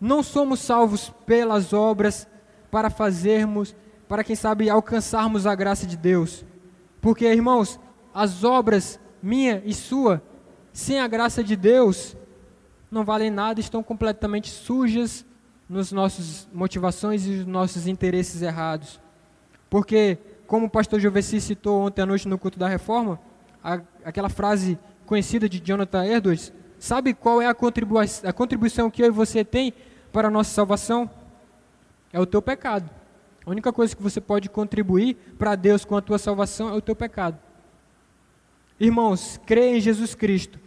Não 0.00 0.24
somos 0.24 0.58
salvos 0.58 1.14
pelas 1.24 1.72
obras 1.72 2.26
para 2.68 2.90
fazermos, 2.90 3.76
para 4.08 4.24
quem 4.24 4.34
sabe 4.34 4.68
alcançarmos 4.68 5.46
a 5.46 5.54
graça 5.54 5.86
de 5.86 5.96
Deus. 5.96 6.44
Porque, 7.00 7.26
irmãos, 7.26 7.78
as 8.12 8.42
obras 8.42 8.98
minha 9.22 9.62
e 9.64 9.72
sua, 9.72 10.20
sem 10.72 10.98
a 10.98 11.06
graça 11.06 11.44
de 11.44 11.54
Deus, 11.54 12.16
não 12.90 13.04
valem 13.04 13.30
nada, 13.30 13.60
estão 13.60 13.82
completamente 13.82 14.48
sujas 14.48 15.24
nos 15.68 15.92
nossos 15.92 16.48
motivações 16.52 17.24
e 17.24 17.30
nos 17.30 17.46
nossos 17.46 17.86
interesses 17.86 18.42
errados. 18.42 19.00
Porque, 19.68 20.18
como 20.46 20.66
o 20.66 20.70
pastor 20.70 20.98
Joveci 20.98 21.40
citou 21.40 21.82
ontem 21.82 22.02
à 22.02 22.06
noite 22.06 22.26
no 22.26 22.36
culto 22.36 22.58
da 22.58 22.68
reforma, 22.68 23.20
a, 23.62 23.80
aquela 24.04 24.28
frase 24.28 24.78
conhecida 25.06 25.48
de 25.48 25.60
Jonathan 25.60 26.04
Edwards, 26.04 26.52
sabe 26.78 27.14
qual 27.14 27.40
é 27.40 27.46
a, 27.46 27.50
a 27.50 28.32
contribuição 28.32 28.90
que 28.90 29.02
eu 29.02 29.06
e 29.06 29.10
você 29.10 29.44
tem 29.44 29.72
para 30.12 30.26
a 30.26 30.30
nossa 30.30 30.50
salvação? 30.50 31.08
É 32.12 32.18
o 32.18 32.26
teu 32.26 32.42
pecado. 32.42 32.90
A 33.46 33.50
única 33.50 33.72
coisa 33.72 33.94
que 33.94 34.02
você 34.02 34.20
pode 34.20 34.50
contribuir 34.50 35.16
para 35.38 35.54
Deus 35.54 35.84
com 35.84 35.96
a 35.96 36.02
tua 36.02 36.18
salvação 36.18 36.68
é 36.68 36.72
o 36.72 36.80
teu 36.80 36.96
pecado. 36.96 37.38
Irmãos, 38.78 39.40
crer 39.46 39.76
em 39.76 39.80
Jesus 39.80 40.14
Cristo 40.14 40.58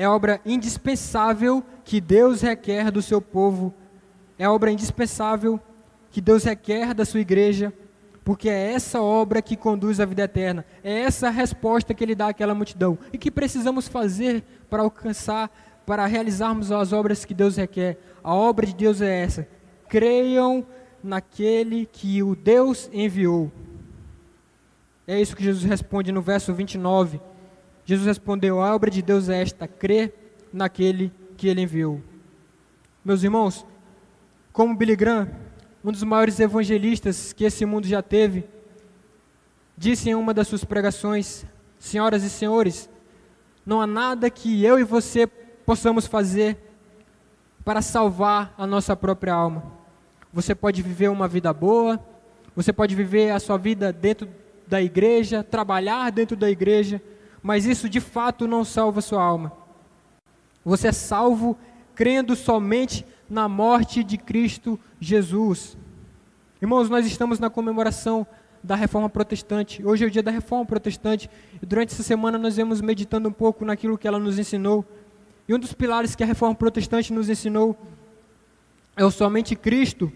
é 0.00 0.08
obra 0.08 0.40
indispensável 0.46 1.62
que 1.84 2.00
Deus 2.00 2.40
requer 2.40 2.90
do 2.90 3.02
seu 3.02 3.20
povo, 3.20 3.74
é 4.38 4.48
obra 4.48 4.70
indispensável 4.70 5.60
que 6.10 6.22
Deus 6.22 6.44
requer 6.44 6.94
da 6.94 7.04
sua 7.04 7.20
igreja, 7.20 7.70
porque 8.24 8.48
é 8.48 8.72
essa 8.72 9.02
obra 9.02 9.42
que 9.42 9.54
conduz 9.54 10.00
à 10.00 10.06
vida 10.06 10.22
eterna, 10.22 10.64
é 10.82 11.00
essa 11.00 11.28
resposta 11.28 11.92
que 11.92 12.02
Ele 12.02 12.14
dá 12.14 12.28
àquela 12.28 12.54
multidão 12.54 12.96
e 13.12 13.18
que 13.18 13.30
precisamos 13.30 13.88
fazer 13.88 14.42
para 14.70 14.82
alcançar, 14.82 15.50
para 15.84 16.06
realizarmos 16.06 16.72
as 16.72 16.94
obras 16.94 17.26
que 17.26 17.34
Deus 17.34 17.56
requer. 17.56 17.98
A 18.24 18.34
obra 18.34 18.66
de 18.66 18.74
Deus 18.74 19.02
é 19.02 19.20
essa: 19.22 19.46
creiam 19.86 20.66
naquele 21.04 21.84
que 21.84 22.22
o 22.22 22.34
Deus 22.34 22.88
enviou. 22.90 23.52
É 25.06 25.20
isso 25.20 25.36
que 25.36 25.44
Jesus 25.44 25.64
responde 25.64 26.10
no 26.10 26.22
verso 26.22 26.54
29. 26.54 27.20
Jesus 27.90 28.06
respondeu: 28.06 28.62
A 28.62 28.72
obra 28.72 28.88
de 28.88 29.02
Deus 29.02 29.28
é 29.28 29.42
esta, 29.42 29.66
crer 29.66 30.14
naquele 30.52 31.12
que 31.36 31.48
ele 31.48 31.62
enviou. 31.62 32.00
Meus 33.04 33.24
irmãos, 33.24 33.66
como 34.52 34.76
Billy 34.76 34.94
Graham, 34.94 35.28
um 35.84 35.90
dos 35.90 36.04
maiores 36.04 36.38
evangelistas 36.38 37.32
que 37.32 37.42
esse 37.42 37.66
mundo 37.66 37.88
já 37.88 38.00
teve, 38.00 38.44
disse 39.76 40.08
em 40.08 40.14
uma 40.14 40.32
das 40.32 40.46
suas 40.46 40.64
pregações: 40.64 41.44
Senhoras 41.80 42.22
e 42.22 42.30
senhores, 42.30 42.88
não 43.66 43.80
há 43.80 43.88
nada 43.88 44.30
que 44.30 44.64
eu 44.64 44.78
e 44.78 44.84
você 44.84 45.26
possamos 45.26 46.06
fazer 46.06 46.58
para 47.64 47.82
salvar 47.82 48.54
a 48.56 48.68
nossa 48.68 48.94
própria 48.94 49.34
alma. 49.34 49.64
Você 50.32 50.54
pode 50.54 50.80
viver 50.80 51.08
uma 51.08 51.26
vida 51.26 51.52
boa, 51.52 51.98
você 52.54 52.72
pode 52.72 52.94
viver 52.94 53.32
a 53.32 53.40
sua 53.40 53.58
vida 53.58 53.92
dentro 53.92 54.28
da 54.64 54.80
igreja, 54.80 55.42
trabalhar 55.42 56.12
dentro 56.12 56.36
da 56.36 56.48
igreja, 56.48 57.02
mas 57.42 57.66
isso 57.66 57.88
de 57.88 58.00
fato 58.00 58.46
não 58.46 58.64
salva 58.64 59.00
sua 59.00 59.22
alma. 59.22 59.52
Você 60.64 60.88
é 60.88 60.92
salvo 60.92 61.56
crendo 61.94 62.36
somente 62.36 63.04
na 63.28 63.48
morte 63.48 64.02
de 64.04 64.18
Cristo 64.18 64.78
Jesus. 64.98 65.76
Irmãos, 66.60 66.90
nós 66.90 67.06
estamos 67.06 67.38
na 67.38 67.48
comemoração 67.48 68.26
da 68.62 68.74
Reforma 68.74 69.08
Protestante. 69.08 69.84
Hoje 69.84 70.04
é 70.04 70.06
o 70.06 70.10
dia 70.10 70.22
da 70.22 70.30
Reforma 70.30 70.66
Protestante 70.66 71.30
e 71.62 71.64
durante 71.64 71.94
essa 71.94 72.02
semana 72.02 72.36
nós 72.38 72.56
vemos 72.56 72.80
meditando 72.80 73.28
um 73.28 73.32
pouco 73.32 73.64
naquilo 73.64 73.96
que 73.96 74.06
ela 74.06 74.18
nos 74.18 74.38
ensinou. 74.38 74.84
E 75.48 75.54
um 75.54 75.58
dos 75.58 75.72
pilares 75.72 76.14
que 76.14 76.22
a 76.22 76.26
Reforma 76.26 76.54
Protestante 76.54 77.12
nos 77.12 77.28
ensinou 77.28 77.76
é 78.96 79.04
o 79.04 79.10
somente 79.10 79.56
Cristo. 79.56 80.12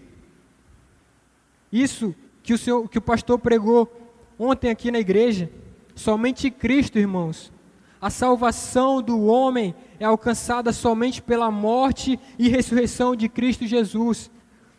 Isso 1.71 2.13
que 2.43 2.53
o, 2.53 2.57
seu, 2.57 2.87
que 2.87 2.99
o 2.99 3.01
pastor 3.01 3.39
pregou 3.39 3.91
ontem 4.37 4.69
aqui 4.69 4.91
na 4.91 4.99
igreja, 4.99 5.49
somente 5.95 6.51
Cristo, 6.51 6.99
irmãos. 6.99 7.51
A 7.99 8.09
salvação 8.09 9.01
do 9.01 9.25
homem 9.25 9.73
é 9.99 10.05
alcançada 10.05 10.71
somente 10.71 11.21
pela 11.21 11.49
morte 11.49 12.19
e 12.37 12.49
ressurreição 12.49 13.15
de 13.15 13.27
Cristo 13.27 13.65
Jesus. 13.65 14.29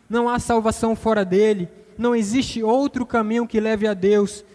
Não 0.09 0.29
há 0.29 0.39
salvação 0.39 0.95
fora 0.95 1.25
dele. 1.25 1.67
Não 1.97 2.15
existe 2.15 2.63
outro 2.63 3.05
caminho 3.05 3.47
que 3.47 3.59
leve 3.59 3.87
a 3.87 3.93
Deus. 3.93 4.45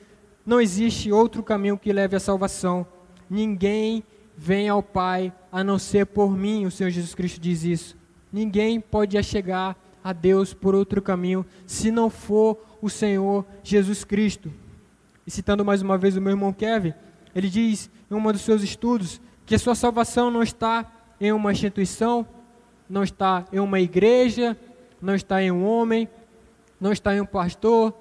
Não 0.47 0.61
existe 0.61 1.13
outro 1.13 1.43
caminho 1.43 1.77
que 1.77 1.93
leve 1.93 2.17
à 2.17 2.21
salvação. 2.21 2.87
Ninguém 3.29 4.05
vem 4.37 4.69
ao 4.69 4.83
Pai 4.83 5.33
a 5.51 5.63
não 5.63 5.79
ser 5.79 6.07
por 6.07 6.37
mim, 6.37 6.65
o 6.65 6.71
Senhor 6.71 6.91
Jesus 6.91 7.15
Cristo 7.15 7.41
diz 7.41 7.65
isso. 7.65 7.97
Ninguém 8.33 8.81
pode 8.81 9.23
chegar 9.23 9.77
a 10.03 10.13
Deus 10.13 10.55
por 10.55 10.75
outro 10.75 11.03
caminho, 11.03 11.45
se 11.67 11.91
não 11.91 12.09
for 12.09 12.59
o 12.81 12.89
Senhor 12.89 13.45
Jesus 13.63 14.03
Cristo. 14.03 14.53
Citando 15.33 15.65
mais 15.65 15.81
uma 15.81 15.97
vez 15.97 16.15
o 16.15 16.21
meu 16.21 16.33
irmão 16.33 16.53
Kevin, 16.53 16.93
ele 17.35 17.49
diz 17.49 17.91
em 18.11 18.15
um 18.15 18.23
dos 18.31 18.43
seus 18.43 18.63
estudos 18.63 19.19
que 19.47 19.55
a 19.55 19.59
sua 19.59 19.75
salvação 19.75 20.31
não 20.31 20.43
está 20.43 20.93
em 21.19 21.33
uma 21.33 21.51
instituição, 21.51 22.29
não 22.87 23.03
está 23.03 23.47
em 23.51 23.59
uma 23.59 23.81
igreja, 23.81 24.55
não 25.01 25.15
está 25.15 25.43
em 25.43 25.51
um 25.51 25.65
homem, 25.65 26.07
não 26.79 26.93
está 26.93 27.17
em 27.17 27.23
um 27.23 27.25
pastor, 27.25 27.95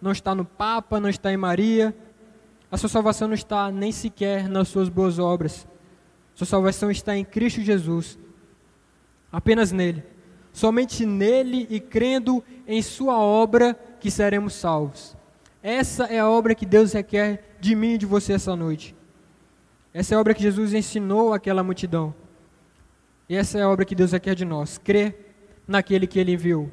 não 0.00 0.10
está 0.10 0.34
no 0.34 0.42
Papa, 0.42 0.98
não 0.98 1.10
está 1.10 1.30
em 1.30 1.36
Maria. 1.36 1.94
A 2.72 2.78
sua 2.78 2.88
salvação 2.88 3.28
não 3.28 3.34
está 3.34 3.70
nem 3.70 3.92
sequer 3.92 4.48
nas 4.48 4.68
suas 4.68 4.88
boas 4.88 5.18
obras. 5.18 5.68
Sua 6.34 6.46
salvação 6.46 6.90
está 6.90 7.14
em 7.14 7.26
Cristo 7.26 7.60
Jesus 7.60 8.18
apenas 9.30 9.70
nele. 9.70 10.02
Somente 10.50 11.04
nele 11.04 11.66
e 11.68 11.78
crendo 11.78 12.42
em 12.66 12.80
sua 12.80 13.18
obra 13.18 13.74
que 14.00 14.10
seremos 14.10 14.54
salvos. 14.54 15.19
Essa 15.62 16.04
é 16.04 16.18
a 16.18 16.28
obra 16.28 16.54
que 16.54 16.64
Deus 16.64 16.92
requer 16.92 17.56
de 17.60 17.74
mim 17.74 17.94
e 17.94 17.98
de 17.98 18.06
você 18.06 18.32
essa 18.32 18.56
noite. 18.56 18.94
Essa 19.92 20.14
é 20.14 20.16
a 20.16 20.20
obra 20.20 20.34
que 20.34 20.42
Jesus 20.42 20.72
ensinou 20.72 21.32
àquela 21.32 21.62
multidão. 21.62 22.14
E 23.28 23.36
essa 23.36 23.58
é 23.58 23.62
a 23.62 23.68
obra 23.68 23.84
que 23.84 23.94
Deus 23.94 24.12
requer 24.12 24.34
de 24.34 24.44
nós, 24.44 24.78
crer 24.78 25.34
naquele 25.66 26.06
que 26.06 26.18
ele 26.18 26.32
enviou. 26.32 26.70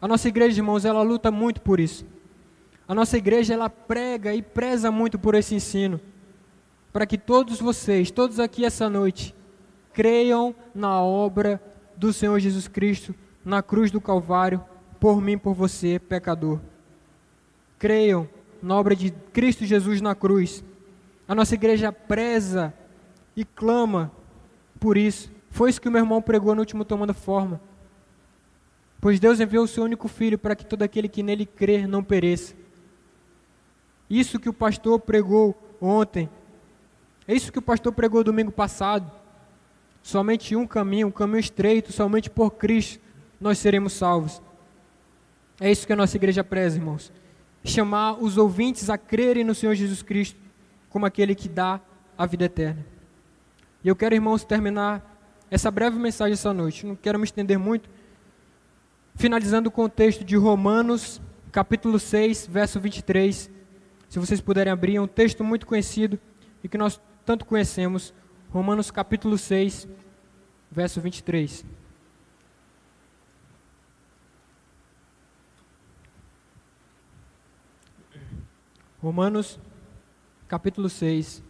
A 0.00 0.08
nossa 0.08 0.28
igreja, 0.28 0.60
irmãos, 0.60 0.84
ela 0.84 1.02
luta 1.02 1.30
muito 1.30 1.60
por 1.60 1.80
isso. 1.80 2.04
A 2.86 2.94
nossa 2.94 3.16
igreja, 3.16 3.54
ela 3.54 3.70
prega 3.70 4.34
e 4.34 4.42
preza 4.42 4.90
muito 4.90 5.18
por 5.18 5.34
esse 5.34 5.54
ensino. 5.54 6.00
Para 6.92 7.06
que 7.06 7.16
todos 7.16 7.60
vocês, 7.60 8.10
todos 8.10 8.38
aqui 8.38 8.64
essa 8.64 8.90
noite, 8.90 9.34
creiam 9.92 10.54
na 10.74 11.00
obra 11.00 11.62
do 11.96 12.12
Senhor 12.12 12.38
Jesus 12.38 12.68
Cristo 12.68 13.14
na 13.44 13.62
cruz 13.62 13.90
do 13.90 14.00
Calvário, 14.00 14.64
por 14.98 15.20
mim, 15.20 15.36
por 15.36 15.54
você, 15.54 15.98
pecador. 15.98 16.60
Creiam 17.84 18.26
na 18.62 18.76
obra 18.76 18.96
de 18.96 19.10
Cristo 19.10 19.66
Jesus 19.66 20.00
na 20.00 20.14
cruz. 20.14 20.64
A 21.28 21.34
nossa 21.34 21.52
igreja 21.52 21.92
preza 21.92 22.72
e 23.36 23.44
clama 23.44 24.10
por 24.80 24.96
isso. 24.96 25.30
Foi 25.50 25.68
isso 25.68 25.82
que 25.82 25.88
o 25.88 25.92
meu 25.92 26.00
irmão 26.00 26.22
pregou 26.22 26.54
no 26.54 26.62
último 26.62 26.82
Tomando 26.82 27.12
Forma. 27.12 27.60
Pois 29.02 29.20
Deus 29.20 29.38
enviou 29.38 29.64
o 29.64 29.68
seu 29.68 29.84
único 29.84 30.08
filho 30.08 30.38
para 30.38 30.56
que 30.56 30.64
todo 30.64 30.80
aquele 30.80 31.10
que 31.10 31.22
nele 31.22 31.44
crer 31.44 31.86
não 31.86 32.02
pereça. 32.02 32.54
Isso 34.08 34.40
que 34.40 34.48
o 34.48 34.54
pastor 34.54 34.98
pregou 35.00 35.54
ontem. 35.78 36.30
É 37.28 37.34
isso 37.34 37.52
que 37.52 37.58
o 37.58 37.62
pastor 37.62 37.92
pregou 37.92 38.24
domingo 38.24 38.50
passado. 38.50 39.12
Somente 40.02 40.56
um 40.56 40.66
caminho, 40.66 41.08
um 41.08 41.12
caminho 41.12 41.40
estreito, 41.40 41.92
somente 41.92 42.30
por 42.30 42.52
Cristo 42.52 42.98
nós 43.38 43.58
seremos 43.58 43.92
salvos. 43.92 44.40
É 45.60 45.70
isso 45.70 45.86
que 45.86 45.92
a 45.92 45.96
nossa 45.96 46.16
igreja 46.16 46.42
preza, 46.42 46.78
irmãos. 46.78 47.12
Chamar 47.64 48.22
os 48.22 48.36
ouvintes 48.36 48.90
a 48.90 48.98
crerem 48.98 49.42
no 49.42 49.54
Senhor 49.54 49.74
Jesus 49.74 50.02
Cristo 50.02 50.38
como 50.90 51.06
aquele 51.06 51.34
que 51.34 51.48
dá 51.48 51.80
a 52.16 52.26
vida 52.26 52.44
eterna. 52.44 52.84
E 53.82 53.88
eu 53.88 53.96
quero, 53.96 54.14
irmãos, 54.14 54.44
terminar 54.44 55.02
essa 55.50 55.70
breve 55.70 55.98
mensagem 55.98 56.34
essa 56.34 56.52
noite. 56.52 56.86
Não 56.86 56.94
quero 56.94 57.18
me 57.18 57.24
estender 57.24 57.58
muito. 57.58 57.90
Finalizando 59.16 59.70
com 59.70 59.84
o 59.84 59.88
texto 59.88 60.24
de 60.24 60.36
Romanos, 60.36 61.20
capítulo 61.50 61.98
6, 61.98 62.46
verso 62.46 62.78
23. 62.80 63.50
Se 64.08 64.18
vocês 64.18 64.40
puderem 64.40 64.72
abrir, 64.72 64.96
é 64.96 65.00
um 65.00 65.06
texto 65.06 65.42
muito 65.42 65.66
conhecido 65.66 66.18
e 66.62 66.68
que 66.68 66.78
nós 66.78 67.00
tanto 67.24 67.44
conhecemos. 67.44 68.14
Romanos 68.50 68.90
capítulo 68.90 69.36
6, 69.36 69.88
verso 70.70 71.00
23. 71.00 71.64
Romanos 79.04 79.60
capítulo 80.48 80.88
6, 80.88 81.42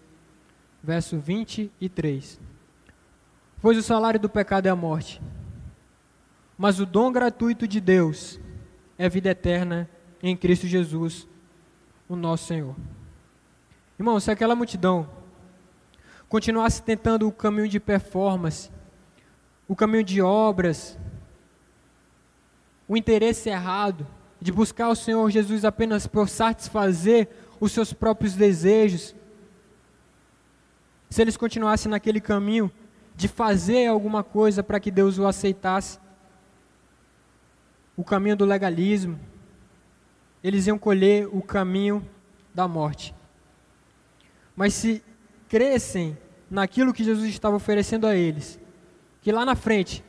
verso 0.83 1.21
23. 1.21 2.41
Pois 3.63 3.79
o 3.79 3.83
salário 3.83 4.19
do 4.19 4.29
pecado 4.29 4.67
é 4.67 4.71
a 4.71 4.75
morte, 4.75 5.23
mas 6.59 6.81
o 6.81 6.85
dom 6.85 7.13
gratuito 7.13 7.69
de 7.69 7.81
Deus 7.81 8.41
é 8.99 9.09
vida 9.09 9.31
eterna 9.31 9.89
em 10.21 10.37
Cristo 10.37 10.67
Jesus, 10.67 11.29
o 12.09 12.17
nosso 12.17 12.49
Senhor. 12.49 12.75
Irmão, 14.01 14.19
se 14.19 14.33
aquela 14.33 14.57
multidão 14.57 15.09
continuasse 16.29 16.83
tentando 16.83 17.29
o 17.29 17.33
caminho 17.33 17.69
de 17.69 17.79
performance, 17.79 18.69
o 19.69 19.77
caminho 19.77 20.03
de 20.03 20.21
obras, 20.21 20.99
o 22.89 22.97
interesse 22.97 23.49
errado 23.49 24.05
de 24.45 24.53
buscar 24.53 24.91
o 24.91 24.95
Senhor 24.95 25.31
Jesus 25.31 25.65
apenas 25.65 26.07
por 26.07 26.29
satisfazer 26.29 27.44
os 27.65 27.73
seus 27.73 27.93
próprios 27.93 28.35
desejos, 28.35 29.15
se 31.09 31.23
eles 31.23 31.37
continuassem 31.37 31.91
naquele 31.91 32.21
caminho 32.21 32.71
de 33.17 33.29
fazer 33.29 33.87
alguma 33.87 34.23
coisa 34.23 34.63
para 34.63 34.81
que 34.81 34.91
Deus 34.91 35.19
o 35.19 35.27
aceitasse, 35.27 35.99
o 37.97 38.05
caminho 38.05 38.37
do 38.37 38.45
legalismo, 38.45 39.19
eles 40.43 40.67
iam 40.67 40.79
colher 40.79 41.29
o 41.33 41.41
caminho 41.41 42.05
da 42.53 42.69
morte. 42.69 43.15
Mas 44.55 44.75
se 44.75 45.03
crescem 45.49 46.19
naquilo 46.51 46.93
que 46.93 47.05
Jesus 47.05 47.29
estava 47.29 47.57
oferecendo 47.57 48.07
a 48.07 48.15
eles, 48.15 48.61
que 49.23 49.33
lá 49.33 49.45
na 49.45 49.55
frente, 49.55 50.05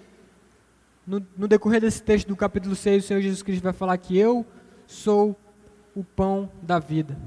no, 1.06 1.26
no 1.38 1.48
decorrer 1.48 1.80
desse 1.80 2.02
texto 2.02 2.28
do 2.28 2.36
capítulo 2.36 2.76
6, 2.76 3.04
o 3.04 3.08
Senhor 3.08 3.22
Jesus 3.22 3.44
Cristo 3.44 3.64
vai 3.64 3.74
falar 3.74 3.98
que 3.98 4.18
eu 4.18 4.46
sou 4.88 5.40
o 5.96 6.04
pão 6.04 6.52
da 6.62 6.80
vida. 6.80 7.18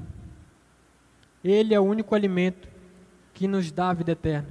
Ele 1.43 1.73
é 1.73 1.79
o 1.79 1.83
único 1.83 2.13
alimento 2.15 2.67
que 3.33 3.47
nos 3.47 3.71
dá 3.71 3.89
a 3.89 3.93
vida 3.93 4.11
eterna. 4.11 4.49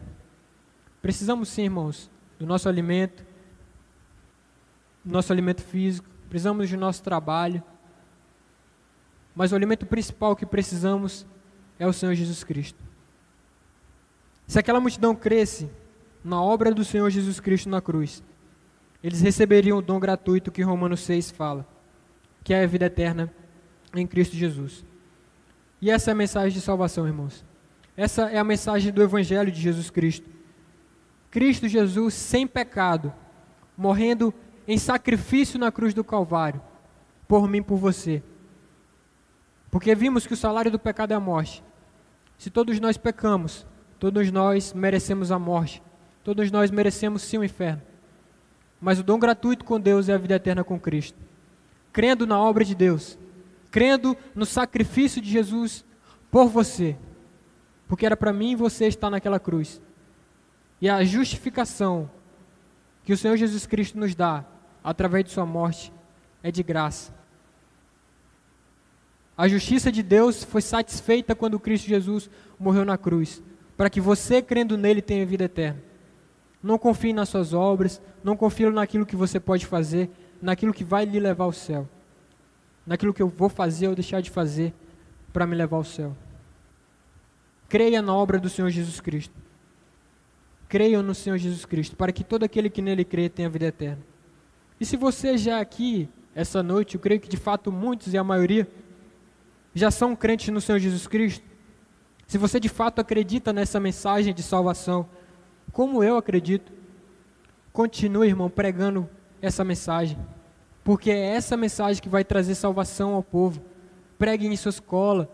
Precisamos 1.02 1.48
sim, 1.48 1.64
irmãos, 1.64 2.10
do 2.38 2.46
nosso 2.46 2.68
alimento, 2.68 3.24
do 5.04 5.12
nosso 5.12 5.32
alimento 5.32 5.62
físico, 5.62 6.08
precisamos 6.28 6.70
do 6.70 6.76
nosso 6.76 7.02
trabalho, 7.02 7.62
mas 9.34 9.52
o 9.52 9.54
alimento 9.54 9.86
principal 9.86 10.34
que 10.34 10.44
precisamos 10.44 11.26
é 11.78 11.86
o 11.86 11.92
Senhor 11.92 12.14
Jesus 12.14 12.42
Cristo. 12.42 12.82
Se 14.46 14.58
aquela 14.58 14.80
multidão 14.80 15.14
cresce 15.14 15.70
na 16.24 16.42
obra 16.42 16.74
do 16.74 16.84
Senhor 16.84 17.08
Jesus 17.10 17.38
Cristo 17.38 17.68
na 17.68 17.80
cruz, 17.80 18.22
eles 19.02 19.20
receberiam 19.20 19.78
o 19.78 19.82
dom 19.82 20.00
gratuito 20.00 20.50
que 20.50 20.62
Romanos 20.62 21.00
6 21.00 21.30
fala, 21.30 21.66
que 22.42 22.52
é 22.52 22.64
a 22.64 22.66
vida 22.66 22.86
eterna 22.86 23.32
em 23.94 24.06
Cristo 24.06 24.34
Jesus. 24.34 24.84
E 25.80 25.90
essa 25.90 26.10
é 26.10 26.12
a 26.12 26.16
mensagem 26.16 26.52
de 26.52 26.60
salvação, 26.60 27.06
irmãos. 27.06 27.44
Essa 27.96 28.30
é 28.30 28.38
a 28.38 28.44
mensagem 28.44 28.92
do 28.92 29.02
Evangelho 29.02 29.50
de 29.50 29.60
Jesus 29.60 29.90
Cristo. 29.90 30.28
Cristo 31.30 31.68
Jesus 31.68 32.14
sem 32.14 32.46
pecado, 32.46 33.12
morrendo 33.76 34.32
em 34.66 34.78
sacrifício 34.78 35.58
na 35.58 35.70
cruz 35.70 35.94
do 35.94 36.04
Calvário, 36.04 36.60
por 37.26 37.48
mim 37.48 37.62
por 37.62 37.76
você. 37.76 38.22
Porque 39.70 39.94
vimos 39.94 40.26
que 40.26 40.34
o 40.34 40.36
salário 40.36 40.70
do 40.70 40.78
pecado 40.78 41.12
é 41.12 41.14
a 41.14 41.20
morte. 41.20 41.62
Se 42.38 42.50
todos 42.50 42.78
nós 42.80 42.96
pecamos, 42.96 43.66
todos 43.98 44.30
nós 44.30 44.72
merecemos 44.72 45.30
a 45.30 45.38
morte. 45.38 45.82
Todos 46.24 46.50
nós 46.50 46.70
merecemos 46.70 47.22
sim 47.22 47.38
o 47.38 47.44
inferno. 47.44 47.82
Mas 48.80 48.98
o 48.98 49.02
dom 49.02 49.18
gratuito 49.18 49.64
com 49.64 49.80
Deus 49.80 50.08
é 50.08 50.14
a 50.14 50.18
vida 50.18 50.34
eterna 50.34 50.62
com 50.62 50.78
Cristo. 50.78 51.18
Crendo 51.92 52.26
na 52.26 52.38
obra 52.38 52.64
de 52.64 52.74
Deus, 52.74 53.18
crendo 53.70 54.16
no 54.34 54.46
sacrifício 54.46 55.20
de 55.20 55.30
Jesus 55.30 55.84
por 56.30 56.48
você, 56.48 56.96
porque 57.86 58.06
era 58.06 58.16
para 58.16 58.32
mim 58.32 58.52
e 58.52 58.56
você 58.56 58.86
estar 58.86 59.10
naquela 59.10 59.38
cruz. 59.38 59.80
E 60.80 60.88
a 60.88 61.02
justificação 61.04 62.10
que 63.04 63.12
o 63.12 63.16
Senhor 63.16 63.36
Jesus 63.36 63.66
Cristo 63.66 63.98
nos 63.98 64.14
dá 64.14 64.44
através 64.82 65.24
de 65.24 65.30
Sua 65.30 65.46
morte 65.46 65.92
é 66.42 66.50
de 66.50 66.62
graça. 66.62 67.16
A 69.36 69.48
justiça 69.48 69.90
de 69.90 70.02
Deus 70.02 70.44
foi 70.44 70.60
satisfeita 70.60 71.34
quando 71.34 71.60
Cristo 71.60 71.88
Jesus 71.88 72.28
morreu 72.58 72.84
na 72.84 72.98
cruz, 72.98 73.42
para 73.76 73.88
que 73.88 74.00
você, 74.00 74.42
crendo 74.42 74.76
nele, 74.76 75.00
tenha 75.00 75.24
vida 75.24 75.44
eterna. 75.44 75.80
Não 76.60 76.76
confie 76.76 77.12
nas 77.12 77.28
suas 77.28 77.52
obras, 77.54 78.02
não 78.22 78.36
confie 78.36 78.68
naquilo 78.68 79.06
que 79.06 79.14
você 79.14 79.38
pode 79.38 79.64
fazer, 79.64 80.10
naquilo 80.42 80.74
que 80.74 80.82
vai 80.82 81.04
lhe 81.04 81.20
levar 81.20 81.44
ao 81.44 81.52
céu 81.52 81.88
naquilo 82.88 83.12
que 83.12 83.22
eu 83.22 83.28
vou 83.28 83.50
fazer 83.50 83.86
ou 83.86 83.94
deixar 83.94 84.22
de 84.22 84.30
fazer 84.30 84.72
para 85.30 85.46
me 85.46 85.54
levar 85.54 85.76
ao 85.76 85.84
céu. 85.84 86.16
Creia 87.68 88.00
na 88.00 88.14
obra 88.14 88.38
do 88.38 88.48
Senhor 88.48 88.70
Jesus 88.70 88.98
Cristo. 88.98 89.34
Creiam 90.70 91.02
no 91.02 91.14
Senhor 91.14 91.36
Jesus 91.36 91.66
Cristo, 91.66 91.94
para 91.94 92.10
que 92.12 92.24
todo 92.24 92.44
aquele 92.44 92.70
que 92.70 92.80
nele 92.80 93.04
crê 93.04 93.28
tenha 93.28 93.48
vida 93.50 93.66
eterna. 93.66 94.02
E 94.80 94.86
se 94.86 94.96
você 94.96 95.36
já 95.36 95.60
aqui, 95.60 96.08
essa 96.34 96.62
noite, 96.62 96.94
eu 96.94 97.00
creio 97.00 97.20
que 97.20 97.28
de 97.28 97.36
fato 97.36 97.70
muitos 97.70 98.14
e 98.14 98.18
a 98.18 98.24
maioria 98.24 98.66
já 99.74 99.90
são 99.90 100.16
crentes 100.16 100.48
no 100.48 100.60
Senhor 100.60 100.78
Jesus 100.78 101.06
Cristo, 101.06 101.44
se 102.26 102.38
você 102.38 102.58
de 102.58 102.70
fato 102.70 103.00
acredita 103.00 103.52
nessa 103.52 103.78
mensagem 103.78 104.32
de 104.32 104.42
salvação, 104.42 105.06
como 105.72 106.02
eu 106.02 106.16
acredito, 106.16 106.72
continue, 107.70 108.28
irmão, 108.28 108.48
pregando 108.48 109.08
essa 109.42 109.62
mensagem 109.62 110.18
porque 110.88 111.10
é 111.10 111.34
essa 111.34 111.54
mensagem 111.54 112.02
que 112.02 112.08
vai 112.08 112.24
trazer 112.24 112.54
salvação 112.54 113.12
ao 113.12 113.22
povo. 113.22 113.60
Pregue 114.18 114.46
em 114.46 114.56
sua 114.56 114.70
escola, 114.70 115.30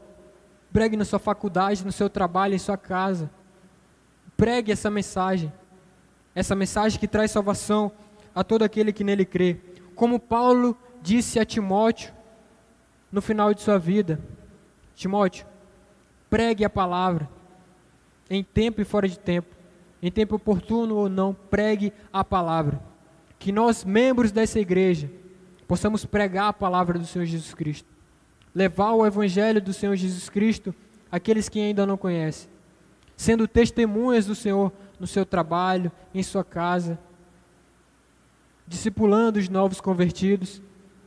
pregue 0.73 0.97
na 0.97 1.05
sua 1.05 1.21
faculdade, 1.21 1.85
no 1.85 1.93
seu 1.93 2.11
trabalho, 2.11 2.55
em 2.57 2.59
sua 2.59 2.77
casa. 2.77 3.31
Pregue 4.37 4.73
essa 4.73 4.91
mensagem, 4.91 5.53
essa 6.35 6.57
mensagem 6.57 6.99
que 6.99 7.07
traz 7.07 7.31
salvação 7.31 7.93
a 8.35 8.43
todo 8.43 8.65
aquele 8.65 8.93
que 8.93 9.05
nele 9.05 9.25
crê. 9.25 9.61
Como 9.95 10.19
Paulo 10.19 10.77
disse 11.01 11.39
a 11.39 11.45
Timóteo 11.45 12.13
no 13.13 13.23
final 13.23 13.55
de 13.55 13.63
sua 13.63 13.79
vida: 13.79 14.19
Timóteo, 14.97 15.47
pregue 16.29 16.65
a 16.65 16.69
palavra, 16.69 17.31
em 18.29 18.43
tempo 18.43 18.81
e 18.81 18.85
fora 18.85 19.09
de 19.09 19.21
tempo, 19.21 19.55
em 20.03 20.11
tempo 20.11 20.35
oportuno 20.35 20.97
ou 20.97 21.09
não, 21.09 21.33
pregue 21.33 21.93
a 22.13 22.25
palavra. 22.25 22.83
Que 23.39 23.53
nós, 23.53 23.85
membros 23.85 24.33
dessa 24.33 24.59
igreja, 24.59 25.09
possamos 25.67 26.05
pregar 26.05 26.49
a 26.49 26.53
palavra 26.53 26.99
do 26.99 27.07
Senhor 27.07 27.25
Jesus 27.25 27.55
Cristo, 27.55 27.89
levar 28.55 28.93
o 28.93 29.07
evangelho 29.07 29.61
do 29.61 29.73
Senhor 29.73 29.97
Jesus 29.97 30.29
Cristo 30.29 30.75
àqueles 31.11 31.49
que 31.49 31.61
ainda 31.61 31.87
não 31.87 31.97
conhecem, 31.97 32.49
sendo 33.17 33.49
testemunhas 33.49 34.27
do 34.27 34.35
Senhor 34.35 34.73
no 34.99 35.07
seu 35.07 35.25
trabalho, 35.25 35.91
em 36.15 36.23
sua 36.23 36.45
casa, 36.45 36.99
discipulando 38.67 39.39
os 39.39 39.49
novos 39.49 39.81
convertidos, 39.81 40.63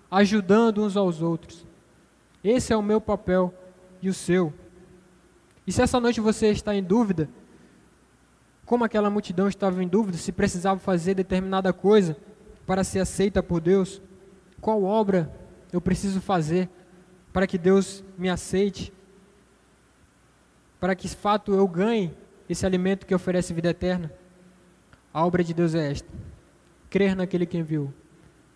ajudando 0.10 0.84
uns 0.84 0.96
aos 0.96 1.22
outros. 1.22 1.66
Esse 2.44 2.72
é 2.72 2.78
o 2.78 2.84
meu 2.84 3.02
papel 3.02 3.54
e 4.02 4.10
o 4.10 4.14
seu. 4.14 4.54
E 5.66 5.72
se 5.72 5.82
essa 5.82 6.00
noite 6.00 6.22
você 6.22 6.48
está 6.50 6.74
em 6.74 6.84
dúvida, 6.84 7.30
como 8.66 8.84
aquela 8.84 9.10
multidão 9.10 9.48
estava 9.48 9.84
em 9.84 9.88
dúvida 9.88 10.18
se 10.18 10.32
precisava 10.32 10.80
fazer 10.80 11.14
determinada 11.14 11.74
coisa 11.74 12.18
para 12.66 12.84
ser 12.84 13.00
aceita 13.00 13.42
por 13.42 13.60
Deus, 13.60 14.02
qual 14.62 14.84
obra 14.84 15.32
eu 15.72 15.80
preciso 15.80 16.20
fazer 16.22 16.70
para 17.32 17.48
que 17.48 17.58
Deus 17.58 18.04
me 18.18 18.30
aceite? 18.30 18.94
Para 20.80 20.96
que 20.96 21.08
de 21.08 21.16
fato 21.16 21.54
eu 21.54 21.68
ganhe 21.68 22.14
esse 22.50 22.66
alimento 22.66 23.06
que 23.06 23.16
oferece 23.16 23.54
vida 23.54 23.70
eterna? 23.70 24.12
A 25.14 25.26
obra 25.26 25.44
de 25.44 25.54
Deus 25.54 25.74
é 25.74 25.92
esta: 25.92 26.10
crer 26.90 27.16
naquele 27.16 27.46
que 27.46 27.58
enviou. 27.58 27.94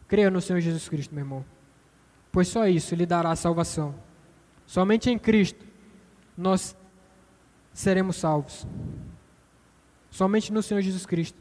Creia 0.08 0.30
no 0.30 0.42
Senhor 0.42 0.60
Jesus 0.60 0.90
Cristo, 0.90 1.16
meu 1.16 1.24
irmão. 1.24 1.46
Pois 2.32 2.48
só 2.48 2.68
isso 2.68 2.96
lhe 2.96 3.06
dará 3.06 3.32
a 3.32 3.36
salvação. 3.36 3.96
Somente 4.66 5.10
em 5.10 5.18
Cristo 5.18 5.66
nós 6.38 6.76
seremos 7.74 8.16
salvos. 8.16 8.66
Somente 10.10 10.52
no 10.52 10.62
Senhor 10.62 10.82
Jesus 10.82 11.06
Cristo 11.06 11.38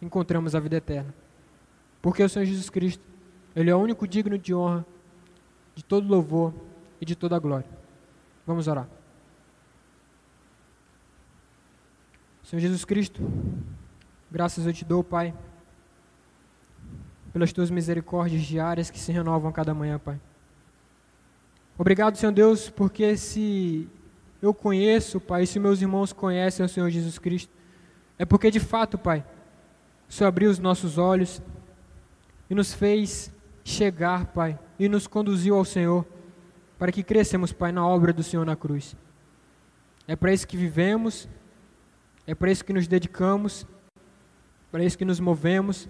encontramos 0.00 0.54
a 0.54 0.60
vida 0.60 0.76
eterna. 0.76 1.14
Porque 2.02 2.22
o 2.22 2.28
Senhor 2.28 2.44
Jesus 2.44 2.70
Cristo 2.70 3.02
ele 3.54 3.70
é 3.70 3.74
o 3.74 3.78
único 3.78 4.06
digno 4.06 4.38
de 4.38 4.54
honra, 4.54 4.84
de 5.74 5.84
todo 5.84 6.06
louvor 6.06 6.54
e 7.00 7.04
de 7.04 7.16
toda 7.16 7.38
glória. 7.38 7.68
Vamos 8.46 8.68
orar. 8.68 8.88
Senhor 12.44 12.60
Jesus 12.60 12.84
Cristo, 12.84 13.22
graças 14.30 14.66
eu 14.66 14.72
te 14.72 14.84
dou, 14.84 15.04
Pai, 15.04 15.32
pelas 17.32 17.52
tuas 17.52 17.70
misericórdias 17.70 18.42
diárias 18.42 18.90
que 18.90 18.98
se 18.98 19.12
renovam 19.12 19.50
a 19.50 19.52
cada 19.52 19.72
manhã, 19.72 19.98
Pai. 19.98 20.20
Obrigado, 21.78 22.16
Senhor 22.16 22.32
Deus, 22.32 22.68
porque 22.68 23.16
se 23.16 23.88
eu 24.42 24.52
conheço, 24.52 25.20
Pai, 25.20 25.46
se 25.46 25.58
meus 25.58 25.80
irmãos 25.80 26.12
conhecem 26.12 26.66
o 26.66 26.68
Senhor 26.68 26.90
Jesus 26.90 27.18
Cristo, 27.18 27.52
é 28.18 28.24
porque 28.24 28.50
de 28.50 28.60
fato, 28.60 28.98
Pai, 28.98 29.24
o 30.08 30.12
Senhor 30.12 30.28
abriu 30.28 30.50
os 30.50 30.58
nossos 30.58 30.98
olhos 30.98 31.40
e 32.50 32.54
nos 32.54 32.74
fez 32.74 33.32
chegar, 33.70 34.26
Pai, 34.26 34.58
e 34.78 34.88
nos 34.88 35.06
conduziu 35.06 35.56
ao 35.56 35.64
Senhor, 35.64 36.04
para 36.78 36.92
que 36.92 37.02
crescemos, 37.02 37.52
Pai, 37.52 37.72
na 37.72 37.86
obra 37.86 38.12
do 38.12 38.22
Senhor 38.22 38.44
na 38.44 38.56
cruz. 38.56 38.96
É 40.06 40.16
para 40.16 40.32
isso 40.32 40.46
que 40.46 40.56
vivemos, 40.56 41.28
é 42.26 42.34
para 42.34 42.50
isso 42.50 42.64
que 42.64 42.72
nos 42.72 42.86
dedicamos, 42.88 43.66
para 44.70 44.84
isso 44.84 44.98
que 44.98 45.04
nos 45.04 45.20
movemos. 45.20 45.88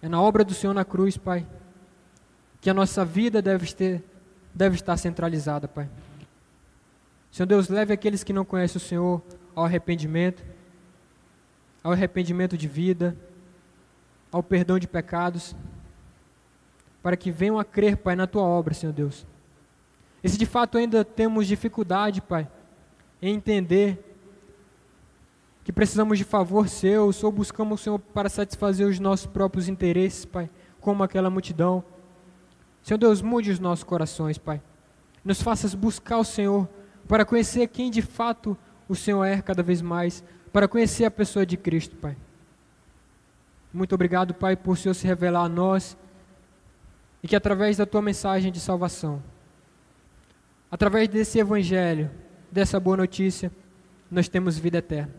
É 0.00 0.08
na 0.08 0.20
obra 0.20 0.44
do 0.44 0.54
Senhor 0.54 0.72
na 0.72 0.84
cruz, 0.84 1.16
Pai, 1.16 1.46
que 2.60 2.70
a 2.70 2.74
nossa 2.74 3.04
vida 3.04 3.42
deve, 3.42 3.72
ter, 3.74 4.04
deve 4.54 4.76
estar 4.76 4.96
centralizada, 4.96 5.66
Pai. 5.66 5.88
Senhor 7.30 7.46
Deus, 7.46 7.68
leve 7.68 7.92
aqueles 7.92 8.22
que 8.22 8.32
não 8.32 8.44
conhecem 8.44 8.76
o 8.76 8.80
Senhor 8.80 9.22
ao 9.54 9.64
arrependimento, 9.64 10.42
ao 11.82 11.92
arrependimento 11.92 12.56
de 12.56 12.68
vida, 12.68 13.16
ao 14.30 14.42
perdão 14.42 14.78
de 14.78 14.86
pecados 14.86 15.54
para 17.02 17.16
que 17.16 17.30
venham 17.30 17.58
a 17.58 17.64
crer, 17.64 17.96
Pai, 17.96 18.16
na 18.16 18.26
tua 18.26 18.42
obra, 18.42 18.74
Senhor 18.74 18.92
Deus. 18.92 19.26
E 20.22 20.28
se 20.28 20.36
de 20.36 20.46
fato 20.46 20.78
ainda 20.78 21.04
temos 21.04 21.46
dificuldade, 21.46 22.20
Pai, 22.20 22.48
em 23.22 23.34
entender 23.34 24.04
que 25.64 25.72
precisamos 25.72 26.18
de 26.18 26.24
favor 26.24 26.68
seu, 26.68 27.10
ou 27.22 27.32
buscamos 27.32 27.80
o 27.80 27.84
Senhor 27.84 27.98
para 27.98 28.28
satisfazer 28.28 28.86
os 28.86 28.98
nossos 28.98 29.26
próprios 29.26 29.68
interesses, 29.68 30.24
Pai, 30.24 30.50
como 30.80 31.02
aquela 31.02 31.30
multidão. 31.30 31.84
Senhor 32.82 32.98
Deus, 32.98 33.20
mude 33.20 33.50
os 33.50 33.58
nossos 33.58 33.84
corações, 33.84 34.38
Pai. 34.38 34.62
Nos 35.24 35.42
faças 35.42 35.74
buscar 35.74 36.18
o 36.18 36.24
Senhor 36.24 36.68
para 37.06 37.24
conhecer 37.24 37.66
quem 37.68 37.90
de 37.90 38.02
fato 38.02 38.56
o 38.88 38.94
Senhor 38.94 39.24
é 39.24 39.42
cada 39.42 39.62
vez 39.62 39.82
mais, 39.82 40.24
para 40.52 40.66
conhecer 40.66 41.04
a 41.04 41.10
pessoa 41.10 41.44
de 41.44 41.56
Cristo, 41.56 41.96
Pai. 41.96 42.16
Muito 43.72 43.94
obrigado, 43.94 44.32
Pai, 44.32 44.56
por 44.56 44.72
o 44.72 44.76
Senhor 44.76 44.94
se 44.94 45.06
revelar 45.06 45.44
a 45.44 45.48
nós 45.48 45.96
e 47.22 47.28
que 47.28 47.36
através 47.36 47.76
da 47.76 47.86
tua 47.86 48.02
mensagem 48.02 48.52
de 48.52 48.60
salvação, 48.60 49.22
através 50.70 51.08
desse 51.08 51.38
evangelho, 51.38 52.10
dessa 52.50 52.78
boa 52.78 52.96
notícia, 52.96 53.50
nós 54.10 54.28
temos 54.28 54.58
vida 54.58 54.78
eterna. 54.78 55.14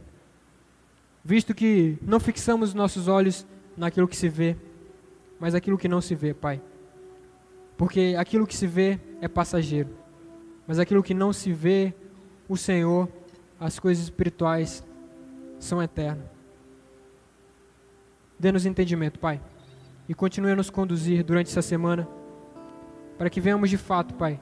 Visto 1.23 1.53
que 1.53 1.97
não 2.01 2.19
fixamos 2.19 2.73
nossos 2.73 3.07
olhos 3.07 3.45
naquilo 3.75 4.07
que 4.07 4.15
se 4.15 4.29
vê, 4.29 4.55
mas 5.39 5.53
aquilo 5.53 5.77
que 5.77 5.87
não 5.87 6.01
se 6.01 6.15
vê, 6.15 6.33
Pai. 6.33 6.61
Porque 7.77 8.15
aquilo 8.17 8.47
que 8.47 8.55
se 8.55 8.67
vê 8.67 8.99
é 9.21 9.27
passageiro, 9.27 9.89
mas 10.67 10.79
aquilo 10.79 11.03
que 11.03 11.13
não 11.13 11.31
se 11.31 11.51
vê, 11.51 11.93
o 12.47 12.57
Senhor, 12.57 13.07
as 13.59 13.79
coisas 13.79 14.05
espirituais, 14.05 14.83
são 15.59 15.83
eternas. 15.83 16.25
Dê-nos 18.39 18.65
entendimento, 18.65 19.19
Pai, 19.19 19.41
e 20.09 20.15
continue 20.15 20.51
a 20.51 20.55
nos 20.55 20.71
conduzir 20.71 21.23
durante 21.23 21.51
essa 21.51 21.61
semana, 21.61 22.07
para 23.15 23.29
que 23.29 23.39
venhamos 23.39 23.69
de 23.69 23.77
fato, 23.77 24.15
Pai, 24.15 24.41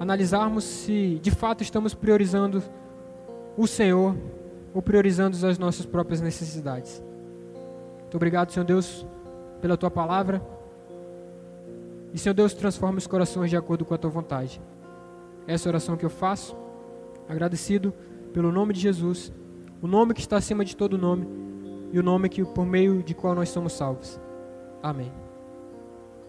analisarmos 0.00 0.64
se 0.64 1.18
de 1.20 1.30
fato 1.30 1.62
estamos 1.62 1.92
priorizando 1.92 2.62
o 3.58 3.66
Senhor 3.66 4.16
ou 4.72 4.80
priorizando 4.80 5.36
as 5.46 5.58
nossas 5.58 5.84
próprias 5.84 6.22
necessidades. 6.22 7.04
Muito 8.00 8.16
obrigado, 8.16 8.52
Senhor 8.52 8.64
Deus, 8.64 9.06
pela 9.60 9.76
tua 9.76 9.90
palavra. 9.90 10.42
E, 12.14 12.18
Senhor 12.18 12.34
Deus, 12.34 12.54
transforma 12.54 12.96
os 12.96 13.06
corações 13.06 13.50
de 13.50 13.56
acordo 13.58 13.84
com 13.84 13.92
a 13.92 13.98
tua 13.98 14.10
vontade. 14.10 14.62
Essa 15.46 15.68
é 15.68 15.70
oração 15.70 15.96
que 15.96 16.06
eu 16.06 16.10
faço, 16.10 16.56
agradecido 17.28 17.92
pelo 18.32 18.50
nome 18.50 18.72
de 18.72 18.80
Jesus, 18.80 19.30
o 19.82 19.86
nome 19.86 20.14
que 20.14 20.20
está 20.20 20.38
acima 20.38 20.64
de 20.64 20.74
todo 20.74 20.96
nome 20.96 21.28
e 21.92 21.98
o 21.98 22.02
nome 22.02 22.30
que 22.30 22.42
por 22.44 22.64
meio 22.64 23.02
de 23.02 23.14
qual 23.14 23.34
nós 23.34 23.50
somos 23.50 23.74
salvos. 23.74 24.23
Amém. 24.84 25.23